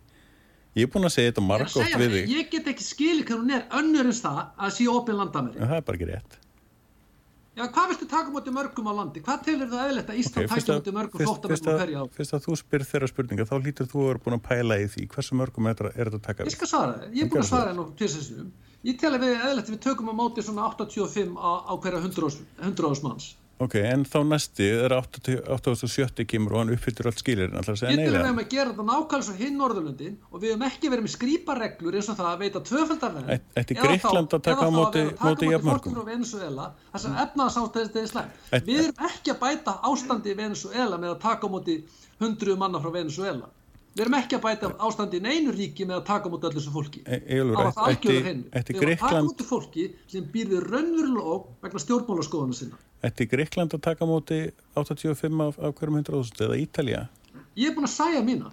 Ég 0.77 0.85
er 0.87 0.91
búin 0.93 1.07
að 1.09 1.13
segja 1.17 1.31
þetta 1.31 1.43
Ég 1.43 1.47
margótt 1.51 1.95
við 2.01 2.11
þig, 2.17 2.33
Ég 2.37 2.49
get 2.53 2.67
ekki 2.73 2.85
skilið 2.85 3.23
hver 3.31 3.39
hún 3.41 3.55
er 3.57 3.63
önnur 3.79 4.09
en 4.11 4.17
það 4.17 4.43
að 4.57 4.75
sé 4.77 4.85
opin 4.93 5.17
landamæri. 5.17 5.57
það 5.63 5.79
er 5.79 5.87
bara 5.87 5.97
ekki 5.99 6.09
rétt. 6.11 6.37
Já, 7.57 7.63
hvað 7.73 7.87
viltu 7.89 8.05
taka 8.05 8.29
mútið 8.29 8.53
mörgum 8.53 8.85
á 8.85 8.93
landi? 8.93 9.21
Hvað 9.25 9.39
telur 9.47 9.69
það 9.71 9.87
eðlilegt 9.87 10.09
að 10.13 10.17
Ísland 10.21 10.43
Okay, 10.45 10.59
taka 10.61 10.75
mútið 10.77 10.93
mörgum 10.93 11.17
fyrst, 11.17 11.29
flóttamennum 11.31 11.79
fyrst, 11.81 11.97
á 11.97 12.03
fyrst 12.17 12.35
að 12.37 12.43
þú 12.45 12.57
spyr 12.61 12.83
þeirra 12.85 13.07
spurninga 13.09 13.45
þá 13.49 13.55
lítur 13.65 13.87
þú 13.89 13.97
að 14.03 14.09
vera 14.11 14.21
búin 14.27 14.35
að 14.37 14.43
pæla 14.45 14.77
í 14.77 14.85
því 14.93 15.05
hversu 15.15 15.37
mörgum 15.39 15.69
er 15.71 15.79
þetta 15.81 16.19
að 16.19 16.21
taka 16.27 16.45
Ég 16.45 16.51
við. 16.51 16.53
skal 16.59 16.69
svara 16.69 16.93
það. 16.99 17.15
Ég 17.17 17.25
er 17.25 17.31
búin 17.33 17.41
að 17.41 17.49
svara 17.49 17.71
það 17.71 17.79
nú 17.79 17.85
tvisessunum. 17.97 18.51
Ég 18.85 18.99
tel 19.01 19.13
að 19.17 19.25
við 19.25 19.71
við 19.73 19.79
tökum 19.87 20.11
á 20.13 20.15
móti 20.21 20.45
svona 20.45 20.67
85 20.69 21.33
á, 21.33 21.49
á 21.65 21.73
hverja 21.81 22.03
100 22.05 22.37
100 22.61 23.03
manns. 23.07 23.31
Ok, 23.57 23.73
en 23.81 24.03
þá 24.05 24.17
næsti 24.29 24.65
er 24.85 24.93
87 24.93 26.25
kemur 26.29 26.53
og 26.53 26.59
hann 26.61 26.71
uppfyllir 26.75 27.07
allt 27.09 27.21
skilir 27.23 27.47
en 27.49 27.55
alltaf 27.57 27.73
að 27.73 27.79
segja 27.79 27.95
tel 27.97 28.03
að 28.05 28.13
við 28.13 28.27
hefum 28.27 28.41
að 28.43 28.51
gera 28.51 28.69
þetta 28.69 28.85
nákvæmlega 28.89 29.25
svo 29.27 29.33
hinn 29.39 29.55
Norðurlöndin 29.57 30.17
og 30.29 30.43
við 30.43 30.51
hefum 30.51 30.65
ekki 30.67 30.91
verið 30.93 31.05
með 31.07 31.13
skrýpareglur 31.15 31.97
eins 31.97 32.09
og 32.13 32.19
það 32.19 32.29
að 32.35 32.43
veita 32.43 32.61
tvöfaldarverð. 32.69 33.31
Æ- 33.33 33.61
ætti 33.63 33.77
Grikkland 33.81 34.35
að 34.37 34.43
taka 34.45 34.61
á 34.61 34.69
móti- 34.77 35.05
móti 35.25 35.49
jafnmörgum? 35.49 35.81
Taka 35.81 35.89
á 35.89 35.97
móti 35.97 36.11
Venezuela, 36.13 36.67
þess 36.93 37.09
að 37.09 37.19
efnaðsástæðist 37.25 37.95
er 38.03 38.07
slæmt. 38.13 38.31
Við 38.69 38.81
erum 38.83 39.05
ekki 39.09 39.33
að 39.33 39.39
bæta 39.41 39.77
ástandi 39.89 40.29
í 40.29 40.37
Venezuela 40.37 40.97
með 41.01 41.15
að 41.15 41.19
taka 41.25 41.47
á 41.47 41.49
móti 41.49 41.79
100 42.21 42.57
manna 42.57 42.79
frá 42.79 42.91
Venezuela. 42.93 43.49
Við 43.97 44.01
erum 44.05 44.13
ekki 44.21 44.37
að 44.37 44.41
bæta 44.45 44.69
ástandi 44.85 45.17
í 45.17 45.21
neinu 45.25 45.49
ríki 45.57 45.81
með 45.89 45.97
að 45.97 46.05
taka 46.05 46.29
á 46.29 46.31
móti 46.31 46.45
öllu 46.45 46.61
þessu 46.61 46.73
fólki. 46.77 47.01
Egilur, 47.09 47.55
Það 47.57 47.63
var 47.65 47.73
það 47.73 47.87
algjörður 47.89 48.27
hinn. 48.29 48.43
ætti 48.53 48.73
Við 48.77 48.81
erum 48.85 48.93
að 48.93 48.99
taka 49.01 49.17
á 49.17 49.25
móti 49.25 49.45
fólki 49.49 49.85
sem 50.05 50.23
býrði 50.29 50.61
raunverulega 50.61 51.25
óg 51.25 51.47
vegna 51.65 51.79
stjórnmálaskoðana 51.81 52.53
sinna. 52.53 52.77
Ætti 53.03 53.27
Grikkland 53.29 53.73
að 53.77 53.81
taka 53.81 54.05
móti 54.09 54.51
85 54.75 55.41
af, 55.47 55.59
af 55.59 55.75
hverjum 55.77 55.99
100.000 56.03 56.47
eða 56.47 56.57
Ítalía? 56.63 57.03
Ég 57.57 57.69
er 57.71 57.75
búin 57.77 57.85
að 57.89 57.93
sæja 57.97 58.23
mína. 58.25 58.51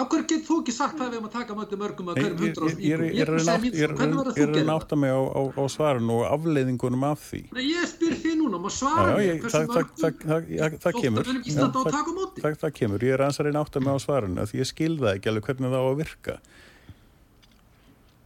Af 0.00 0.06
hverju 0.08 0.24
getur 0.30 0.46
þú 0.46 0.56
ekki 0.62 0.72
sagt 0.72 0.94
hvað 0.96 1.10
við 1.10 1.16
erum 1.18 1.26
að 1.28 1.32
taka 1.34 1.54
móti 1.58 1.76
mörgum 1.76 2.08
að 2.08 2.16
Ég 2.16 2.24
hverjum 2.24 2.40
ég- 2.40 2.54
100 2.56 2.70
ég- 2.70 2.80
ég 2.80 2.92
er- 2.94 3.02
ég 3.10 3.20
er 3.20 3.26
að 3.26 3.34
búin 3.34 3.40
að 3.40 3.44
segja 3.44 3.58
reyna 3.60 3.60
mín. 3.60 3.70
átt- 3.70 3.76
ég 3.76 3.84
er 3.84 3.90
að 3.90 3.98
Hvernig 4.00 4.16
verður 4.20 4.30
ég 4.30 4.40
er 4.40 4.48
þú 4.48 4.50
að 4.50 4.54
reyna 4.54 4.60
að 4.60 4.70
gerð? 4.70 4.80
átta 4.80 4.96
mig 4.96 5.10
á, 5.10 5.20
á, 5.20 5.42
á 5.60 5.64
svarinu 5.74 6.12
og 6.20 6.24
afleiðingunum 6.34 7.04
af 7.10 7.20
því. 7.30 7.40
Nei, 7.52 7.64
ég 7.68 7.84
spyr 7.90 8.14
þið 8.22 8.34
núna, 8.40 8.56
maður 8.64 8.76
svara 8.80 9.10
mér, 9.16 9.26
ég, 9.28 9.40
hversu 9.40 9.50
það, 9.50 9.66
það, 9.66 9.76
mörgum 9.76 9.96
það, 10.00 10.12
það, 10.24 10.40
það, 10.60 10.78
það 10.80 10.92
kemur 11.02 11.20
að 11.20 11.26
það- 11.26 12.40
það, 12.40 12.56
það 12.64 12.72
kemur, 12.80 12.98
ég 13.04 13.12
er 13.12 13.20
að 13.20 13.36
að 13.36 13.60
átta 13.60 13.80
mig 13.80 13.92
á 13.92 13.98
svarinu 14.00 14.38
af 14.40 14.48
því 14.52 14.56
ég 14.60 14.66
skil 14.72 14.94
það 14.98 15.14
ekki 15.20 15.28
alveg 15.30 15.44
hvernig 15.50 15.68
það 15.68 15.80
á 15.80 15.86
að 15.90 15.96
virka 16.00 16.34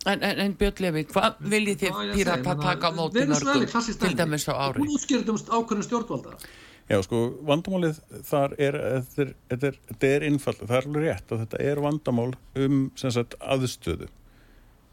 En, 0.04 0.20
en, 0.20 0.40
en 0.44 0.56
Björn 0.60 0.82
Levi, 0.84 1.04
hvað 1.08 1.38
viljið 1.52 1.78
þið 1.80 1.94
pírata 2.12 2.36
segi, 2.36 2.48
menna, 2.48 2.64
taka 2.66 2.90
á 2.90 2.92
móti 2.92 3.22
mörgum 3.24 3.62
til 3.64 3.94
dæmi. 4.02 4.18
dæmis 4.18 4.44
á 4.48 4.54
ári? 4.54 4.84
Um 4.84 5.38
ákveðin 5.56 5.86
stjórnvalda. 5.86 6.34
Já, 6.84 6.98
sko, 7.06 7.20
vandamálið 7.48 8.00
þar 8.28 8.54
er, 8.60 8.76
þetta 9.06 9.24
er, 9.24 9.30
er, 9.56 9.78
er 10.10 10.26
innfall, 10.28 10.58
það 10.60 10.76
er 10.76 10.88
alveg 10.90 11.06
rétt 11.06 11.32
og 11.32 11.40
þetta 11.40 11.62
er 11.64 11.80
vandamál 11.80 12.34
um, 12.60 12.82
sem 13.00 13.14
sagt, 13.14 13.38
aðstöðu. 13.40 14.10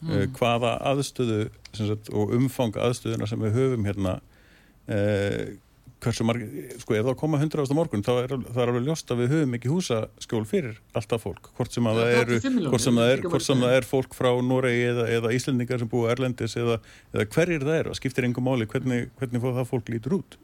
Mm. 0.01 0.31
hvaða 0.33 0.77
aðstöðu, 0.89 1.41
sem 1.77 1.91
sagt, 1.91 2.07
og 2.09 2.31
umfang 2.33 2.77
aðstöðuna 2.79 3.27
sem 3.29 3.43
við 3.43 3.59
höfum 3.59 3.83
hérna, 3.85 4.15
eh, 4.89 5.51
hversu 6.01 6.25
marg, 6.25 6.43
sko, 6.81 6.95
ef 6.97 7.05
það 7.05 7.17
koma 7.19 7.39
100 7.39 7.61
ásta 7.63 7.75
morgun, 7.77 8.03
þá 8.05 8.11
er, 8.23 8.33
það 8.47 8.61
er 8.63 8.71
alveg 8.71 8.87
ljóst 8.87 9.13
að 9.13 9.21
við 9.21 9.33
höfum 9.35 9.57
ekki 9.57 9.71
húsaskjól 9.71 10.41
fyrir 10.49 10.79
alltaf 10.97 11.25
fólk, 11.25 11.51
hvort 11.57 11.75
sem 11.75 11.89
að 11.89 11.99
Ja, 11.99 12.05
það 12.07 12.21
eru, 12.21 12.39
35 12.39 12.55
milljónir, 12.55 12.73
hvort 12.73 12.85
sem 12.85 12.99
það 13.01 13.11
er, 13.13 13.23
hvort 13.27 13.45
sem 13.45 13.63
það 13.65 13.75
er 13.77 13.87
fólk 13.91 14.17
frá 14.17 14.29
Noregi 14.47 14.87
eða, 14.89 15.05
eða 15.17 15.33
Íslendingar 15.37 15.83
sem 15.83 15.91
búa 15.91 16.13
Erlendis 16.13 16.57
eða, 16.59 16.79
eða 17.13 17.27
hverjir 17.35 17.67
það 17.67 17.77
eru, 17.77 17.93
það 17.93 17.99
skiptir 18.01 18.27
engum 18.29 18.47
máli 18.49 18.69
hvernig, 18.71 19.11
hvernig 19.21 19.45
það 19.45 19.69
fólk 19.69 19.93
lítur 19.93 20.17
út. 20.17 20.39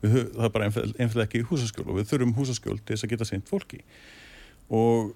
Við, 0.00 0.20
það 0.36 0.46
er 0.46 0.54
bara 0.54 0.70
einfallega 0.70 1.26
ekki 1.26 1.42
húsaskjól 1.50 1.88
og 1.90 1.98
við 1.98 2.12
þurfum 2.12 2.36
húsaskjól 2.38 2.78
til 2.78 2.94
þess 2.94 3.08
að 3.08 3.14
geta 3.14 3.28
seint 3.28 3.50
fólki. 3.50 3.82
Og 4.70 5.10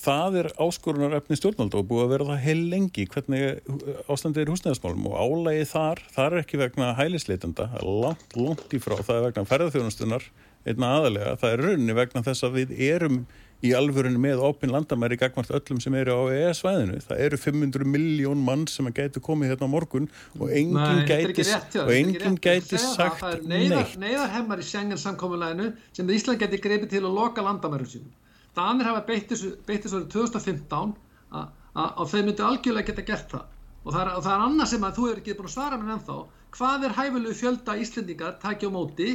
það 0.00 0.38
er 0.40 0.48
áskorunar 0.64 1.16
efni 1.18 1.38
stjórnvalda 1.38 1.80
og 1.80 1.88
búið 1.90 2.04
að 2.04 2.12
vera 2.14 2.28
það 2.30 2.44
heil 2.46 2.62
lengi 2.72 3.06
hvernig 3.10 3.74
ástandið 4.10 4.44
er 4.44 4.52
húsnæðismálum 4.54 5.10
og 5.10 5.18
álægi 5.20 5.66
þar, 5.72 6.02
þar 6.14 6.30
er 6.36 6.44
ekki 6.44 6.60
vegna 6.60 6.94
er 6.96 7.84
langt, 7.84 8.38
langt 8.38 8.74
í 8.76 8.80
frá 8.80 8.96
það 9.00 9.16
er 9.16 9.26
vegna 9.28 9.46
ferðarþjónustunar 9.52 10.30
einna 10.68 10.96
aðalega, 10.98 11.36
það 11.40 11.54
er 11.54 11.62
rauninni 11.66 11.96
vegna 11.96 12.24
þess 12.24 12.44
að 12.44 12.58
við 12.58 12.74
erum 12.90 13.22
í 13.60 13.72
alvörunni 13.76 14.20
með 14.20 14.40
opin 14.44 14.72
landamæri 14.72 15.18
gagvart 15.20 15.50
öllum 15.52 15.80
sem 15.84 15.94
eru 16.00 16.14
á 16.16 16.22
EES-svæðinu 16.32 17.00
það 17.04 17.22
eru 17.26 17.40
500 17.40 17.88
miljón 17.92 18.44
mann 18.44 18.64
sem 18.72 18.88
gætu 18.96 19.20
komið 19.24 19.52
hérna 19.52 19.68
á 19.68 19.74
morgun 19.74 20.08
og 20.38 20.48
enginn 20.48 21.02
gæti, 21.08 21.44
og 21.82 21.92
enginn 21.92 22.38
gæti 22.40 22.78
Ég 22.78 22.80
segja 22.80 22.86
það, 22.86 22.96
sagt 22.96 23.26
er 23.28 23.44
neyðar, 23.44 23.84
neitt. 23.84 23.98
neyðarhemmar 24.00 24.62
í 24.62 24.66
Schengen 24.68 25.00
samkomulæðinu 25.00 25.74
sem 25.92 26.14
Ísland 26.16 26.40
geti 26.40 26.62
greipið 26.64 26.94
til 26.94 27.04
að 27.04 27.18
loka 27.20 27.44
landamærum 27.44 27.90
sínum. 27.92 28.16
Danir 28.56 28.88
hafa 28.90 29.04
beitt 29.06 29.30
þessu 29.30 29.54
beitt 29.66 29.84
þessu 29.86 30.00
árið 30.00 30.10
2015 30.16 30.94
að- 31.30 32.10
þeir 32.10 32.24
myndu 32.26 32.44
algjörlega 32.46 32.86
geta 32.90 33.02
gert 33.06 33.28
það. 33.30 33.44
Og 33.84 33.94
það 33.94 34.00
er, 34.02 34.08
og 34.18 34.22
það 34.24 34.32
er 34.34 34.44
annað 34.46 34.66
sem 34.74 34.82
að 34.84 34.96
þú 34.96 35.04
hefur 35.08 35.20
ekki 35.22 35.34
búin 35.38 35.48
að 35.48 35.54
svara 35.56 35.78
mér 35.80 35.92
ennþá. 35.96 36.16
Hvað 36.56 36.84
er 36.88 36.96
hæfulegu 36.98 37.36
fjölda 37.40 37.76
Íslendingar 37.80 38.34
takja 38.42 38.68
á 38.68 38.70
móti 38.74 39.08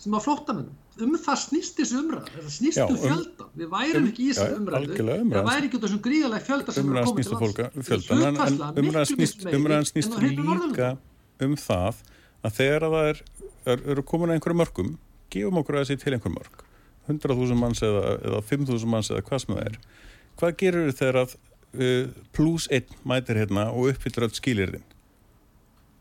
sem 0.00 0.12
að 0.16 0.24
flóttamennum? 0.26 0.76
Um 1.00 1.14
það 1.16 1.38
snýst 1.46 1.78
þessu 1.78 2.00
umræða. 2.02 2.28
Það 2.34 2.50
snýst 2.58 2.76
Já, 2.76 2.84
um 2.84 2.96
um- 2.96 3.00
fjölda. 3.00 3.44
Við 3.56 3.68
værum 3.72 4.02
um- 4.02 4.08
ekki 4.10 4.22
í 4.26 4.32
þessu 4.34 4.58
umræðu. 4.58 4.96
Það 5.30 5.48
væri 5.48 5.68
ekki 5.70 5.80
þessum 5.84 6.02
gríðalega 6.04 6.44
fjölda 6.50 6.72
sem 6.76 6.90
eru 6.90 7.04
koma 7.04 7.14
snýst 7.14 7.30
til 7.30 7.36
um 7.36 7.40
Hlutfallslega 7.40 8.72
umræðan 8.82 9.10
snýst, 9.14 9.46
umræðan 9.54 9.88
snýst 9.88 10.18
líka 10.20 10.90
um 11.40 11.54
það 11.56 11.94
að 12.44 12.52
þegar 12.58 12.82
að 12.84 12.92
það 12.96 13.08
er, 13.12 13.22
er, 13.70 13.78
eru 13.94 14.02
komin 14.02 14.28
að 14.32 14.36
einhverju 14.40 14.58
mörgum 14.60 14.90
gefum 15.32 15.60
okkur 15.62 15.78
að 15.78 15.84
þessi 15.86 16.02
til 16.04 16.12
einhverju 16.16 16.36
mörg 16.36 16.64
100.000 17.10 17.58
manns 17.58 17.82
eða, 17.86 18.16
eða 18.30 18.40
5.000 18.50 18.90
manns 18.90 19.10
eða 19.12 19.26
hvað 19.26 19.44
sem 19.44 19.54
það 19.56 19.66
er. 19.70 19.80
Hvað 20.40 20.56
gerur 20.62 20.94
þegar 21.00 21.20
að 21.24 21.36
uh, 21.36 22.06
pluss 22.36 22.70
einn 22.72 22.96
mætir 23.08 23.42
hérna 23.42 23.68
og 23.74 23.92
uppfyllir 23.92 24.28
öll 24.28 24.38
skilirðin 24.38 24.86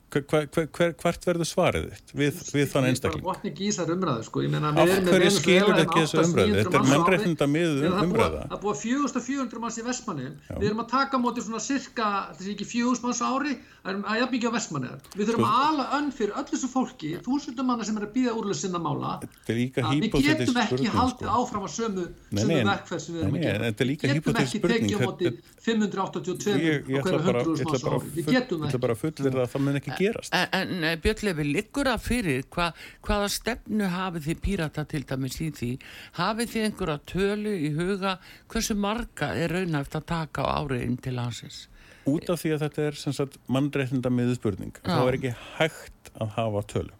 hver, 0.09 0.23
hver, 0.53 0.67
hver, 0.77 0.93
hvert 1.03 1.25
verður 1.29 1.47
svarið 1.49 1.85
þitt 1.93 2.13
við, 2.19 2.39
við 2.55 2.67
þann 2.73 2.87
einstakling 2.89 3.21
Ég 3.21 3.27
botni 3.29 3.51
ekki 3.51 3.63
í 3.65 3.69
þessar 3.69 3.91
umræðu 3.95 4.23
sko. 4.27 4.41
Ég 4.45 4.51
meina, 4.53 4.69
Af 4.73 4.75
við 4.79 4.93
erum 4.95 5.05
með 5.05 5.13
Venezuela 5.15 5.39
skilur 5.39 5.69
hérna 5.69 5.83
ekki 5.85 5.99
þessu 6.03 6.17
800, 6.19 6.29
umræðu? 6.29 6.49
900 6.49 6.59
Þetta 6.59 6.69
er 6.69 6.81
er 7.89 7.99
búið- 7.99 8.09
umræða. 8.09 8.41
Það 8.49 8.61
búið 8.63 8.77
4400 8.83 9.59
manns 9.63 9.77
í 9.79 9.85
Vestmanni 9.89 10.27
Við 10.59 10.67
erum 10.69 10.83
að 10.83 10.89
taka 10.95 11.21
móti 11.23 11.43
svona 11.45 11.61
cirka 11.63 12.07
þessi 12.39 12.53
ekki 12.55 12.65
4000 12.73 13.03
manns 13.05 13.21
ári 13.29 13.53
er 13.89 13.95
að 13.95 14.17
jafn 14.19 14.33
mikið 14.35 14.49
á 14.49 14.53
Vestmanni 14.57 14.89
Við 15.15 15.25
þurfum 15.29 15.45
Sko- 15.45 15.53
að 15.53 15.67
ala 15.69 15.85
önn 15.99 16.09
fyrir 16.19 16.33
öllu 16.39 16.53
þessu 16.57 16.69
fólki 16.73 17.11
þúsundum 17.25 17.65
manna 17.69 17.83
sem 17.87 17.97
er 17.97 18.05
að 18.09 18.13
býða 18.17 18.33
úrlega 18.39 18.59
sinna 18.59 18.79
mála 18.79 19.13
Við 19.47 19.61
getum 19.75 20.57
ekki 20.59 20.89
haldið 20.89 21.25
sko. 21.25 21.37
áfram 21.39 21.63
að 21.63 21.73
sömu, 21.77 22.03
en- 22.33 22.67
verkferð 22.69 23.01
sem 23.05 23.15
við 23.15 23.21
erum 23.23 23.35
að 23.35 23.43
gera 23.45 23.55
en 23.55 23.73
er 23.79 23.95
getum 24.19 24.39
ekki 24.39 24.59
tekið 24.59 24.95
á 24.95 24.99
móti 25.05 25.31
582 25.69 26.55
ég, 26.59 26.89
ég 26.89 26.99
á 26.99 27.01
ætla 27.01 27.19
hverju 27.19 27.29
bara, 27.29 27.43
100 27.45 27.61
ég 27.61 27.65
ætla 27.65 27.69
manns 27.69 27.79
á 27.79 27.87
bara, 27.87 27.99
ári. 27.99 28.11
Við 28.17 28.29
getum 28.33 28.61
það 28.61 28.69
ætla 28.69 28.81
bara 28.85 28.95
að 28.95 29.01
fullverða 29.03 29.45
að 29.45 29.51
það 29.53 29.65
mun 29.65 29.79
ekki 29.79 29.97
gerast. 29.99 30.35
En, 30.35 30.47
en 30.59 30.87
eh, 30.89 30.99
Björn 31.03 31.25
Lefi, 31.29 31.47
liggur 31.49 31.89
það 31.91 32.05
fyrir 32.05 32.45
hva, 32.55 32.69
hvaða 33.07 33.31
stefnu 33.35 33.89
hafið 33.95 34.29
þið 34.29 34.43
pírata 34.45 34.85
til 34.89 35.03
dæmis 35.09 35.39
í 35.39 35.49
því? 35.59 35.71
Hafið 36.19 36.53
þið 36.53 36.67
einhverja 36.69 36.99
tölu 37.13 37.55
í 37.55 37.73
huga 37.77 38.15
hversu 38.51 38.77
marga 38.77 39.33
er 39.37 39.55
raunæft 39.55 39.99
að 39.99 40.07
taka 40.13 40.45
á 40.45 40.49
ári 40.59 40.83
inn 40.85 40.97
til 41.01 41.17
hansins? 41.19 41.67
út 42.09 42.29
af 42.31 42.41
því 42.41 42.53
að 42.55 42.63
þetta 42.65 42.85
er 42.87 42.97
sem 42.97 43.15
sagt 43.15 43.37
mannreitnda 43.51 44.11
miðspurning 44.13 44.77
þá 44.81 45.01
er 45.01 45.17
ekki 45.17 45.33
hægt 45.57 46.11
að 46.15 46.35
hafa 46.37 46.63
tölu. 46.73 46.93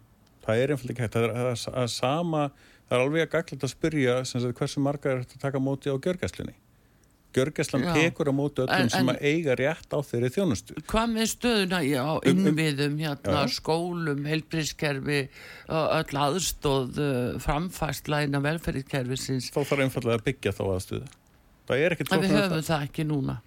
Það 0.44 0.62
er 0.62 0.72
einfalda 0.74 0.94
ekki 0.94 1.04
hægt. 1.04 1.16
Það 1.16 1.26
er, 1.26 1.56
það 1.64 1.78
er 1.82 1.92
sama, 1.94 2.42
það 2.86 2.96
er 2.96 3.04
alveg 3.04 3.26
að 3.26 3.32
gaglet 3.34 3.66
að 3.66 3.72
spyrja 3.74 4.16
sem 4.28 4.44
sagt 4.44 4.60
hversu 4.60 4.82
marga 4.84 5.14
er 5.14 5.22
að 5.24 5.38
taka 5.42 5.62
móti 5.62 5.92
á 5.92 5.96
gjörgæslunni 5.96 6.56
gjörgæslan 7.34 7.84
tekur 7.94 8.30
á 8.30 8.32
móti 8.34 8.64
öllum 8.64 8.80
En- 8.80 8.90
sem 8.90 9.08
en- 9.08 9.14
að 9.16 9.22
eiga 9.22 9.54
rétt 9.60 9.90
á 9.94 9.98
þeirri 10.02 10.30
þjónustu. 10.34 10.74
Hvað 10.90 11.12
með 11.14 11.26
stöðuna 11.34 11.78
á 11.80 12.12
Um- 12.18 12.20
um- 12.26 12.46
innviðum, 12.46 12.96
hérna, 12.98 13.44
skólum, 13.48 14.24
heilbrískerfi, 14.26 15.28
öll 15.68 16.18
aðstóð, 16.24 17.38
framfærsla 17.40 18.24
innan 18.26 18.42
velferðiskerfisins? 18.42 19.50
þá 19.50 19.60
þarf 19.64 19.84
einfallega 19.86 20.18
að 20.18 20.24
byggja 20.30 20.52
þá 20.52 20.62
aðstöðu. 20.74 21.06
Það 21.70 21.84
er 21.86 21.90
ekkert 21.94 22.12
En 22.12 22.18
við 22.20 22.28
flóknara 22.30 22.44
en 22.44 22.50
höfum 22.50 22.66
það 22.70 22.88
ekki 22.88 23.04
núna. 23.06 23.40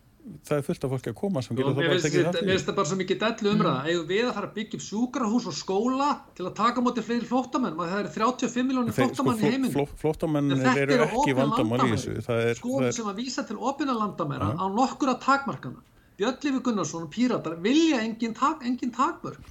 Það 0.47 0.57
er 0.57 0.63
fullt 0.67 0.83
af 0.87 0.91
fólki 0.93 1.09
að 1.11 1.15
koma 1.19 1.41
sem 1.43 1.55
þá 1.57 1.59
Mér 1.63 1.75
bara 1.77 1.95
tekið 2.03 2.13
þetta- 2.13 2.33
það 2.33 2.45
mér 2.47 2.53
finnst 2.53 2.67
það 2.69 2.75
bara 2.79 2.89
svo 2.89 2.97
mikið 2.99 3.17
dellu 3.23 3.51
umræða. 3.53 3.81
Eigum 3.91 4.07
við 4.07 4.23
að 4.27 4.33
fara 4.37 4.47
að 4.47 4.53
byggja 4.57 4.75
upp 4.79 4.85
sjúkrahús 4.87 5.47
og 5.51 5.55
skóla 5.57 6.09
til 6.35 6.45
að 6.47 6.53
taka 6.55 6.79
á 6.79 6.83
móti 6.85 7.03
fleiri 7.03 7.27
flóttamenn? 7.27 7.75
Það 7.79 7.99
eru 7.99 8.11
35 8.17 8.67
miljónir 8.69 8.93
flóttamenn 8.93 9.39
í 9.39 9.51
heiminn. 9.51 9.73
En 9.73 10.59
þetta 10.63 10.83
eru 10.83 10.99
ekki 11.07 11.33
vandamál 11.37 11.79
í 11.83 11.89
þessu 11.93 12.15
það 12.23 12.43
er, 12.49 12.55
það 12.63 12.87
er 12.87 12.91
sem 12.99 13.09
að 13.11 13.19
vísa 13.19 13.47
til 13.47 13.57
opina 13.59 13.93
landamæra 13.93 14.53
á 14.55 14.65
nokkura 14.71 15.19
takmarkana. 15.19 15.81
Björn 16.17 16.37
Lífi 16.45 16.61
Gunnarsson 16.61 17.03
og 17.07 17.09
Píratar 17.11 17.55
vilja 17.59 17.99
engin, 18.05 18.33
tak, 18.37 18.61
engin 18.63 18.91
takmörk. 18.93 19.41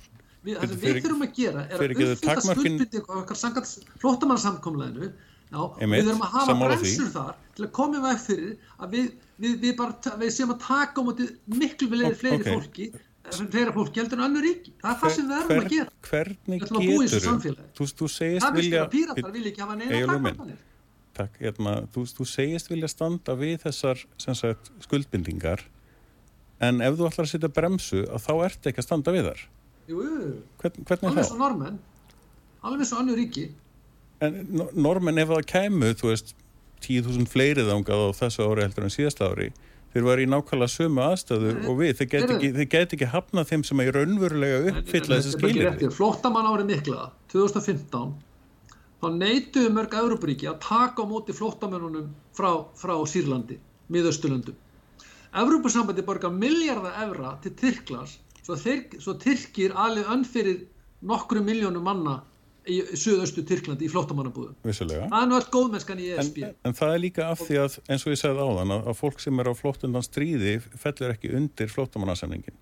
við, 0.44 0.56
það 0.58 0.68
sem 0.72 0.78
við 0.82 1.02
þurfum 1.02 1.22
að 1.22 1.34
gera 1.36 1.60
er 1.70 1.78
að 1.78 2.00
uppfylla 2.02 2.54
skuldbinding 2.54 3.04
okkar 3.14 3.36
sangat 3.38 3.66
flótamannsamkomleginu 4.02 5.12
við 5.52 6.06
þurfum 6.06 6.24
að 6.26 6.32
hafa 6.34 6.54
bremsur 6.62 7.10
þar 7.14 7.34
til 7.56 7.66
að 7.66 7.70
koma 7.78 8.00
veg 8.02 8.18
fyrir 8.22 8.56
að 8.82 8.96
við, 8.96 9.10
við, 9.38 9.56
við, 9.62 9.72
bara, 9.78 10.16
við 10.20 10.34
séum 10.34 10.52
að 10.54 10.60
taka 10.66 11.00
á 11.00 11.06
móti 11.06 11.28
miklu 11.46 11.88
fleiri, 11.92 12.14
fleiri 12.18 12.42
okay. 12.42 12.52
fólki 12.52 12.90
fleira 13.30 13.72
fólki 13.72 14.02
heldur 14.02 14.18
en 14.18 14.24
annu 14.26 14.42
ríki. 14.42 14.72
Það 14.82 14.90
er 14.92 14.98
það 15.00 15.14
sem 15.14 15.28
við 15.28 15.36
erum 15.36 15.50
hver, 15.52 15.62
að 15.62 15.72
gera 15.72 15.92
hvernig 16.08 16.64
getur 16.64 17.56
þú, 17.78 17.86
þú 18.00 18.08
segist 18.10 18.44
það 18.44 18.58
vilja 18.58 18.82
píratar 18.92 19.34
vil 19.36 19.44
ekki 19.50 19.62
hafa 19.62 19.76
neina 19.78 20.00
takmarkanir. 20.10 20.58
Takk, 21.12 21.38
hérna, 21.44 21.76
þú, 21.92 22.04
þú 22.18 22.26
segist 22.28 22.72
vilja 22.72 22.90
standa 22.90 23.36
við 23.38 23.58
þessar 23.66 24.02
sagt, 24.18 24.72
skuldbindingar 24.84 25.64
en 26.62 26.82
ef 26.84 26.98
þú 26.98 27.08
ætlar 27.08 27.28
að 27.28 27.32
setja 27.34 27.52
bremsu 27.52 28.04
þá 28.26 28.32
ert 28.48 28.70
ekki 28.70 28.82
að 28.82 28.88
standa 28.88 29.14
við 29.14 29.30
þar 29.30 29.46
Jú, 29.90 30.02
Hvern, 30.62 31.08
alveg 31.10 31.26
svo 31.26 31.38
normenn 31.40 31.80
alveg 32.62 32.86
svo 32.86 33.00
annu 33.02 33.16
ríki. 33.18 33.48
En 34.22 34.36
normenn 34.78 35.18
ef 35.18 35.32
það 35.32 35.48
kemur 35.50 35.96
þú 35.98 36.12
veist 36.12 36.34
10.000 36.82 37.30
fleiri 37.30 37.66
þángað 37.68 38.02
á 38.02 38.08
þessu 38.20 38.48
ári 38.48 38.66
heldur 38.66 38.88
en 38.88 38.94
síðasta 38.94 39.30
ári. 39.30 39.52
Þeir 39.92 40.04
var 40.06 40.20
í 40.22 40.26
nákvæmlega 40.30 40.72
sömu 40.72 41.02
aðstöðu 41.04 41.54
og 41.68 41.78
við, 41.82 41.94
þeir 41.98 42.08
get 42.14 42.30
ekki, 42.34 42.66
get 42.72 42.94
ekki 42.96 43.08
hafnað 43.12 43.50
þeim 43.50 43.64
sem 43.68 43.82
er 43.84 43.96
raunverulega 43.98 44.60
uppfylla 44.72 45.18
þessi 45.18 45.32
skilir 45.36 45.92
Flóttamann 45.92 46.48
árið 46.48 46.70
mikla 46.70 47.10
2015 47.32 48.14
þá 49.02 49.06
neituðu 49.18 49.72
mörg 49.76 49.96
Európaríki 49.98 50.48
að 50.48 50.60
taka 50.64 51.04
á 51.04 51.10
móti 51.10 51.34
flóttamennunum 51.36 52.08
frá, 52.36 52.64
frá 52.78 52.94
Sýrlandi, 53.10 53.58
miðausturlöndum. 53.92 54.56
Európa-sambandi 55.42 56.04
borgar 56.06 56.32
miljardar 56.32 57.00
evra 57.02 57.34
til 57.42 57.52
Tyrklas 57.58 58.16
svo, 58.44 58.56
þeir, 58.56 58.84
svo 59.02 59.16
Tyrkir 59.20 59.74
alveg 59.76 60.08
önfyrir 60.12 60.60
nokkru 61.02 61.42
miljónum 61.44 61.84
manna 61.84 62.20
í 62.70 62.80
söðaustu 62.94 63.42
Tyrklandi 63.46 63.86
í 63.86 63.90
flóttamannabúðum. 63.90 64.56
Vissulega. 64.66 65.06
Það 65.10 65.24
er 65.24 65.30
nú 65.30 65.38
allt 65.38 65.52
góðmennskan 65.54 66.02
í 66.02 66.10
ESB. 66.14 66.42
En, 66.46 66.58
en 66.68 66.76
það 66.78 66.92
er 66.96 67.00
líka 67.02 67.28
af 67.28 67.40
því 67.42 67.62
að, 67.62 67.78
eins 67.88 68.04
og 68.06 68.12
ég 68.14 68.20
segði 68.20 68.44
áðan, 68.46 68.74
að, 68.76 68.90
að 68.92 68.98
fólk 69.00 69.22
sem 69.24 69.42
er 69.42 69.50
á 69.50 69.54
flóttundan 69.58 70.06
stríði 70.06 70.58
fellur 70.82 71.14
ekki 71.14 71.32
undir 71.38 71.72
flóttamannasamningin. 71.72 72.60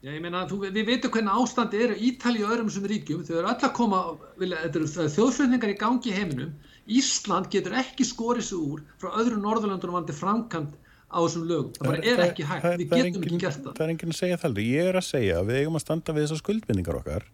Já, 0.00 0.14
ég 0.14 0.20
meina, 0.24 0.46
þú, 0.48 0.62
við 0.72 0.86
veitum 0.88 1.12
hvernig 1.12 1.40
ástandi 1.42 1.80
eru 1.84 1.96
Ítali 2.08 2.44
og 2.44 2.54
öðrum 2.54 2.70
sem 2.72 2.84
ríkjum, 2.88 3.24
þau 3.28 3.34
eru 3.36 3.50
öll 3.50 3.66
að 3.68 3.74
koma, 3.76 3.98
þjóðflutningar 4.40 5.74
í 5.74 5.80
gangi 5.80 6.14
heiminum, 6.16 6.54
Ísland 6.90 7.50
getur 7.52 7.76
ekki 7.76 8.06
skorið 8.08 8.46
sig 8.48 8.62
úr 8.64 8.80
frá 8.98 9.12
öðru 9.20 9.36
Norðurlandunum 9.42 9.98
vandi 9.98 10.16
framkant 10.16 10.72
á 11.12 11.20
þessum 11.20 11.44
lögum. 11.50 11.74
Það 11.76 11.90
bara 11.90 12.00
er 12.00 12.22
ekki 12.24 12.46
hægt, 12.48 12.66
við 12.80 12.94
getum 12.96 13.26
ekki 13.26 13.42
gert 13.44 13.60
það. 13.60 13.76
Það 13.76 13.84
er 13.84 13.92
enginn 13.92 14.14
að 14.14 14.18
segja 14.22 14.40
það, 14.40 14.62
ég 14.64 14.88
er 14.88 14.98
að 14.98 15.06
segja 15.10 15.44
við 15.44 15.60
eigum 15.60 15.76
að 15.76 15.84
standa 15.84 16.16
við 16.16 16.26
þessar 16.26 16.40
skuldbindningar 16.40 16.98
okkar 17.02 17.28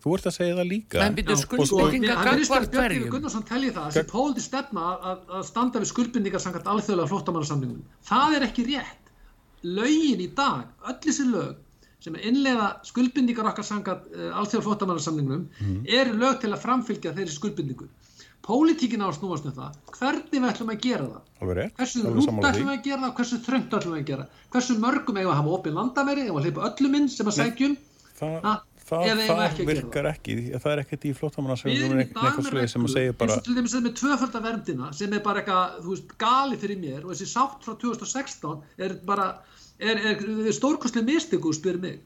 Þú 0.00 0.14
ert 0.16 0.28
að 0.30 0.36
segja 0.38 0.56
það 0.56 0.68
líka. 0.70 1.00
En 1.04 1.16
byrju 1.16 1.36
skuldbindinga 1.42 2.14
gangvart 2.24 2.76
hverjum. 2.76 3.08
Gunnarsson 3.12 3.46
telli 3.48 3.72
það 3.74 3.82
að 3.82 3.96
þessi 3.96 4.10
póliti 4.10 4.44
stefna 4.44 4.84
að, 4.96 5.24
að 5.36 5.42
standa 5.50 5.82
við 5.82 5.90
skuldbindingar 5.90 6.42
sangat 6.44 6.70
alþjóðlega 6.72 7.10
flóttamannasamningum. 7.10 7.82
Það 8.08 8.36
er 8.38 8.46
ekki 8.48 8.64
rétt. 8.70 9.10
Laugin 9.60 10.22
í 10.24 10.30
dag, 10.38 10.70
öll 10.88 10.96
þessi 11.04 11.26
lög 11.28 11.58
sem 12.00 12.14
er 12.16 12.30
innlega 12.30 12.70
skuldbindingar 12.88 13.50
okkar 13.50 13.66
sangat 13.68 14.06
uh, 14.08 14.14
eh, 14.16 14.30
alþjóðlega 14.40 14.66
flóttamannasamningum 14.70 15.42
mm. 15.60 15.82
eru 16.00 16.14
lög 16.22 16.38
til 16.40 16.54
að 16.54 16.62
framfylgja 16.62 17.12
þeirri 17.18 17.34
skuldbindingu. 17.34 17.90
Pólitíkin 18.40 19.04
á 19.04 19.12
að 19.12 19.18
snúast 19.18 19.44
með 19.44 19.58
það. 19.60 19.74
Hvernig 19.98 20.32
við 20.32 20.48
ætlum 20.48 20.72
að 20.72 20.80
gera 20.86 21.10
það? 21.10 21.28
Alveg 21.44 21.58
rétt. 21.58 21.74
Hversu 21.76 22.04
rúta 22.06 22.48
ætlum 22.48 22.70
við 22.70 22.78
að 22.78 22.86
gera 22.86 23.02
það? 23.02 23.12
Hversu 23.18 23.40
þröngt 23.44 23.76
ætlum 23.76 23.92
við 23.94 24.00
að 24.00 24.08
gera? 24.14 24.24
Hversu 24.54 24.76
mörgum 24.80 25.20
eigum 25.20 25.32
að 25.34 25.38
hafa 25.42 25.52
opið 25.58 25.76
landaveri? 25.76 26.24
Eigum 26.24 26.40
að 26.40 26.48
hleypa 26.48 26.64
öllum 26.70 26.96
inn 26.96 27.10
sem 27.12 27.28
að 27.28 27.36
sækjum? 27.36 27.76
Það, 28.20 28.64
það, 28.90 29.22
það 29.28 29.60
virkar 29.68 30.08
ekki 30.10 30.36
það 30.56 30.72
er 30.72 30.82
ekkert 30.82 31.06
í 31.06 31.12
flóttamannarsögnum 31.16 32.02
eitthvað 32.02 32.48
sluði 32.48 32.70
sem 32.72 32.86
að 32.86 32.94
segja 32.96 33.16
bara 33.20 33.36
eins 33.36 33.40
og 33.40 33.46
til 33.46 33.56
dæmis 33.58 33.76
með 33.86 33.96
tvöföldaverndina 34.00 34.90
sem 34.98 35.16
er 35.16 35.24
bara 35.24 35.42
eitthvað, 35.42 35.76
þú 35.84 35.94
veist, 35.94 36.14
gali 36.20 36.60
fyrir 36.60 36.80
mér 36.82 37.04
og 37.04 37.12
þessi 37.14 37.28
sátt 37.30 37.66
frá 37.66 37.76
2016 37.84 38.84
er 38.86 38.96
bara, 39.06 39.28
er, 39.78 40.02
er, 40.12 40.24
er 40.50 40.56
stórkostlega 40.56 41.06
mistöku, 41.06 41.54
spyr 41.56 41.80
mig. 41.82 42.00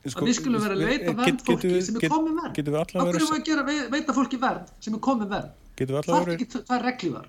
Sko, 0.00 0.22
að 0.22 0.30
við 0.30 0.38
skulum 0.38 0.62
vera 0.64 0.78
að 0.78 0.86
veita 0.88 1.12
vernd 1.18 1.42
fólki 1.44 1.74
sem 1.84 1.98
er 1.98 2.06
komið 2.08 2.38
vernd. 2.38 2.62
hverju 2.94 3.26
við 3.26 3.34
að 3.34 3.42
gera 3.50 3.66
veita 3.92 4.16
fólki 4.16 4.40
vernd 4.40 4.72
sem 4.80 4.96
er 4.96 5.04
komið 5.04 5.34
vernd? 5.34 5.58
Það 5.76 6.16
er 6.16 6.32
ekki 6.36 6.48
það 6.54 6.74
er 6.78 6.86
reglívar 6.88 7.28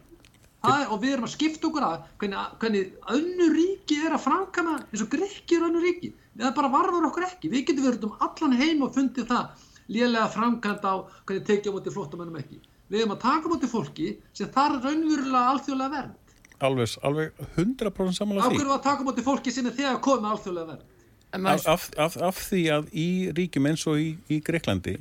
og 0.62 0.97
við 1.02 1.16
erum 1.16 1.26
að 1.26 1.34
skipta 1.34 1.68
okkur 1.68 1.86
að 1.88 2.02
hvernig 2.22 2.91
önnu 3.10 3.47
ríki 3.56 3.97
er 4.06 4.16
að 4.16 4.26
framkama 4.28 4.76
eins 4.84 5.04
og 5.04 5.10
grekki 5.10 5.58
er 5.58 5.66
önnu 5.68 5.82
ríki 5.82 6.12
það 6.39 6.55
bara 6.57 6.71
varður 6.71 7.07
okkur 7.09 7.27
ekki, 7.27 7.51
við 7.51 7.65
getum 7.69 7.88
verið 7.88 8.07
um 8.07 8.15
allan 8.27 8.57
heim 8.59 8.84
og 8.86 8.93
fundið 8.95 9.27
það 9.32 9.67
lélega 9.91 10.27
framkvæmt 10.32 10.86
á 10.88 10.93
hvernig 11.27 11.47
tekja 11.47 11.73
mútið 11.75 11.95
flottamennum 11.97 12.39
ekki. 12.39 12.61
Við 12.91 13.03
erum 13.03 13.15
að 13.15 13.21
taka 13.25 13.51
mútið 13.51 13.71
fólki 13.71 14.07
sem 14.36 14.49
þar 14.51 14.77
er 14.77 14.88
raunverulega 14.88 15.43
alþjóðlega 15.51 15.93
vernd. 15.95 16.17
Alveg, 16.61 16.95
alveg 17.07 17.45
100% 17.57 18.17
samanlega 18.17 18.49
því. 18.51 18.57
við 18.61 18.73
að 18.75 18.84
taka 18.86 19.05
mútið 19.07 19.27
fólki 19.27 19.53
sem 19.53 19.67
er 19.67 19.77
þegar 19.77 20.01
komið 20.05 20.32
alþjóðlega 20.32 20.73
vernd? 20.73 20.89
Af, 21.32 21.67
af, 21.71 21.86
af, 21.95 22.17
af 22.27 22.39
því 22.49 22.61
að 22.75 22.89
í 22.91 23.07
ríkjum 23.32 23.69
eins 23.69 23.86
og 23.88 24.01
í, 24.01 24.09
í 24.27 24.41
Greiklandi 24.43 24.97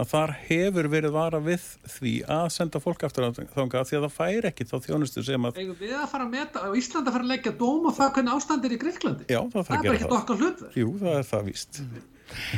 að 0.00 0.08
þar 0.12 0.32
hefur 0.46 0.88
verið 0.92 1.12
vara 1.14 1.40
við 1.44 1.64
því 1.98 2.12
að 2.32 2.46
senda 2.54 2.80
fólk 2.80 3.04
aftur 3.06 3.26
þánga 3.34 3.82
því 3.88 3.98
að 3.98 4.06
það 4.06 4.14
fær 4.16 4.48
ekki 4.48 4.66
þá 4.70 4.76
þjónustu 4.86 5.24
sem 5.26 5.48
að 5.48 5.60
Eða 5.62 5.76
við 5.82 5.92
að 5.98 6.06
fara 6.14 6.26
að 6.28 6.32
meta, 6.32 6.62
á 6.64 6.68
Íslanda 6.80 7.12
fara 7.12 7.26
að 7.26 7.32
leggja 7.34 7.52
dóm 7.60 7.90
og 7.90 7.96
það 7.98 8.14
hvernig 8.16 8.38
ástand 8.38 8.64
er 8.68 8.72
í 8.72 8.80
Greiklandi 8.80 9.28
Já, 9.28 9.40
það, 9.52 9.68
það 9.68 9.76
er 9.84 9.92
ekkert 9.98 10.16
okkar 10.18 10.40
hlutverk. 10.40 10.80
Jú, 10.80 10.94
það 11.02 11.18
er 11.18 11.28
það 11.28 11.46
víst 11.50 11.82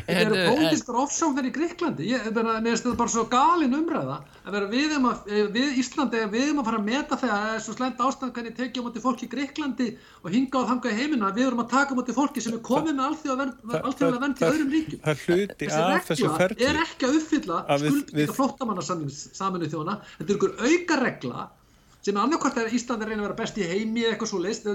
Þetta 0.07 0.21
eru 0.25 0.35
pólitískar 0.51 0.99
ofsóknar 1.03 1.49
í 1.49 1.53
Greiklandi 1.55 2.09
ég 2.11 2.27
finnst 2.29 2.85
þetta 2.85 2.99
bara 3.01 3.13
svo 3.13 3.25
galin 3.33 3.77
umræða 3.79 4.17
að 4.45 4.69
við, 4.73 4.91
um 4.99 5.07
að, 5.09 5.17
við 5.55 5.79
Íslandi 5.81 6.23
við 6.33 6.43
erum 6.49 6.61
að 6.63 6.69
fara 6.69 6.81
að 6.81 6.89
meta 6.89 7.19
þegar 7.21 7.39
það 7.45 7.55
er 7.55 7.63
svo 7.65 7.75
slemt 7.79 8.03
ástand 8.05 8.35
hvernig 8.37 8.55
tekja 8.59 8.79
á 8.83 8.87
móti 8.87 9.01
fólki 9.05 9.25
í 9.27 9.33
Greiklandi 9.33 9.89
og 10.23 10.29
hinga 10.35 10.57
á 10.61 10.69
þanga 10.71 10.93
í 10.93 10.99
heiminu 11.01 11.25
að 11.29 11.39
við 11.41 11.47
erum 11.49 11.65
að 11.65 11.73
taka 11.75 11.91
á 11.93 11.99
móti 11.99 12.17
fólki 12.17 12.45
sem 12.45 12.55
er 12.57 12.63
komið 12.65 12.95
með 12.99 13.05
alþjóðlega 13.09 14.23
venn 14.25 14.37
til 14.39 14.49
öðrum 14.51 14.71
ríkjum. 14.75 15.01
þessi 15.65 16.29
regla 16.29 16.49
er 16.69 16.77
ekki 16.85 17.09
að 17.09 17.19
uppfylla 17.21 17.57
skuldbygga 17.73 18.39
flottamannarsaminu 18.39 19.69
þjóna 19.73 20.01
þetta 20.19 20.31
er 20.31 20.37
ykkur 20.37 20.53
auka 20.61 20.95
regla 21.03 21.41
sem 22.05 22.19
annarkvært 22.21 22.59
er 22.61 22.75
Íslandi 22.77 23.07
að 23.07 23.11
reyna 23.15 23.23
að 23.23 23.29
vera 23.31 23.39
best 23.39 23.57
í 23.57 23.65
heimi 23.65 24.03
eitthvað 24.05 24.29
svo 24.29 24.41
leist, 24.45 24.67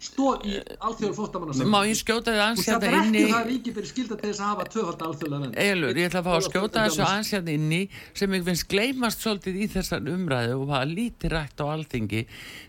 út 0.00 0.44
í 0.48 0.54
alþjóður 0.80 1.16
fóttamannarsam 1.16 1.72
Má 1.72 1.80
ég 1.88 1.98
skjóta 1.98 2.32
þið 2.32 2.42
ansérna 2.44 2.92
inni 3.04 3.24
og 3.26 3.32
það 3.34 3.40
er 3.40 3.50
ekki 3.54 3.74
fyrir 3.76 3.90
skilda 3.90 4.16
til 4.20 4.30
þess 4.30 4.40
að 4.40 4.50
hafa 4.50 4.66
tvöfald 4.74 5.04
alþjóðlega 5.08 5.42
venn 5.44 5.58
Eilur, 5.64 6.00
ég 6.00 6.08
ætla 6.10 6.22
að 6.22 6.28
fá 6.28 6.32
að 6.36 6.46
skjóta 6.46 6.84
þessu 6.86 7.04
ansérna 7.06 7.56
inni 7.56 7.80
sem 8.20 8.36
ég 8.38 8.46
finnst 8.46 8.68
gleymast 8.70 9.24
svolítið 9.24 9.60
í 9.60 9.68
þessar 9.74 10.08
umræðu 10.14 10.56
og 10.60 10.72
hafa 10.72 10.88
lítið 10.90 11.34
rætt 11.34 11.60
á 11.60 11.66
alþingi. 11.70 12.22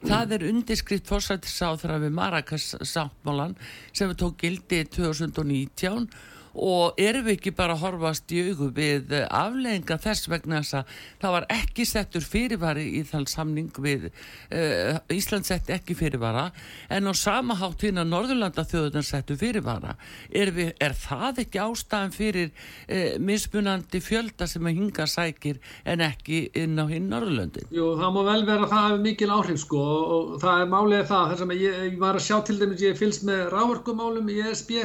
Það 0.08 0.36
er 0.38 0.48
undirskrift 0.52 1.08
fórsættisáþra 1.12 2.02
við 2.04 2.18
Marrakesh 2.20 2.84
sáttmálan 2.84 3.56
sem 3.96 4.12
tók 4.20 4.38
gildi 4.42 4.84
2019 4.92 6.10
og 6.54 7.00
erum 7.00 7.26
við 7.28 7.38
ekki 7.38 7.54
bara 7.56 7.76
að 7.78 7.86
horfast 7.86 8.32
í 8.36 8.42
augu 8.50 8.70
við 8.76 9.14
aflegginga 9.28 9.98
þess 10.02 10.30
vegna 10.32 10.62
þess 10.62 10.78
að 10.82 10.96
það 11.22 11.36
var 11.36 11.48
ekki 11.56 11.86
settur 11.88 12.26
fyrirvari 12.26 12.86
í 13.00 13.04
þann 13.08 13.28
samning 13.32 13.72
við 13.82 14.10
uh, 14.10 15.00
Ísland 15.14 15.48
sett 15.48 15.72
ekki 15.72 15.96
fyrirvara 15.98 16.50
en 16.92 17.08
á 17.08 17.14
sama 17.16 17.56
hátt 17.60 17.86
hérna 17.86 18.04
Norðurlanda 18.08 18.66
þjóðunar 18.68 19.08
settur 19.08 19.40
fyrirvara 19.40 19.96
er, 20.30 20.52
við, 20.56 20.74
er 20.80 20.96
það 20.98 21.44
ekki 21.46 21.62
ástæðan 21.64 22.16
fyrir 22.16 22.52
uh, 22.52 23.20
mismunandi 23.22 24.02
fjölda 24.04 24.48
sem 24.50 24.68
að 24.68 24.82
hinga 24.82 25.08
sækir 25.08 25.62
en 25.86 26.04
ekki 26.06 26.44
inn 26.58 26.76
á 26.80 26.86
hinn 26.92 27.08
Norðurlöndin? 27.12 27.70
Jú, 27.72 27.94
það 28.00 28.18
má 28.18 28.22
vel 28.28 28.42
vera 28.50 28.68
að 28.68 28.74
það 28.74 28.90
hefur 28.90 29.06
mikil 29.06 29.32
áhrif 29.38 29.64
sko 29.64 29.86
og 30.18 30.36
það 30.44 30.66
er 30.66 30.74
málið 30.76 31.08
það 31.12 31.32
þess 31.32 31.46
að 31.48 31.56
ég, 31.62 31.80
ég 31.88 31.98
var 32.02 32.20
að 32.20 32.28
sjá 32.28 32.38
til 32.48 32.58
dæmis 32.60 32.84
ég 32.84 33.00
fylgst 33.00 33.26
með 33.28 33.48
rávorkumálum 33.54 34.30
í 34.32 34.42
ESB 34.50 34.76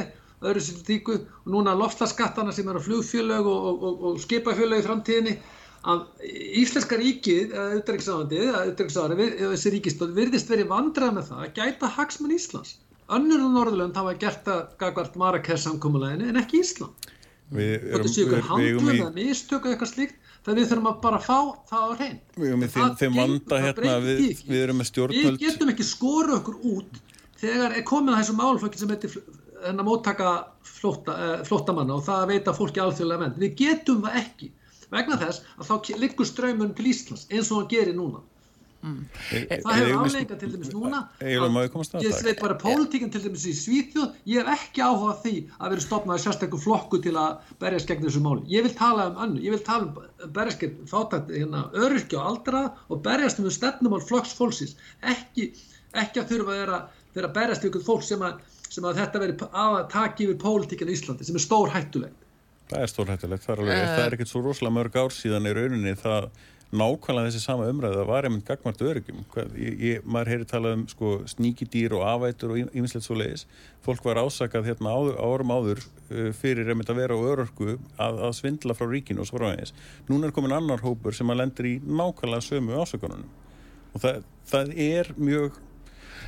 öðru 0.45 0.63
sér 0.63 0.81
tíku 0.85 1.15
og 1.17 1.53
núna 1.53 1.73
loftlaskattana 1.77 2.53
sem 2.53 2.67
eru 2.69 2.81
flugfjölög 2.83 3.47
og, 3.49 3.69
og, 3.69 3.85
og, 3.87 4.03
og 4.11 4.19
skipafjölög 4.21 4.83
í 4.83 4.85
framtíðinni 4.85 5.37
að 5.87 6.03
Íslenska 6.61 6.97
ríkið, 6.99 7.53
auðvitaðrikssáðari, 7.55 9.27
þessi 9.39 9.73
ríkistóð 9.75 10.15
virðist 10.17 10.49
verið 10.51 10.71
vandrað 10.71 11.13
með 11.17 11.29
það 11.29 11.43
að 11.45 11.53
gæta 11.59 11.91
hagsmenn 11.95 12.35
Íslands. 12.35 12.73
Önnur 13.07 13.45
á 13.45 13.49
Norðurlönd 13.53 13.95
hafa 13.95 14.15
gert 14.19 14.41
það 14.43 14.63
gagvart 14.81 15.15
Marrakes 15.19 15.63
samkómuleginu 15.63 16.27
en 16.27 16.41
ekki 16.41 16.59
Ísland. 16.59 17.11
Þetta 17.47 18.09
séu 18.11 18.25
ykkur 18.25 18.43
handluð 18.49 18.89
eða 18.97 19.11
mistöku 19.15 19.71
eitthvað 19.71 19.93
slíkt 19.93 20.17
þegar 20.43 20.57
við 20.59 20.69
þurfum 20.71 20.89
að 20.89 20.97
bara 21.05 21.19
fá 21.23 21.37
það 21.69 21.85
á 21.87 21.91
hrein. 22.01 22.17
Við 22.35 22.49
erum 22.49 22.63
með 22.65 22.75
þeim 22.99 23.19
vanda 23.21 23.59
hérna, 23.63 23.93
við, 24.03 24.41
við 24.47 24.63
erum 24.65 24.81
með 24.81 24.89
stjórnvöld. 24.89 25.37
Við 25.37 25.45
getum 25.45 25.71
ekki 25.71 25.87
skoru 25.87 26.35
okkur 26.41 26.57
út 26.73 26.99
þegar 27.39 27.77
er 27.77 27.85
komin 27.87 28.15
að 28.15 28.21
þessu 28.21 28.35
málflokki 28.41 28.81
sem 28.81 28.91
heitir 28.91 29.15
en 29.65 29.81
að 29.81 29.87
móttaka 29.89 30.31
flótta, 30.67 31.17
eh, 31.25 31.43
flóttamanna 31.47 31.97
og 31.97 32.05
það 32.05 32.23
að 32.23 32.31
veita 32.33 32.55
fólki 32.57 32.83
alþjóðlega 32.83 33.23
menn. 33.23 33.37
Við 33.41 33.55
getum 33.63 34.05
það 34.05 34.21
ekki 34.23 34.51
vegna 34.93 35.19
þess 35.19 35.43
að 35.57 35.69
þá 35.69 36.01
liggur 36.01 36.27
ströymmun 36.29 36.73
til 36.77 36.89
Íslands 36.93 37.27
eins 37.31 37.51
og 37.51 37.63
hann 37.63 37.71
gerir 37.73 37.95
núna. 37.97 38.23
mm. 38.81 38.97
það 39.63 39.79
hefur 39.79 40.01
afleika 40.03 40.37
til 40.39 40.49
dæmis 40.53 40.71
núna 40.73 40.99
ég 41.21 42.19
veit 42.27 42.41
bara 42.41 42.57
pólitíkan 42.61 43.11
til 43.13 43.23
dæmis 43.23 43.45
í 43.49 43.53
Svíþjóð 43.57 44.17
ég 44.29 44.45
hef 44.45 44.67
ekki 44.67 44.83
áhugað 44.85 45.21
því 45.23 45.33
að 45.57 45.73
vera 45.73 45.85
stopnaði 45.85 46.23
sérstaklega 46.23 46.63
flokku 46.65 46.99
til 47.05 47.15
að 47.19 47.53
berjast 47.63 47.89
gegn 47.89 48.05
þessu 48.05 48.21
máli 48.25 48.45
ég 48.53 48.67
vil 48.67 48.75
tala 48.77 49.09
um 49.11 49.21
annu, 49.25 49.41
ég 49.43 49.55
vil 49.55 49.63
tala 49.65 49.87
um 49.89 50.29
berjast 50.35 50.61
gegn 50.63 50.91
þáttækt 50.91 51.33
hérna, 51.33 51.63
öryrkja 51.73 52.21
og 52.21 52.29
aldra 52.31 52.63
og 52.87 53.01
berjast 53.07 53.41
um 53.41 53.49
stefnumál 53.53 54.03
flokks 54.05 54.35
fólksins 54.37 54.77
ekki, 55.01 55.51
ekki 55.97 56.23
að 56.23 56.35
þurfa 56.35 56.53
að 56.53 56.61
vera, 56.63 56.81
vera 57.17 57.33
berjast 57.39 57.67
ykkur 57.67 57.85
fólk 57.87 58.05
sem 58.05 58.23
að, 58.25 58.39
sem 58.69 58.87
að 58.87 59.01
þetta 59.01 59.23
veri 59.23 59.37
að 59.47 59.79
taka 59.93 60.25
yfir 60.25 60.39
pólitíkan 60.41 60.91
í 60.91 60.97
Íslandi 60.97 61.27
sem 61.27 61.39
er 61.39 61.45
stór 61.45 61.73
hættulegt 61.75 62.25
Það 62.67 62.83
er 62.83 62.91
stór 62.91 63.09
hættulegt, 63.13 63.47
það 63.47 63.61
er, 63.63 63.69
uh, 63.71 63.97
er 64.03 64.13
ekkert 64.17 64.29
svo 64.33 64.43
rosalega 64.43 64.75
mörg 64.75 64.95
ár 64.99 65.13
síðan 65.15 65.47
í 65.47 65.53
rauninni 65.55 65.93
það 66.01 66.27
nákvæmlega 66.75 67.29
þessi 67.29 67.39
sama 67.39 67.67
umræða 67.71 68.03
var 68.07 68.25
einmitt 68.27 68.47
gagmart 68.47 68.81
ég, 68.83 70.01
maður 70.03 70.31
heyri 70.33 70.47
talað 70.47 70.73
um 70.75 70.81
sko, 70.91 71.11
sníkidýr 71.31 71.95
og 71.95 72.03
afætur 72.03 72.51
og 72.51 72.73
ýmislegt 72.75 73.05
svo 73.05 73.15
leiðis. 73.15 73.45
Fólk 73.85 74.03
var 74.03 74.19
ásakað 74.19 74.67
hérna 74.67 74.91
áður, 74.91 75.15
árum 75.15 75.53
áður 75.55 75.79
uh, 75.79 76.33
fyrir 76.35 76.67
einmitt 76.67 76.91
að 76.91 76.99
vera 76.99 77.15
á 77.15 77.23
örörku 77.23 77.77
að, 77.77 78.19
að 78.27 78.35
svindla 78.35 78.75
frá 78.75 78.89
ríkinu 78.91 79.23
og 79.23 79.29
svo 79.29 79.39
frá 79.39 79.53
aðeins. 79.53 79.71
Nún 80.09 80.27
er 80.27 80.35
komin 80.35 80.57
annar 80.57 80.83
hópur 80.83 81.15
sem 81.15 81.31
að 81.31 81.39
lendir 81.39 81.71
í 81.71 81.77
nákvæmlega 81.87 82.43
sömu 82.49 82.83
ásakununum. 82.83 83.31
Og 83.95 84.03
það, 84.03 84.27
það 84.51 84.75
er 84.89 85.13
mjög 85.15 85.61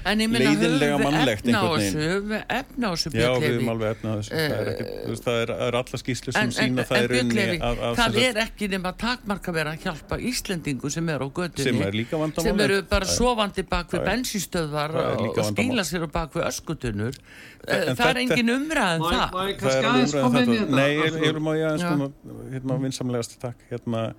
en 0.07 0.21
ég 0.23 0.29
minna 0.31 0.51
höfum 0.53 0.77
við 0.79 1.31
efna 1.33 1.59
á 1.59 1.67
þessu? 1.73 2.03
höfum 2.03 2.31
við 2.31 2.43
efna 2.55 2.89
á 2.89 2.91
þessu 2.93 3.11
já 3.13 3.27
við 3.35 3.45
höfum 3.49 3.71
alveg 3.73 3.93
efna 3.95 4.11
á 4.11 4.15
þessu. 4.19 4.31
Uh, 4.31 4.39
það 4.39 4.59
er, 4.59 4.71
ekki, 4.73 4.85
veist, 5.09 5.25
það 5.25 5.39
er, 5.41 5.53
er 5.65 5.77
alla 5.79 5.99
skýslu 6.01 6.33
sem 6.35 6.41
en, 6.41 6.53
sína 6.55 6.83
en, 6.83 6.89
það 6.89 7.01
er 7.01 7.13
unni 7.19 7.45
að, 7.57 7.83
að 7.89 7.99
það 7.99 8.19
er 8.23 8.41
ekki 8.45 8.69
nema 8.73 8.93
takmarka 9.03 9.55
verið 9.55 9.71
að 9.73 9.85
hjálpa 9.87 10.19
Íslendingu 10.29 10.93
sem 10.95 11.11
er 11.13 11.25
á 11.25 11.27
gödunni 11.27 11.67
sem, 11.67 11.83
er 11.83 12.43
sem 12.45 12.63
eru 12.65 12.79
bara 12.93 13.09
sovandi 13.09 13.65
bak 13.69 13.93
við 13.95 14.05
bensinstöðvar 14.07 14.97
og 15.03 15.39
skýla 15.51 15.85
sér 15.87 16.07
bak 16.13 16.35
við 16.37 16.47
öskutunur 16.47 17.19
eh, 17.67 17.93
það 17.93 18.05
er 18.09 18.21
engin 18.23 18.53
umræðan 18.55 19.05
um 19.05 19.13
það. 19.13 19.39
það 19.63 19.87
er 19.91 20.17
komin 20.17 20.53
í 20.55 20.59
þetta. 20.63 20.81
nei, 20.81 21.23
ég 21.27 21.39
má 21.43 21.53
ég 21.57 21.69
aðeins 21.69 22.19
hérna 22.53 22.81
vinsamlegast 22.83 23.39
takk. 23.41 23.63
Hérna, 23.69 24.09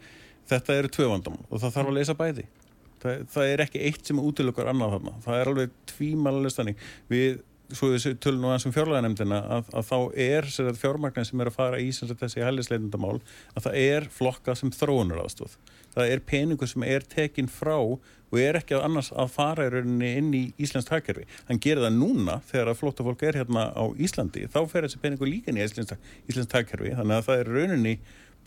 þetta 0.51 0.81
eru 0.81 0.91
tvö 0.93 1.13
vandam 1.15 1.39
og 1.49 1.63
það 1.63 1.77
þarf 1.77 1.93
að 1.93 2.01
leysa 2.01 2.17
bæði 2.19 2.47
það, 3.03 3.23
það 3.35 3.53
er 3.53 3.65
ekki 3.67 3.85
eitt 3.89 4.11
sem 4.11 4.21
útilökar 4.23 4.71
annað 4.73 4.97
þarna, 4.97 5.15
það 5.27 5.39
er 5.39 5.53
alveg 5.53 5.79
tvímæluleg 5.95 6.55
stanning 6.55 6.85
við, 7.11 7.41
svo 7.71 7.91
þessu 7.93 8.17
tölun 8.19 8.49
og 8.49 8.55
ansum 8.57 8.75
fjárlæðanemdina 8.75 9.41
að, 9.57 9.69
að 9.79 9.91
þá 9.91 9.99
er 10.27 10.49
fjármagnin 10.81 11.29
sem 11.29 11.43
er 11.43 11.51
að 11.51 11.59
fara 11.59 11.83
í 11.83 11.91
þessi 11.95 12.43
hellisleitundamál, 12.43 13.19
að 13.55 13.69
það 13.69 13.83
er 13.85 14.09
flokka 14.15 14.57
sem 14.59 14.73
þróunar 14.75 15.23
aðstóð, 15.25 15.59
það 15.95 16.15
er 16.15 16.25
peningur 16.33 16.71
sem 16.71 16.87
er 16.89 17.07
tekin 17.07 17.51
frá 17.51 17.77
og 18.31 18.39
er 18.39 18.61
ekki 18.61 18.77
að 18.77 18.85
annars 18.87 19.11
að 19.19 19.33
fara 19.35 19.67
í 19.67 19.71
rauninni 19.75 20.11
inn 20.21 20.31
í 20.39 20.43
Íslands 20.63 20.87
takkerfi. 20.87 21.25
Hann 21.49 21.59
gerir 21.63 21.83
það 21.83 21.97
núna 21.99 22.37
þegar 22.47 22.71
að 22.71 22.79
flóta 22.79 23.07
fólk 23.07 23.25
er 23.27 23.39
hérna 23.41 23.65
á 23.75 23.85
Íslandi, 23.99 24.45
þá 24.51 24.61
fer 24.71 24.87
þessi 24.87 25.01
peningur 25.03 25.31
líka 25.31 25.51
inn 25.51 25.59
í 25.59 25.67
Íslands 25.67 26.51
takkerfi, 26.51 26.95
þannig 26.95 27.17
að 27.17 27.27
það 27.27 27.43
er 27.43 27.53
rauninni 27.57 27.97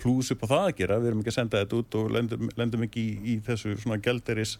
plús 0.01 0.31
upp 0.33 0.45
á 0.45 0.51
það 0.51 0.65
að 0.67 0.75
gera, 0.81 0.99
við 1.01 1.11
erum 1.11 1.21
ekki 1.23 1.33
að 1.33 1.37
senda 1.37 1.61
þetta 1.61 1.79
út 1.79 1.97
og 1.99 2.09
lendum, 2.13 2.49
lendum 2.59 2.85
ekki 2.87 3.03
í, 3.03 3.13
í 3.33 3.37
þessu 3.45 3.75
svona 3.81 4.01
gælderis 4.03 4.57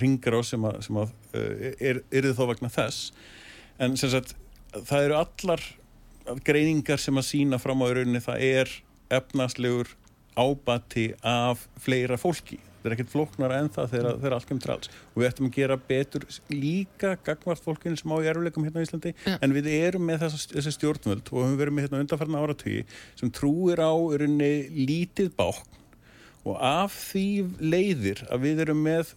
ringar 0.00 0.38
á 0.38 0.40
sem 0.46 0.64
að, 0.64 0.80
sem 0.86 1.00
að 1.00 1.14
uh, 1.36 1.70
er, 1.78 2.02
er 2.10 2.28
þið 2.28 2.36
þá 2.38 2.44
vegna 2.52 2.72
þess. 2.72 3.08
En 3.84 3.96
sem 4.00 4.12
sagt 4.12 4.36
það 4.74 5.08
eru 5.08 5.18
allar 5.20 5.64
greiningar 6.46 7.02
sem 7.02 7.20
að 7.20 7.28
sína 7.28 7.60
fram 7.60 7.84
á 7.84 7.86
rauninni 7.92 8.22
það 8.24 8.46
er 8.48 8.76
efnaslegur 9.12 9.90
ábati 10.34 11.12
af 11.22 11.68
fleira 11.84 12.16
fólki 12.18 12.58
þetta 12.84 12.92
er 12.92 12.96
ekkert 12.98 13.12
flóknar 13.14 13.52
en 13.56 13.68
það 13.72 13.92
þegar, 13.94 14.16
þegar 14.20 14.34
allt 14.36 14.48
kemur 14.50 14.72
alls. 14.74 14.90
Og 15.14 15.22
við 15.22 15.28
ættum 15.30 15.48
að 15.48 15.54
gera 15.56 15.78
betur 15.88 16.26
líka 16.52 17.12
gagvart 17.24 17.64
fólkinu 17.64 17.96
sem 17.96 18.12
á 18.12 18.16
í 18.20 18.28
eruleikum 18.28 18.66
hérna 18.66 18.82
í 18.82 18.88
Íslandi. 18.88 19.14
Ja. 19.24 19.38
en 19.40 19.56
við 19.56 19.70
erum 19.72 20.04
með 20.04 20.26
þessa, 20.26 20.42
þessi 20.52 20.74
stjórnvöld 20.76 21.32
og 21.32 21.46
við 21.48 21.56
verum 21.62 21.78
með 21.78 21.88
hérna 21.88 22.02
undanferna 22.04 22.44
áratögi 22.44 22.84
sem 23.16 23.32
trúir 23.32 23.80
á 23.80 23.92
örinni 23.94 24.52
lítið 24.84 25.32
bákn. 25.38 25.80
Og 26.44 26.60
af 26.60 26.92
því 27.08 27.28
leiðir 27.64 28.26
að 28.28 28.44
við 28.44 28.66
erum 28.66 28.84
með 28.84 29.14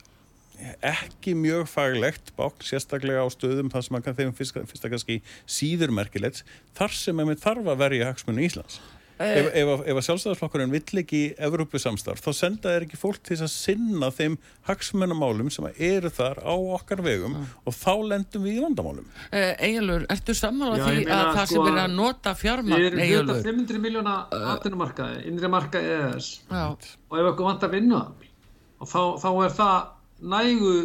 ekki 0.81 1.35
mjög 1.37 1.67
faglegt 1.69 2.31
bákn 2.39 2.65
sérstaklega 2.65 3.21
á 3.21 3.27
stöðum 3.29 3.69
þar 3.73 3.83
sem 3.85 3.97
að 3.99 4.21
þeim 4.21 4.31
fyrsta, 4.37 4.89
kannski 4.89 5.19
síðurmerkilegt 5.43 6.45
þar 6.77 6.95
sem 6.95 7.19
við 7.27 7.43
þarf 7.43 7.67
að 7.73 7.83
verja 7.83 8.07
hagsmunni 8.09 8.47
Íslands 8.47 8.79
Ef, 9.17 9.47
ef, 9.49 9.69
ef 9.81 9.97
að 9.97 10.05
sjálfstæðarsflokkurinn 10.05 10.73
vill 10.73 11.01
ekki 11.01 11.21
Evrópusamstarf, 11.47 12.21
þá 12.21 12.37
senda 12.37 12.73
þeir 12.75 12.85
ekki 12.85 12.99
fólk 13.01 13.17
til 13.25 13.39
að 13.39 13.49
sinna 13.49 14.11
þeim 14.13 14.35
hagsmennamálum 14.67 15.49
sem 15.53 15.65
eru 15.73 16.11
þar 16.13 16.43
á 16.45 16.53
okkar 16.53 17.01
vegum 17.05 17.33
mm. 17.33 17.47
og 17.65 17.77
þá 17.77 17.93
lendum 18.11 18.45
við 18.45 18.59
í 18.59 18.63
vandamálum 18.65 19.09
eh, 19.31 19.55
Egilur, 19.69 20.05
ertu 20.13 20.37
saman 20.37 20.75
á 20.75 20.75
því 20.83 21.07
að 21.07 21.25
það 21.33 21.41
sko, 21.41 21.49
sem 21.55 21.71
er 21.71 21.81
að 21.81 21.97
nota 21.97 22.35
fjármagn 22.37 22.77
Við 22.77 22.89
erum 22.91 23.31
hluta 23.31 23.39
500 23.49 23.83
miljóna 23.87 24.15
atvinnumarkaði, 24.53 25.25
innri 25.31 25.51
markaði 25.51 25.97
EES 25.97 26.31
Já. 26.51 26.63
og 26.69 27.17
ef 27.17 27.31
okkur 27.33 27.49
vant 27.49 27.65
að 27.65 27.77
vinna 27.79 28.03
og 28.77 28.91
þá, 28.91 29.01
þá 29.23 29.29
er 29.47 29.57
það 29.57 29.77
nægu, 30.35 30.75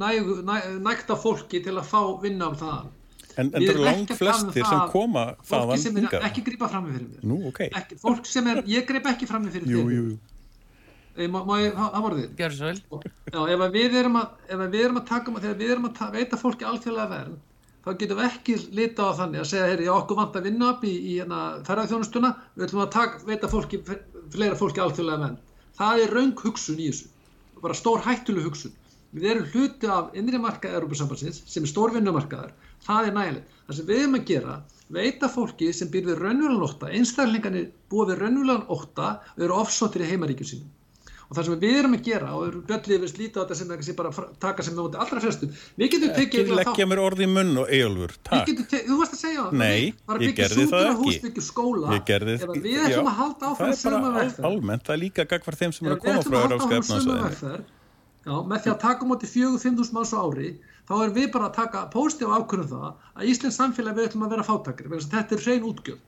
nægu, 0.00 0.40
nægu, 0.48 0.74
nægt 0.88 1.12
af 1.12 1.22
fólki 1.22 1.60
til 1.64 1.76
að 1.76 1.88
fá 1.92 2.00
vinna 2.24 2.48
um 2.52 2.58
það 2.60 2.90
En, 3.36 3.48
en 3.48 3.54
það 3.54 3.68
eru 3.72 3.86
langt 3.86 4.12
flestir 4.18 4.66
sem 4.66 4.82
koma 4.92 5.24
þaðan 5.48 5.80
sem 5.82 6.00
er 6.02 6.16
ekki 6.28 6.44
grípa 6.46 6.68
fram 6.72 6.88
með 6.88 6.98
fyrir 6.98 7.08
mér 7.08 7.30
Nú, 7.30 7.38
okay. 7.50 7.70
ekki, 7.78 7.98
fólk 8.02 8.28
sem 8.28 8.50
er, 8.52 8.62
ég 8.70 8.86
greip 8.88 9.08
ekki 9.12 9.28
fram 9.30 9.46
með 9.46 9.58
fyrir 9.58 9.72
jú, 9.72 9.84
jú, 9.92 10.02
jú. 10.10 10.18
Þér 11.12 11.30
má, 11.32 11.38
má 11.44 11.54
ég, 11.60 11.76
það 11.76 12.04
voru 12.06 12.18
þið 12.18 12.42
Gjör 12.42 12.58
svo 12.58 12.68
vel. 12.70 13.14
Já, 13.32 13.40
ef 13.54 13.64
við 13.76 13.96
erum 14.02 14.18
að, 14.20 14.36
við 14.62 14.82
erum 14.82 15.00
að 15.00 15.08
taka 15.12 15.34
þegar 15.38 15.56
við 15.62 15.72
erum 15.76 15.88
að 15.88 15.96
ta, 15.98 16.10
veita 16.12 16.40
fólki 16.40 16.68
alþjóðlega 16.68 17.12
verð 17.12 17.40
þá 17.82 17.90
getum 17.98 18.20
við 18.20 18.28
ekki 18.28 18.58
lita 18.78 19.08
á 19.10 19.18
þannig 19.18 19.42
að 19.42 19.48
segja, 19.50 19.70
heyri, 19.72 19.88
okkur 19.90 20.18
vant 20.20 20.36
að 20.38 20.44
vinna 20.46 20.68
upp 20.70 20.84
í, 20.86 20.92
í 20.92 21.14
hérna, 21.18 21.40
ferðarþjónustuna, 21.66 22.30
við 22.54 22.68
ætlum 22.68 22.84
að 22.84 22.92
taka, 22.94 23.22
veita 23.26 23.50
fólki, 23.50 23.80
fleira 24.30 24.58
fólki 24.60 24.84
alþjóðlega 24.84 25.24
verð 25.24 25.40
það 25.78 26.04
er 26.04 26.14
raung 26.16 26.38
hugsun 26.44 26.80
í 26.80 26.90
þessu. 26.90 27.10
Bara 27.62 27.78
stór 27.78 28.02
hættuleg 28.04 28.46
hugsun. 28.48 28.74
Við 29.12 29.28
erum 29.28 29.48
hluti 29.52 29.88
af 29.92 30.14
innri 30.16 30.40
markaði 30.40 30.78
Európa-sambansins 30.78 31.42
sem 31.52 31.66
er 31.66 31.70
stórvinnumarkaðar 31.70 32.54
það 32.86 33.08
er 33.08 33.18
nægilegt. 33.18 33.56
Það 33.66 33.78
sem 33.78 33.90
við 33.90 34.02
erum 34.02 34.18
að 34.18 34.28
gera 34.32 34.60
veita 34.92 35.32
fólki 35.32 35.72
sem 35.72 35.90
býr 35.92 36.10
við 36.10 36.20
raunvölan 36.20 36.66
óta 36.66 36.92
einstaklingarnir 36.92 37.72
búa 37.90 38.06
við 38.10 38.22
raunvölan 38.26 38.68
óta 38.68 39.16
og 39.34 39.42
eru 39.46 39.58
offsóttir 39.62 40.04
í 40.04 40.12
heimaríkjum 40.12 40.50
sínum. 40.50 40.70
Og 41.32 41.36
það 41.38 41.46
sem 41.46 41.60
við 41.62 41.76
erum 41.80 41.94
að 41.96 42.02
gera 42.04 42.32
og 42.36 42.42
eru 42.44 42.58
bjöllið 42.68 43.04
við 43.06 43.10
slíta 43.14 43.40
á 43.40 43.42
þetta 43.48 43.56
sem 43.56 43.70
það 43.70 43.94
bara 44.02 44.26
taka 44.42 44.66
sem 44.66 44.74
við 44.76 44.82
mútið 44.82 45.04
allra 45.06 45.22
fyrstum 45.24 45.54
við 45.80 45.92
getum 45.94 46.12
tekið 46.18 46.42
ekki 46.42 46.58
leggja 46.58 46.88
mér 46.90 47.00
orði 47.06 47.24
í 47.24 47.30
munn 47.32 47.54
og 47.62 47.72
eigulfur 47.72 48.12
þú 48.28 48.98
varst 48.98 49.16
að 49.16 49.22
segja 49.22 49.46
nei, 49.56 49.94
ég 50.26 50.36
gerði 50.36 50.68
það 50.74 50.90
ekki. 50.92 51.46
skóla, 51.48 51.96
ég 51.96 52.04
gerði 52.10 52.36
það 52.42 52.58
við 52.58 52.84
ætlum 52.84 53.08
að 53.14 53.20
halda 53.22 53.54
áfram 53.54 53.72
það 53.80 53.94
er 53.96 54.34
bara 54.36 54.50
almennt, 54.50 54.84
það 54.90 54.98
er 54.98 55.04
líka 55.06 55.30
gagvar 55.32 55.62
þeim 55.62 55.72
sem 55.78 55.88
eru 55.88 55.96
að 55.96 56.04
koma 56.04 56.84
frá 56.92 57.80
Efnarsvæðinu 58.22 58.48
með 58.52 58.62
því 58.62 58.70
að 58.72 58.78
taka 58.82 59.08
mútið 59.08 59.32
4-5.000 59.34 59.94
manns 59.96 60.12
á 60.14 60.18
ári 60.22 60.50
þá 60.86 60.94
erum 60.98 61.14
við 61.16 61.28
bara 61.34 61.48
að 61.48 61.56
taka 61.58 61.82
póstíf 61.90 62.30
ákvörðum 62.30 62.70
það 62.70 62.88
að 63.18 63.28
Íslands 63.32 63.58
samfélag 63.58 63.96
við 63.98 64.08
ætlum 64.08 64.26
að 64.26 64.34
vera 64.36 64.46
fátakri 64.46 65.00
þetta 65.02 65.36
er 65.36 65.44
hrein 65.46 65.66
útgjöld. 65.66 66.00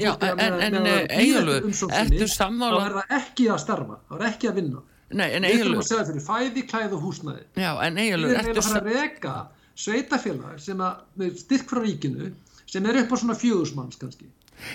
Já, 0.00 0.12
en, 0.24 0.60
en 0.64 0.86
Egilur, 1.12 1.66
ertu 1.68 2.28
sammála 2.32 2.80
þá 2.80 2.86
er 2.86 2.96
það 2.98 3.16
ekki 3.18 3.48
að 3.52 3.60
starfa, 3.64 3.98
þá 4.08 4.14
er 4.18 4.24
ekki 4.30 4.48
að 4.48 4.60
vinna. 4.62 4.82
Nei, 5.08 5.28
en 5.36 5.44
Egilur 5.48 5.76
Við 5.76 5.76
ætlum 5.76 5.82
að 5.84 5.90
segja 5.90 6.06
fyrir 6.08 6.24
fæði, 6.24 6.64
klæð 6.72 6.96
og 6.96 7.04
húsnæði. 7.04 7.44
Já, 7.56 7.70
en 7.84 8.00
ertu 8.00 8.32
Við 8.32 8.40
erum 8.42 8.62
að 8.62 8.68
fara 8.68 8.80
að 8.80 8.90
reka 8.96 9.34
sveitafélag 9.78 10.58
sem 10.64 10.82
að, 10.84 11.28
styrk 11.44 11.70
frá 11.70 11.82
ríkinu 11.84 12.32
sem 12.68 12.88
er 12.88 13.00
upp 13.04 13.12
á 13.12 13.16
svona 13.20 13.36
fjögusmanns 13.38 14.00
kannski 14.00 14.28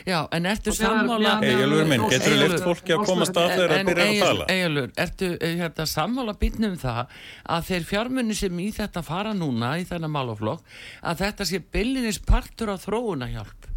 Já, 0.07 0.17
en 0.31 0.47
ertu 0.49 0.73
sammála 0.75 1.33
Egilur 1.43 1.87
minn, 1.89 2.05
getur 2.11 2.33
þú 2.33 2.39
leift 2.39 2.63
fólki 2.65 2.95
að 2.95 3.03
koma 3.07 3.27
stað 3.27 3.49
þegar 3.53 3.73
það 3.73 3.89
byrjar 3.89 4.11
að 4.11 4.21
tala? 4.23 4.47
Egilur, 4.53 4.93
ertu 5.03 5.29
eh, 5.35 5.55
hérna, 5.59 5.85
sammála 5.89 6.35
býtnum 6.39 6.77
það 6.81 7.01
að 7.57 7.67
þeir 7.69 7.87
fjármunni 7.89 8.37
sem 8.37 8.63
í 8.63 8.69
þetta 8.77 9.03
fara 9.05 9.33
núna 9.37 9.73
í 9.81 9.85
þennan 9.89 10.13
málaflokk 10.13 10.79
að 11.01 11.25
þetta 11.25 11.49
sé 11.49 11.61
byllinis 11.75 12.21
partur 12.23 12.73
á 12.73 12.77
þróunahjálp 12.79 13.69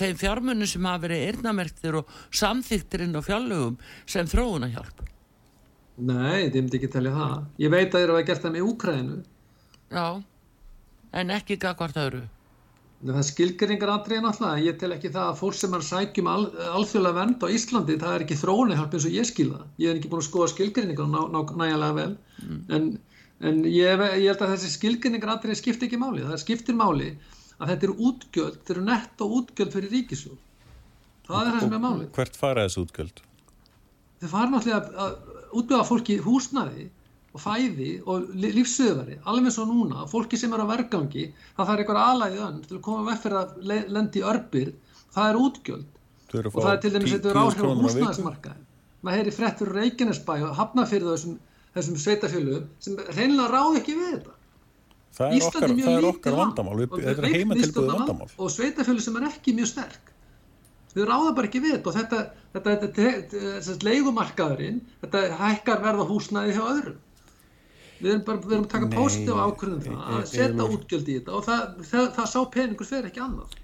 þeir 0.00 0.16
fjármunni 0.20 0.68
sem 0.70 0.88
hafa 0.88 1.04
verið 1.04 1.26
erðnamerktir 1.28 2.00
og 2.00 2.18
samþyktirinn 2.40 3.20
og 3.20 3.26
fjárlögum 3.28 3.78
sem 4.08 4.28
þróunahjálp 4.30 5.06
Nei, 6.00 6.48
þið 6.48 6.62
myndi 6.62 6.78
ekki 6.78 6.88
telja 6.94 7.10
það. 7.12 7.32
Ég 7.60 7.72
veit 7.74 7.90
að 7.92 7.98
þeir 7.98 8.10
hafa 8.14 8.26
gert 8.30 8.44
það 8.46 8.54
með 8.54 8.68
Úkrænu 8.70 9.16
Já, 9.90 10.06
en 11.20 11.32
ekki 11.34 11.58
gagvart 11.60 11.98
öðru 12.00 12.22
Það 13.00 13.16
er 13.16 13.24
skilgeringar 13.24 13.90
aðriðin 13.94 14.26
alltaf, 14.28 14.58
ég 14.60 14.74
tel 14.80 14.90
ekki 14.92 15.08
það 15.14 15.28
að 15.30 15.38
fólk 15.38 15.56
sem 15.56 15.76
er 15.76 15.84
sækjum 15.86 16.26
al, 16.28 16.42
alþjóðlega 16.76 17.16
vend 17.16 17.44
á 17.44 17.52
Íslandi, 17.56 17.94
það 18.02 18.16
er 18.16 18.24
ekki 18.26 18.36
þróunihjálp 18.36 18.96
eins 18.96 19.06
og 19.08 19.14
ég 19.14 19.28
skilða. 19.30 19.60
Ég 19.80 19.88
hef 19.88 20.00
ekki 20.00 20.10
búin 20.12 20.20
að 20.20 20.26
skoða 20.26 20.48
skilgeringar 20.52 21.08
ná, 21.08 21.20
ná, 21.32 21.38
nægilega 21.62 21.96
vel, 21.96 22.12
mm. 22.44 22.58
en, 22.76 22.90
en 23.48 23.62
ég, 23.64 24.04
ég 24.20 24.28
held 24.28 24.44
að 24.44 24.52
þessi 24.52 24.72
skilgeringar 24.74 25.32
aðriðin 25.32 25.60
skiptir 25.62 25.88
ekki 25.88 26.02
máli. 26.02 26.26
Það 26.28 26.42
skiptir 26.44 26.76
máli 26.76 27.08
að 27.56 27.72
þetta 27.72 27.88
eru 27.88 27.96
útgjöld, 28.10 28.60
þetta 28.60 28.76
eru 28.76 28.86
nett 28.90 29.24
og 29.24 29.36
útgjöld 29.38 29.74
fyrir 29.78 29.96
ríkisjón. 29.96 30.44
Það 31.30 31.40
er 31.40 31.52
það 31.54 31.64
sem 31.64 31.76
er 31.78 31.84
máli. 31.86 32.12
Hvert 32.20 32.40
fara 32.42 32.68
þessu 32.68 32.84
útgjöld? 32.84 33.24
Þau 34.20 34.30
fara 34.34 34.52
náttúrulega 34.52 35.06
að 35.06 35.56
útbygga 35.56 35.88
fólki 35.88 36.20
húsnaði 36.20 36.90
og 37.30 37.42
fæði 37.44 37.90
og 38.10 38.32
lífsöðvari, 38.34 39.20
alveg 39.30 39.58
og 39.62 39.68
núna, 39.70 40.06
fólki 40.10 40.38
sem 40.40 40.54
er 40.56 40.64
á 40.66 40.66
vergangi, 40.66 41.28
það 41.56 41.68
þarf 41.68 41.82
einhver 41.84 42.00
aðlæðið 42.02 42.42
önn 42.46 42.58
til 42.64 42.76
að 42.78 42.82
koma 42.86 43.04
vekk 43.06 43.22
fyrir 43.24 43.38
að 43.40 43.92
lendi 43.94 44.24
örbir, 44.32 44.72
það 45.14 45.30
er 45.30 45.38
útgjöld 45.44 46.40
og 46.40 46.58
það 46.58 46.72
er 46.72 46.82
til 46.82 46.92
dæmis 46.96 47.14
þetta 47.14 47.30
er 47.30 47.40
áhrif 47.44 47.62
á 47.62 47.74
húsnæðismarkaði. 47.84 48.66
Maður 49.00 49.20
heyri 49.22 49.32
frettur 49.34 49.72
Reykjanesbæ 49.74 50.34
og 50.44 50.58
hafnafyrðu 50.58 51.14
þessum, 51.14 51.38
þessum 51.76 51.98
sveitafjöluðum 52.02 52.68
sem 52.84 52.98
reynilega 53.16 53.48
ráð 53.54 53.78
ekki 53.80 53.96
við 53.96 54.10
þetta. 54.16 54.36
Það 55.20 55.34
er 55.34 55.46
okkar, 55.46 55.72
það 55.80 55.96
er 55.96 56.06
okkar 56.10 56.36
vandamál, 56.38 56.76
við, 56.78 56.96
þetta 57.06 57.24
er 57.24 57.36
heimatilbúið 57.38 57.92
vandamál. 57.94 58.28
Og 58.36 58.52
sveitafjölu 58.54 59.04
sem 59.04 59.18
er 59.18 59.28
ekki 59.30 59.54
mjög 59.56 59.70
sterk. 59.72 60.12
Við 60.90 61.06
ráðum 61.06 61.36
bara 61.38 61.48
ekki 61.48 61.62
við 61.62 61.76
þetta 61.76 61.90
og 61.90 61.96
þetta, 61.96 62.20
þetta, 62.54 62.76
þetta, 62.82 63.40
þetta 63.62 63.88
leigumarkaðurinn, 63.88 64.80
þetta 65.04 65.24
hækkar 65.40 65.82
verða 65.84 66.06
húsnæði 66.08 66.54
hjá 66.56 66.62
öðrum. 66.66 67.00
Við 68.00 68.12
erum 68.14 68.22
bara, 68.26 68.42
við 68.44 68.56
erum 68.56 68.68
að 68.68 68.74
taka 68.74 68.92
pósitífa 68.94 69.48
ákvörðum 69.48 69.82
það 69.86 70.12
að 70.18 70.28
setja 70.34 70.68
útgjöld 70.76 71.10
í 71.10 71.16
þetta 71.18 71.34
og 71.36 71.48
það, 71.48 71.66
það, 71.90 72.06
það 72.18 72.30
sá 72.34 72.40
peningur 72.54 72.88
fyrir 72.88 73.10
ekki 73.10 73.24
annað. 73.24 73.58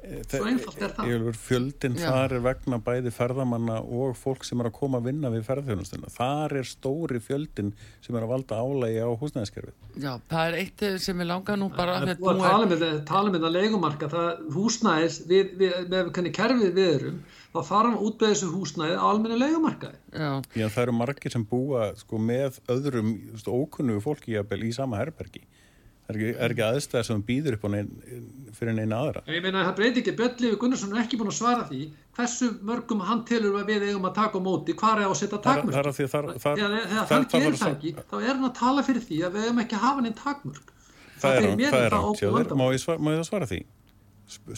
Svo 0.00 0.46
einfalt 0.48 0.80
er 0.80 0.92
það. 0.96 1.26
Fjöldin 1.36 1.96
Já. 1.98 2.06
þar 2.08 2.34
er 2.38 2.44
vegna 2.46 2.78
bæði 2.80 3.10
ferðamanna 3.12 3.74
og 3.84 4.14
fólk 4.16 4.46
sem 4.48 4.62
er 4.62 4.70
að 4.70 4.74
koma 4.78 5.00
að 5.00 5.10
vinna 5.10 5.30
við 5.32 5.44
ferðarþjónustuna. 5.48 6.12
Þar 6.14 6.54
er 6.60 6.68
stóri 6.70 7.20
fjöldin 7.20 7.74
sem 8.00 8.16
er 8.16 8.24
að 8.24 8.32
valda 8.32 8.62
álægi 8.64 9.02
á 9.04 9.10
húsnæðiskerfið. 9.20 9.76
Já, 10.00 10.10
það 10.32 10.46
er 10.46 10.56
eitt 10.62 10.86
sem 11.04 11.20
ég 11.20 11.28
langar 11.28 11.60
nú 11.60 11.68
bara 11.76 11.98
að 11.98 12.14
þetta... 12.14 12.34
Tala 12.40 12.70
með 12.70 12.84
það, 12.86 12.96
tala 13.12 13.34
með 13.34 13.44
það 13.44 13.54
leikumarka, 13.58 14.10
það 14.16 14.42
húsnæðis, 14.56 15.20
við, 15.28 15.52
við, 15.60 15.76
með 15.92 16.10
hvernig 16.16 16.36
kerfið 16.40 16.74
við 16.80 17.06
þá 17.50 17.60
þarf 17.66 17.94
að 17.94 18.02
útbeða 18.06 18.34
þessu 18.34 18.50
húsnæði 18.54 18.98
á 18.98 19.04
almenni 19.06 19.38
leikumarkaði. 19.40 19.96
Já. 20.14 20.30
Já, 20.54 20.66
það 20.66 20.82
eru 20.84 20.98
margir 20.98 21.34
sem 21.34 21.46
búa 21.50 21.88
sko, 21.98 22.20
með 22.22 22.60
öðrum 22.70 23.14
ókunnugu 23.46 24.04
fólki 24.04 24.38
í 24.38 24.74
sama 24.76 25.00
herbergi. 25.00 25.42
Er 26.10 26.16
ekki, 26.18 26.30
er 26.42 26.52
ekki 26.52 26.62
aðstæða 26.66 27.06
sem 27.06 27.20
býður 27.22 27.56
upp 27.56 27.66
nein, 27.70 27.90
fyrir 28.56 28.74
neina 28.74 28.98
aðra. 28.98 29.20
Ég 29.30 29.44
meina 29.44 29.62
það 29.68 29.76
breyti 29.78 30.02
ekki. 30.02 30.14
Björnliði 30.18 30.56
Gunnarsson 30.58 30.94
er 30.96 31.02
ekki 31.04 31.18
búin 31.20 31.30
að 31.30 31.36
svara 31.36 31.66
því 31.68 31.82
hversu 32.18 32.48
mörgum 32.66 33.04
hann 33.06 33.22
telur 33.28 33.60
að 33.60 33.70
við 33.70 33.86
eigum 33.92 34.08
að 34.08 34.16
taka 34.18 34.40
á 34.42 34.42
móti 34.42 34.74
hvað 34.80 35.04
er 35.04 35.06
að 35.06 35.18
setja 35.20 35.38
takmörk. 35.44 35.92
þegar 36.00 37.12
hann 37.12 37.28
gerir 37.30 37.60
það 37.60 37.76
ekki 37.76 37.94
þá 38.00 38.16
er 38.18 38.32
hann 38.32 38.48
að 38.48 38.56
tala 38.58 38.86
fyrir 38.88 39.06
því 39.06 39.20
að 39.28 39.38
við 39.38 39.46
eigum 39.46 39.62
ekki 39.62 39.78
að 39.78 39.84
hafa 39.86 40.06
neinn 40.06 40.18
takmörk. 40.18 40.74
Það 41.20 41.38
er 41.38 41.94
rátt 41.94 42.56
má 42.58 42.66
ég 42.74 42.82
það 42.88 43.28
svara 43.30 43.50
því 43.52 43.60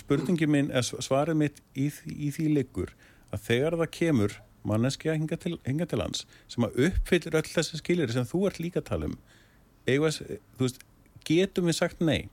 spurningi 0.00 0.48
minn 0.50 0.70
svarið 0.82 1.38
mitt 1.38 1.60
í, 1.74 1.88
í 1.88 2.30
því 2.34 2.48
liggur 2.56 2.94
að 3.32 3.46
þegar 3.48 3.78
það 3.82 3.94
kemur 3.98 4.38
manneskja 4.68 5.16
hinga 5.16 5.38
til, 5.40 5.56
hinga 5.66 5.88
til 5.90 5.98
lands 5.98 6.26
sem 6.50 6.66
að 6.66 6.78
uppfyllir 6.88 7.38
öll 7.40 7.48
þessi 7.48 7.80
skilir 7.80 8.12
sem 8.14 8.28
þú 8.28 8.46
ert 8.50 8.60
líka 8.62 8.82
að 8.82 8.90
tala 8.92 9.10
um 9.10 9.16
Eða, 9.82 10.12
þú 10.54 10.62
veist, 10.62 10.84
getum 11.26 11.66
við 11.66 11.74
sagt 11.80 12.02
nei 12.04 12.28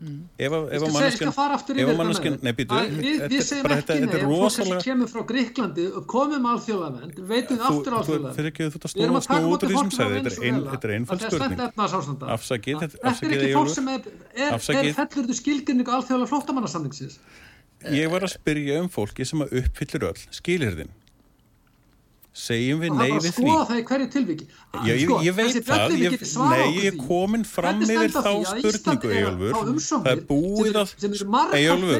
Mm. 0.00 0.20
Ef 0.40 0.54
að 0.56 0.62
Við 0.72 1.84
sem 4.54 4.70
kemur 4.80 5.10
frá 5.12 5.20
Gríklandi 5.28 5.84
komum 6.08 6.46
alþjóðavend 6.54 7.18
veitum 7.28 7.60
aftur 7.68 7.96
alþjóðavend 7.98 8.38
þú 8.56 8.80
það 8.80 8.94
snúa 8.94 9.20
snúa 9.26 9.50
út 9.50 9.66
sem 9.68 9.92
segði 9.98 10.32
Þetta 10.70 10.88
er 10.88 10.94
einföld 10.94 11.26
spurning 11.26 11.60
Þetta 12.80 13.28
er 13.28 13.36
ekki 13.36 13.52
fólk 13.58 13.74
sem 13.74 13.92
er 13.92 14.00
fellur 15.02 15.28
þú 15.28 15.36
skilgjörningu 15.42 15.96
alþjóðalega 15.98 16.32
flóttamannasamningsins. 16.32 17.20
Ég 17.92 18.08
var 18.12 18.24
að 18.24 18.34
spyrja 18.38 18.80
um 18.80 18.88
fólki 18.92 19.28
sem 19.28 19.44
að 19.44 19.60
uppfyllir 19.60 20.08
öll 20.14 20.24
skilirðin 20.32 20.96
segjum 22.30 22.80
við 22.82 22.92
nei 22.94 23.10
við 23.16 23.32
því? 23.34 23.44
það 23.44 23.60
er 23.60 23.66
það 23.70 23.78
í 23.80 23.84
hverju 23.90 24.08
tilviki. 24.14 24.44
Já, 24.70 24.92
ég, 24.94 25.10
ég 25.26 25.34
veit 25.34 25.56
það, 25.66 25.94
ég, 25.98 26.12
nei, 26.38 26.66
ég 26.76 26.84
er 26.92 26.98
komin 27.00 27.44
fram 27.48 27.80
yfir 27.82 28.12
þá 28.14 28.30
spurningu 28.46 29.10
Egilfur, 29.10 29.54
það 29.90 30.10
er 30.12 30.20
búið 30.28 30.76
að 30.78 30.92
Egilfur, 31.58 31.98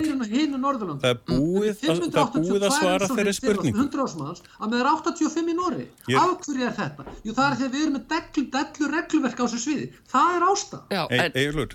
það 1.02 1.10
er 1.10 1.18
búið 1.26 1.66
að, 1.90 2.04
það 2.14 2.22
búið 2.36 2.62
að 2.68 2.76
svara 2.76 3.10
þeirri 3.10 3.34
spurningu 3.40 3.80
að 3.80 4.70
með 4.70 4.78
er 4.80 4.90
85 4.92 5.50
í 5.50 5.58
Nóri 5.58 5.88
af 6.20 6.36
hverju 6.46 6.62
er 6.68 6.78
þetta? 6.78 7.02
Jú, 7.26 7.34
það 7.34 7.44
er 7.48 7.58
að 7.58 7.74
við 7.74 7.82
erum 7.82 7.98
með 7.98 8.04
dellu 8.54 8.86
reglverk 8.94 9.38
á 9.40 9.44
þessu 9.44 9.60
sviði. 9.64 9.90
Það 10.14 10.28
er 10.36 10.42
ástæð 10.50 10.80
Egilfur, 11.34 11.70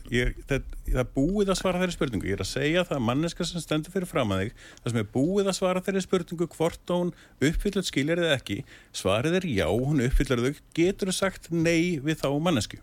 það 0.88 1.02
er 1.02 1.12
búið 1.16 1.52
að 1.52 1.60
svara 1.60 1.82
þeirri 1.82 1.96
spurningu. 1.96 2.30
Ég 2.30 2.38
er 2.38 2.44
að 2.46 2.52
segja 2.52 2.86
það 2.86 2.98
að 3.00 3.06
manneska 3.10 3.48
sem 3.48 3.64
stendur 3.64 3.94
fyrir 3.94 4.10
fram 4.10 4.34
að 4.36 4.44
þig 4.44 4.66
það 4.82 4.92
sem 4.92 5.02
er 5.02 5.08
búið 5.16 5.52
að 5.52 5.58
svara 5.60 5.86
þeirri 5.86 6.04
spurningu 6.06 6.50
hvort 6.56 6.96
hún 6.96 7.14
uppfyllut 7.50 7.90
skiljar 7.90 8.22
eða 8.26 8.36
ekki 8.40 8.60
svarið 8.96 9.40
er 9.42 9.48
já, 9.50 9.68
hún 9.72 10.04
uppfyllar 10.06 10.44
þau. 10.46 10.60
Getur 10.78 11.12
þú 11.12 11.18
sagt 11.20 11.50
nei 11.54 11.98
við 12.04 12.22
þá 12.22 12.30
mannesku 12.38 12.82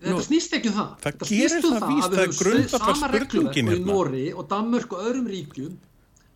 Þetta 0.00 0.22
snýst 0.24 0.54
ekki 0.56 0.70
um 0.70 0.76
það. 0.78 0.92
Það 1.02 1.16
gerir 1.28 1.64
það 1.64 1.82
víst, 1.90 2.14
það 2.14 2.22
er 2.22 2.30
grundafar 2.38 2.98
spurningin 3.00 3.66
hérna. 3.68 3.76
í 3.76 3.84
Nóri 3.84 4.22
og 4.32 4.46
Danmörk 4.48 4.94
og 4.96 5.02
öðrum 5.04 5.26
ríkjum 5.28 5.74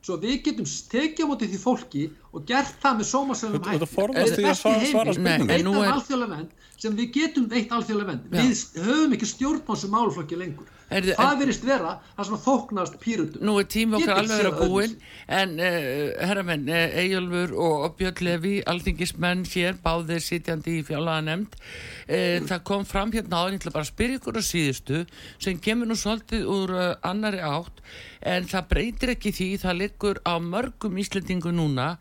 svo 0.05 0.19
við 0.21 0.43
getum 0.45 0.67
tekið 0.93 1.25
á 1.25 1.29
móti 1.31 1.49
því 1.49 1.61
fólki 1.63 2.05
og 2.35 2.45
gert 2.49 2.77
það 2.83 2.99
með 3.01 3.07
sómasöfum 3.11 3.63
hætti. 3.65 3.89
Það 3.95 4.05
er 4.05 4.13
besti 4.19 4.73
heiminn, 4.75 5.51
eitt 5.51 5.67
af 5.71 5.95
alþjóðlega 5.95 6.37
vend 6.37 6.51
sem 6.85 6.97
við 6.99 7.13
getum 7.15 7.47
veitt 7.49 7.73
alþjóðlega 7.73 8.11
vend 8.13 8.23
við 8.35 8.85
höfum 8.85 9.15
ekki 9.17 9.31
stjórnmánsum 9.31 9.95
málflokki 9.95 10.37
lengur 10.41 10.69
Erðu, 10.95 11.15
það 11.19 11.41
verist 11.41 11.65
vera 11.67 11.95
það 12.15 12.29
sem 12.29 12.41
þóknast 12.45 12.97
pýrutum 13.03 13.47
Nú 13.49 13.57
er 13.61 13.69
tíma 13.71 13.99
okkar 13.99 14.21
alveg 14.21 14.49
að 14.51 14.61
búin 14.61 14.95
en 15.41 15.57
uh, 15.59 16.13
herramenn, 16.29 16.69
uh, 16.71 16.97
Eyjálfur 17.03 17.55
og 17.65 17.97
Björn 17.99 18.23
Levi, 18.29 18.55
alþingismenn 18.71 19.45
hér 19.51 19.79
báðir 19.85 20.23
sitjandi 20.25 20.79
í 20.81 20.87
fjálaða 20.87 21.27
nefnd 21.31 21.59
uh, 21.59 22.39
það 22.47 22.65
kom 22.71 22.87
fram 22.89 23.15
hérna 23.15 23.43
á 23.43 23.45
en 23.49 23.57
ég 23.57 23.63
ætla 23.63 23.75
bara 23.75 23.87
að 23.87 23.93
spyrja 23.93 24.21
ykkur 24.21 24.39
á 24.39 24.43
síðustu 24.45 25.05
sem 25.43 25.61
kemur 25.63 25.91
nú 25.91 25.99
svolítið 25.99 26.47
úr 26.55 26.75
annari 27.03 27.43
átt 27.45 27.83
en 28.25 28.47
það 28.49 28.69
breytir 28.71 29.13
ekki 29.13 29.35
því 29.37 29.49
það 29.61 29.79
liggur 29.83 30.21
á 30.25 30.35
mörgum 30.41 30.97
íslendingu 31.01 31.53
núna 31.53 31.99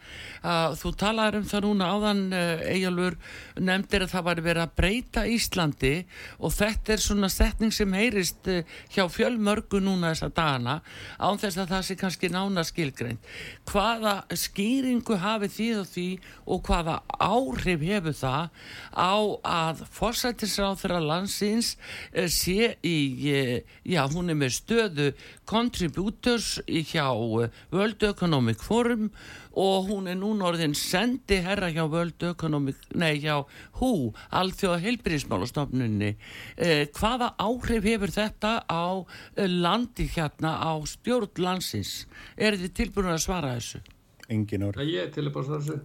að 0.47 0.77
þú 0.79 0.93
talaður 1.01 1.39
um 1.41 1.49
það 1.49 1.65
núna 1.67 1.89
áðan 1.91 2.21
Eyjálfur 2.33 3.17
nefndir 3.59 4.05
að 4.05 4.13
það 4.13 4.27
var 4.29 4.43
verið 4.45 4.63
að 4.63 4.75
breyta 4.79 5.25
Íslandi 5.27 5.93
og 6.39 6.55
þetta 6.55 6.95
er 6.95 7.03
svona 7.03 7.31
setning 7.31 7.75
sem 7.75 7.97
heyrist 7.97 8.47
hjá 8.91 9.05
fjölmörgu 9.11 9.79
núna 9.83 10.11
þessa 10.13 10.29
dagana 10.33 10.75
án 11.19 11.39
þess 11.41 11.59
að 11.61 11.73
það 11.73 11.85
sé 11.87 11.97
kannski 11.99 12.31
nána 12.33 12.63
skilgreint. 12.67 13.29
Hvaða 13.69 14.15
skýringu 14.35 15.17
hafi 15.21 15.49
því 15.53 15.69
og 15.79 15.87
því 15.91 16.07
og 16.45 16.63
hvaða 16.67 16.97
áhrif 17.19 17.85
hefur 17.87 18.17
það 18.17 18.49
á 18.97 19.15
að 19.53 19.83
fórsættisráð 19.93 20.81
þeirra 20.81 21.01
landsins 21.03 21.75
eh, 22.11 22.27
sé 22.27 22.75
í 22.81 22.97
eh, 23.31 23.55
já 23.85 24.03
hún 24.09 24.31
er 24.33 24.39
með 24.39 24.57
stöðu 24.57 25.09
contributors 25.49 26.57
hjá 26.67 27.07
eh, 27.13 27.49
World 27.71 28.03
Economic 28.09 28.63
Forum 28.63 29.09
og 29.11 29.42
hún 29.53 30.09
er 30.09 30.17
núna 30.17 30.47
orðin 30.49 30.73
sendi 30.77 31.37
herra 31.45 31.69
hjá 31.73 31.83
World 31.85 32.23
Economic, 32.31 32.79
nei 32.97 33.19
hjá 33.21 33.43
HÚ, 33.79 34.11
Alþjóða 34.33 34.81
heilbyrðismálastofnunni 34.83 36.11
eh, 36.57 36.87
hvaða 36.97 37.33
áhrif 37.37 37.85
hefur 37.85 38.13
þetta 38.13 38.53
á 38.65 38.85
eh, 39.37 39.47
landi 39.47 40.09
hérna 40.09 40.57
á 40.57 40.73
stjórn 40.89 41.43
landsins? 41.43 42.05
Er 42.37 42.57
þið 42.57 42.77
tilbúin 42.81 43.13
að 43.13 43.23
svara 43.27 43.55
þessu? 43.57 43.83
Engin 44.33 44.65
áhrif 44.65 44.89
Ég 44.89 45.07
er 45.07 45.13
tilbúin 45.13 45.43
að 45.43 45.49
svara 45.49 45.65
þessu. 45.67 45.81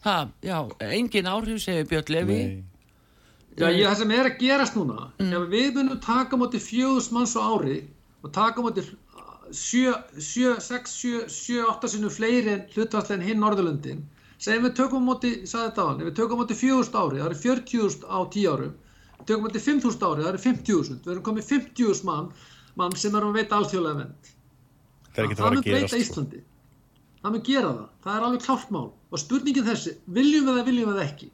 Ha, 0.00 0.18
Já, 0.40 0.58
engin 0.88 1.28
áhrif 1.28 1.60
segir 1.60 1.88
Björn 1.90 2.14
Levi 2.14 2.40
Nei. 2.40 2.60
Já, 3.58 3.66
ég, 3.74 3.82
það 3.84 3.96
sem 3.98 4.12
er 4.14 4.28
að 4.28 4.36
gerast 4.40 4.76
núna 4.78 5.10
mm. 5.18 5.32
ef 5.36 5.48
við 5.50 5.72
munum 5.76 5.98
taka 6.04 6.38
moti 6.38 6.60
fjöðus 6.62 7.10
manns 7.12 7.34
á 7.34 7.42
ári 7.42 7.80
og 8.22 8.32
taka 8.32 8.62
moti 8.62 8.84
7, 9.56 9.94
6, 10.20 10.94
7, 10.94 11.26
7, 11.28 11.60
8 11.66 11.92
sinnum 11.94 12.12
fleiri 12.14 12.56
en 12.56 13.28
hinn 13.28 13.42
Norðurlöndin 13.42 14.06
segjum 14.40 14.66
við 14.66 14.76
tökum 14.78 15.04
móti, 15.04 15.32
ég 15.42 15.48
sagði 15.48 15.66
þetta 15.68 15.84
á 15.84 15.88
hann, 15.88 16.04
við 16.06 16.14
tökum 16.16 16.40
móti 16.40 16.56
4.000 16.56 17.00
ári, 17.00 17.18
það 17.20 17.26
eru 17.28 17.40
40.000 17.40 18.06
á 18.08 18.18
10 18.36 18.46
árum, 18.52 18.76
við 19.18 19.26
tökum 19.28 19.44
móti 19.46 19.62
5.000 19.64 20.06
ári, 20.08 20.22
það 20.24 20.30
eru 20.30 20.42
50.000, 20.44 21.00
við 21.04 21.12
erum 21.14 21.26
komið 21.26 21.50
50.000 21.50 22.08
mann, 22.08 22.30
mann 22.80 22.96
sem 23.02 23.18
er 23.18 23.26
að 23.26 23.36
veita 23.36 23.58
alþjóðlega 23.58 24.00
vend. 24.00 24.30
Það 25.10 25.20
er 25.20 25.28
ekki 25.28 25.40
það 25.40 25.50
að 25.50 25.66
breyta 25.66 25.90
sko. 25.90 26.00
Íslandi. 26.04 26.40
Það 27.20 27.34
mun 27.34 27.44
gera 27.50 27.74
það, 27.74 27.90
það 28.06 28.16
er 28.16 28.26
alveg 28.28 28.46
klárt 28.46 28.72
mál 28.72 28.86
og 28.88 29.20
spurningin 29.20 29.66
þessi, 29.66 29.92
viljum 30.16 30.48
við 30.48 30.56
það, 30.56 30.70
viljum 30.70 30.88
við 30.88 31.00
það 31.00 31.10
ekki? 31.10 31.30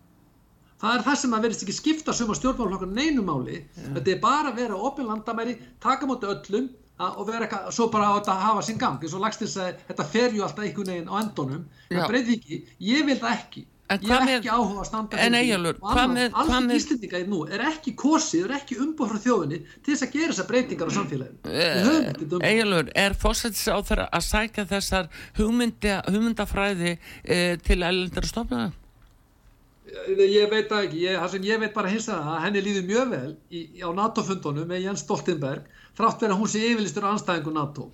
Það 0.77 0.97
er 0.97 1.05
það 1.07 1.19
sem 1.21 1.37
að 1.37 1.45
verðist 1.47 1.63
ekki 1.65 1.75
skipta 1.77 2.15
suma 2.17 2.35
stjórnmálflokkar 2.37 2.91
neinum 2.91 3.31
máli, 3.31 3.61
yeah. 3.61 3.93
þetta 3.95 4.13
er 4.13 4.19
bara 4.25 4.51
að 4.51 4.59
vera 4.59 4.81
opin 4.89 5.07
landamæri, 5.09 5.55
taka 5.81 6.09
móti 6.11 6.29
öllum, 6.29 6.67
og 6.97 7.23
vera 7.29 7.45
eitthvað, 7.45 7.71
svo 7.77 7.89
bara 7.93 8.09
á 8.09 8.17
þetta 8.17 8.35
að 8.35 8.45
hafa 8.47 8.67
sinn 8.67 8.79
gang 8.81 9.03
eins 9.03 9.15
og 9.17 9.25
lagst 9.25 9.43
þess 9.45 9.57
að 9.61 9.81
þetta 9.91 10.05
fer 10.13 10.37
ju 10.37 10.45
alltaf 10.47 10.65
einhvern 10.65 10.93
veginn 10.93 11.11
á 11.13 11.15
endunum, 11.21 11.65
það 11.91 12.13
breyði 12.13 12.37
ekki 12.39 12.61
ég 12.89 13.09
vil 13.09 13.19
það 13.21 13.35
ekki, 13.37 13.65
ég 13.93 14.15
er 14.17 14.33
ekki 14.39 14.51
áhuga 14.51 14.81
að 14.81 14.89
standa 14.89 15.21
því. 15.21 15.27
Og 15.77 16.01
alveg 16.43 16.73
íslendinga 16.81 17.21
í 17.21 17.27
nú 17.31 17.43
er 17.47 17.67
ekki 17.69 17.93
kosið 18.01 18.49
er 18.49 18.57
ekki 18.57 18.81
umbúð 18.83 19.13
frá 19.13 19.21
þjóðinni 19.27 19.61
til 19.77 19.93
þess 19.93 20.07
að 20.07 20.17
gera 20.17 20.33
þessar 20.33 20.49
breytingar 20.51 20.91
á 20.91 20.97
samfélaginu. 20.97 22.41
Egilur, 22.51 22.91
er 23.05 23.19
fósættis 23.21 23.69
á 23.69 23.79
þeirra 23.79 24.09
að 24.09 24.27
sækja 24.31 24.67
þessar 24.73 25.13
hugmynda, 25.37 26.01
hugmyndafræði 26.09 26.97
eh, 26.97 27.55
til 27.63 27.79
ælendara 27.83 28.33
stofnaða? 28.33 28.73
Ég 29.87 30.51
veit 30.51 30.73
ekki, 30.75 31.05
ég, 31.05 31.35
ég 31.47 31.61
veit 31.63 31.75
bara 31.75 31.91
hins 31.93 32.09
að 32.11 32.27
henni 32.43 32.63
líður 32.65 32.89
mjög 32.89 33.11
vel 33.13 33.29
í, 33.55 33.61
á 33.87 33.89
NATO-fundunum 33.95 34.67
með 34.67 34.89
Jens 34.89 35.05
Stoltenberg 35.07 35.69
þrátt 35.97 36.25
verið 36.25 36.35
að 36.35 36.41
hún 36.43 36.53
sé 36.53 36.63
yfirlistur 36.71 37.09
anstæðingu 37.11 37.55
NATO. 37.57 37.91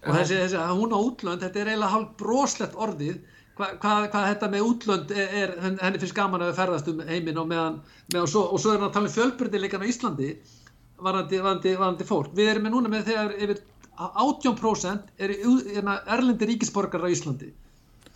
Og 0.00 0.16
þessi, 0.16 0.38
þessi 0.40 0.64
hún 0.80 0.94
á 0.96 0.98
útlönd, 0.98 1.44
þetta 1.44 1.60
er 1.60 1.70
eiginlega 1.72 1.94
hálf 1.94 2.12
broslegt 2.20 2.76
orðið. 2.86 3.20
Hvað 3.58 3.74
hva, 3.82 3.94
hva 4.08 4.20
þetta 4.30 4.48
með 4.48 4.66
útlönd 4.66 5.10
er, 5.12 5.34
er, 5.42 5.50
henni 5.60 6.00
finnst 6.00 6.16
gaman 6.16 6.40
að 6.40 6.52
við 6.52 6.60
ferðast 6.62 6.86
um 6.88 7.02
heiminn 7.04 7.40
og 7.42 7.50
meðan, 7.50 7.80
meðan 8.12 8.24
og, 8.24 8.30
svo, 8.32 8.46
og 8.48 8.62
svo 8.62 8.72
er 8.72 8.78
hann 8.78 8.88
að 8.88 8.94
tala 8.94 9.10
um 9.10 9.16
fjölbyrdileikan 9.16 9.84
á 9.84 9.90
Íslandi 9.90 10.30
varandi, 11.04 11.42
varandi, 11.44 11.74
varandi 11.76 12.06
fólk. 12.08 12.30
Við 12.36 12.54
erum 12.54 12.64
með 12.64 12.76
núna 12.76 12.92
með 12.94 13.10
þegar 13.10 13.34
yfir 13.36 13.60
18% 14.00 15.12
er 15.20 15.34
hérna, 15.36 15.98
erlendi 16.16 16.48
ríkisborgar 16.48 17.04
á 17.04 17.12
Íslandi 17.12 17.50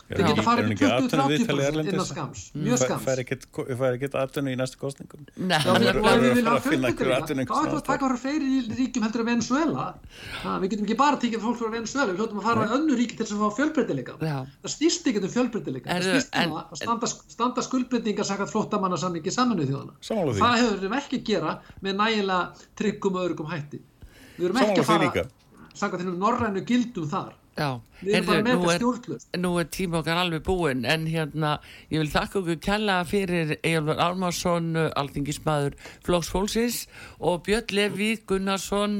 Þið 0.05 0.27
geta 0.29 0.43
farið 0.45 0.67
upp 0.69 0.81
20-30% 0.85 1.89
innan 1.89 2.05
skams, 2.05 2.41
mjög 2.53 2.77
skams. 2.77 3.01
Það 3.01 3.77
fær 3.79 3.95
ekkert 3.95 4.15
aðtunni 4.19 4.51
í 4.53 4.57
næstu 4.59 4.77
kostningum. 4.77 5.23
Nei, 5.33 5.57
það 5.63 5.81
er 5.81 5.97
að 5.97 6.21
við 6.21 6.29
viljum 6.37 6.51
að 6.51 6.59
fjölbyrdilega. 6.67 7.49
Hvað 7.49 7.63
er 7.65 7.69
það 7.71 7.79
að 7.79 7.87
taka 7.87 8.05
frá 8.11 8.17
fleiri 8.21 8.49
ríkjum 8.77 9.01
heldur 9.07 9.23
að 9.23 9.29
Venezuela? 9.31 9.85
Það, 10.43 10.55
við 10.61 10.67
getum 10.75 10.85
ekki 10.85 10.97
bara 10.99 11.17
að 11.17 11.21
tekja 11.23 11.39
fólk 11.41 11.57
frá 11.57 11.69
Venezuela, 11.73 12.05
við 12.11 12.17
hljóttum 12.21 12.37
að 12.37 12.45
fara 12.45 12.59
að 12.67 12.75
önnu 12.77 12.93
ríki 12.99 13.15
til 13.17 13.25
þess 13.25 13.33
að 13.33 13.41
fá 13.41 13.49
fjölbyrdilega. 13.57 14.13
Það 14.21 14.71
stýst 14.75 15.09
ekki 15.09 15.19
um 15.25 15.33
fjölbyrdilega. 15.33 15.87
Það 15.89 16.01
stýst 16.05 16.29
um 16.43 16.53
að 16.59 16.77
standa, 16.83 17.07
standa 17.33 17.59
skuldbyrdingar 17.65 18.29
sakað 18.29 18.53
flóttamannasammingi 18.53 19.31
saminuð 19.33 19.73
þjóðana. 19.73 19.93
Það 20.37 20.55
hefur 20.61 20.77
við 20.85 20.93
ekki 20.99 21.17
að 21.17 21.25
gera 21.31 21.57
með 21.81 21.93
nægilega 22.03 22.53
tryggum 22.77 23.17
og 23.17 23.25
örugum 23.25 23.49
hætti. 23.49 23.81
Við 24.37 24.51
erum 24.51 24.61
ekki 24.61 24.85
að 24.85 24.89
fara, 27.55 27.73
þennum 28.01 28.49
norrænu 28.49 28.55
gildum 28.55 28.65
þar. 28.65 28.81
Já, 28.81 29.35
Heyrðu, 29.35 29.41
nú, 29.41 29.51
er, 29.61 29.67
tíma 29.75 29.99
okkar 30.01 30.19
alveg 30.21 30.43
búinn 30.45 30.85
en 30.89 31.05
hérna 31.09 31.51
ég 31.93 32.01
vil 32.01 32.11
þakka 32.11 32.41
okkur 32.41 32.59
kella 32.63 32.97
fyrir 33.07 33.55
Ejálfur 33.61 34.01
Ármarsson 34.05 34.67
alþingismadur 34.91 35.77
Flóks 36.05 36.31
Fólksins 36.33 36.81
og 37.19 37.43
Björn 37.47 37.73
Levi 37.75 38.11
Gunnarsson 38.27 38.97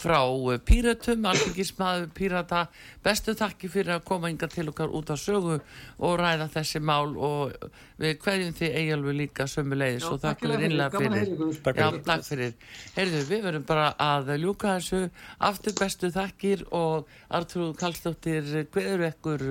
frá 0.00 0.22
Píratum 0.64 1.26
alþingismadur 1.30 2.10
Pírata. 2.16 2.66
Bestu 3.04 3.34
þakki 3.38 3.70
fyrir 3.72 3.96
að 3.98 4.06
koma 4.08 4.30
inga 4.32 4.48
til 4.50 4.68
okkar 4.72 4.92
út 4.94 5.12
á 5.12 5.16
sögu 5.18 5.58
og 5.98 6.18
ræða 6.20 6.48
þessi 6.54 6.82
mál 6.82 7.16
og 7.18 7.52
við 8.02 8.18
hverjum 8.22 8.56
því 8.58 8.72
Ejálfur 8.82 9.18
líka 9.18 9.46
sömulegis 9.50 10.08
og 10.08 10.20
þakka 10.22 10.48
fyrir. 10.48 10.66
innlega 10.70 11.02
fyrir. 11.02 11.32
Takk 11.62 11.82
Já, 11.82 11.88
takk 12.06 12.26
fyrir. 12.26 12.54
Heyrðu, 12.96 13.22
við 13.28 13.44
verum 13.46 13.66
bara 13.68 13.92
að 13.98 14.32
ljúka 14.42 14.76
þessu. 14.78 15.02
Aftur 15.42 15.76
bestu 15.78 16.10
þakkir 16.14 16.64
og 16.70 17.10
Artrúð 17.30 17.74
Kallstóttir 17.78 18.21
hver 18.26 18.86
eru 18.94 19.08
ekkur 19.08 19.44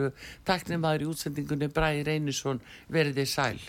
taknum 0.48 0.88
aður 0.88 1.06
í 1.06 1.12
útsendingunni 1.12 1.72
Bræði 1.74 2.08
Reynisson 2.08 2.62
veriði 2.90 3.28
sæl 3.30 3.60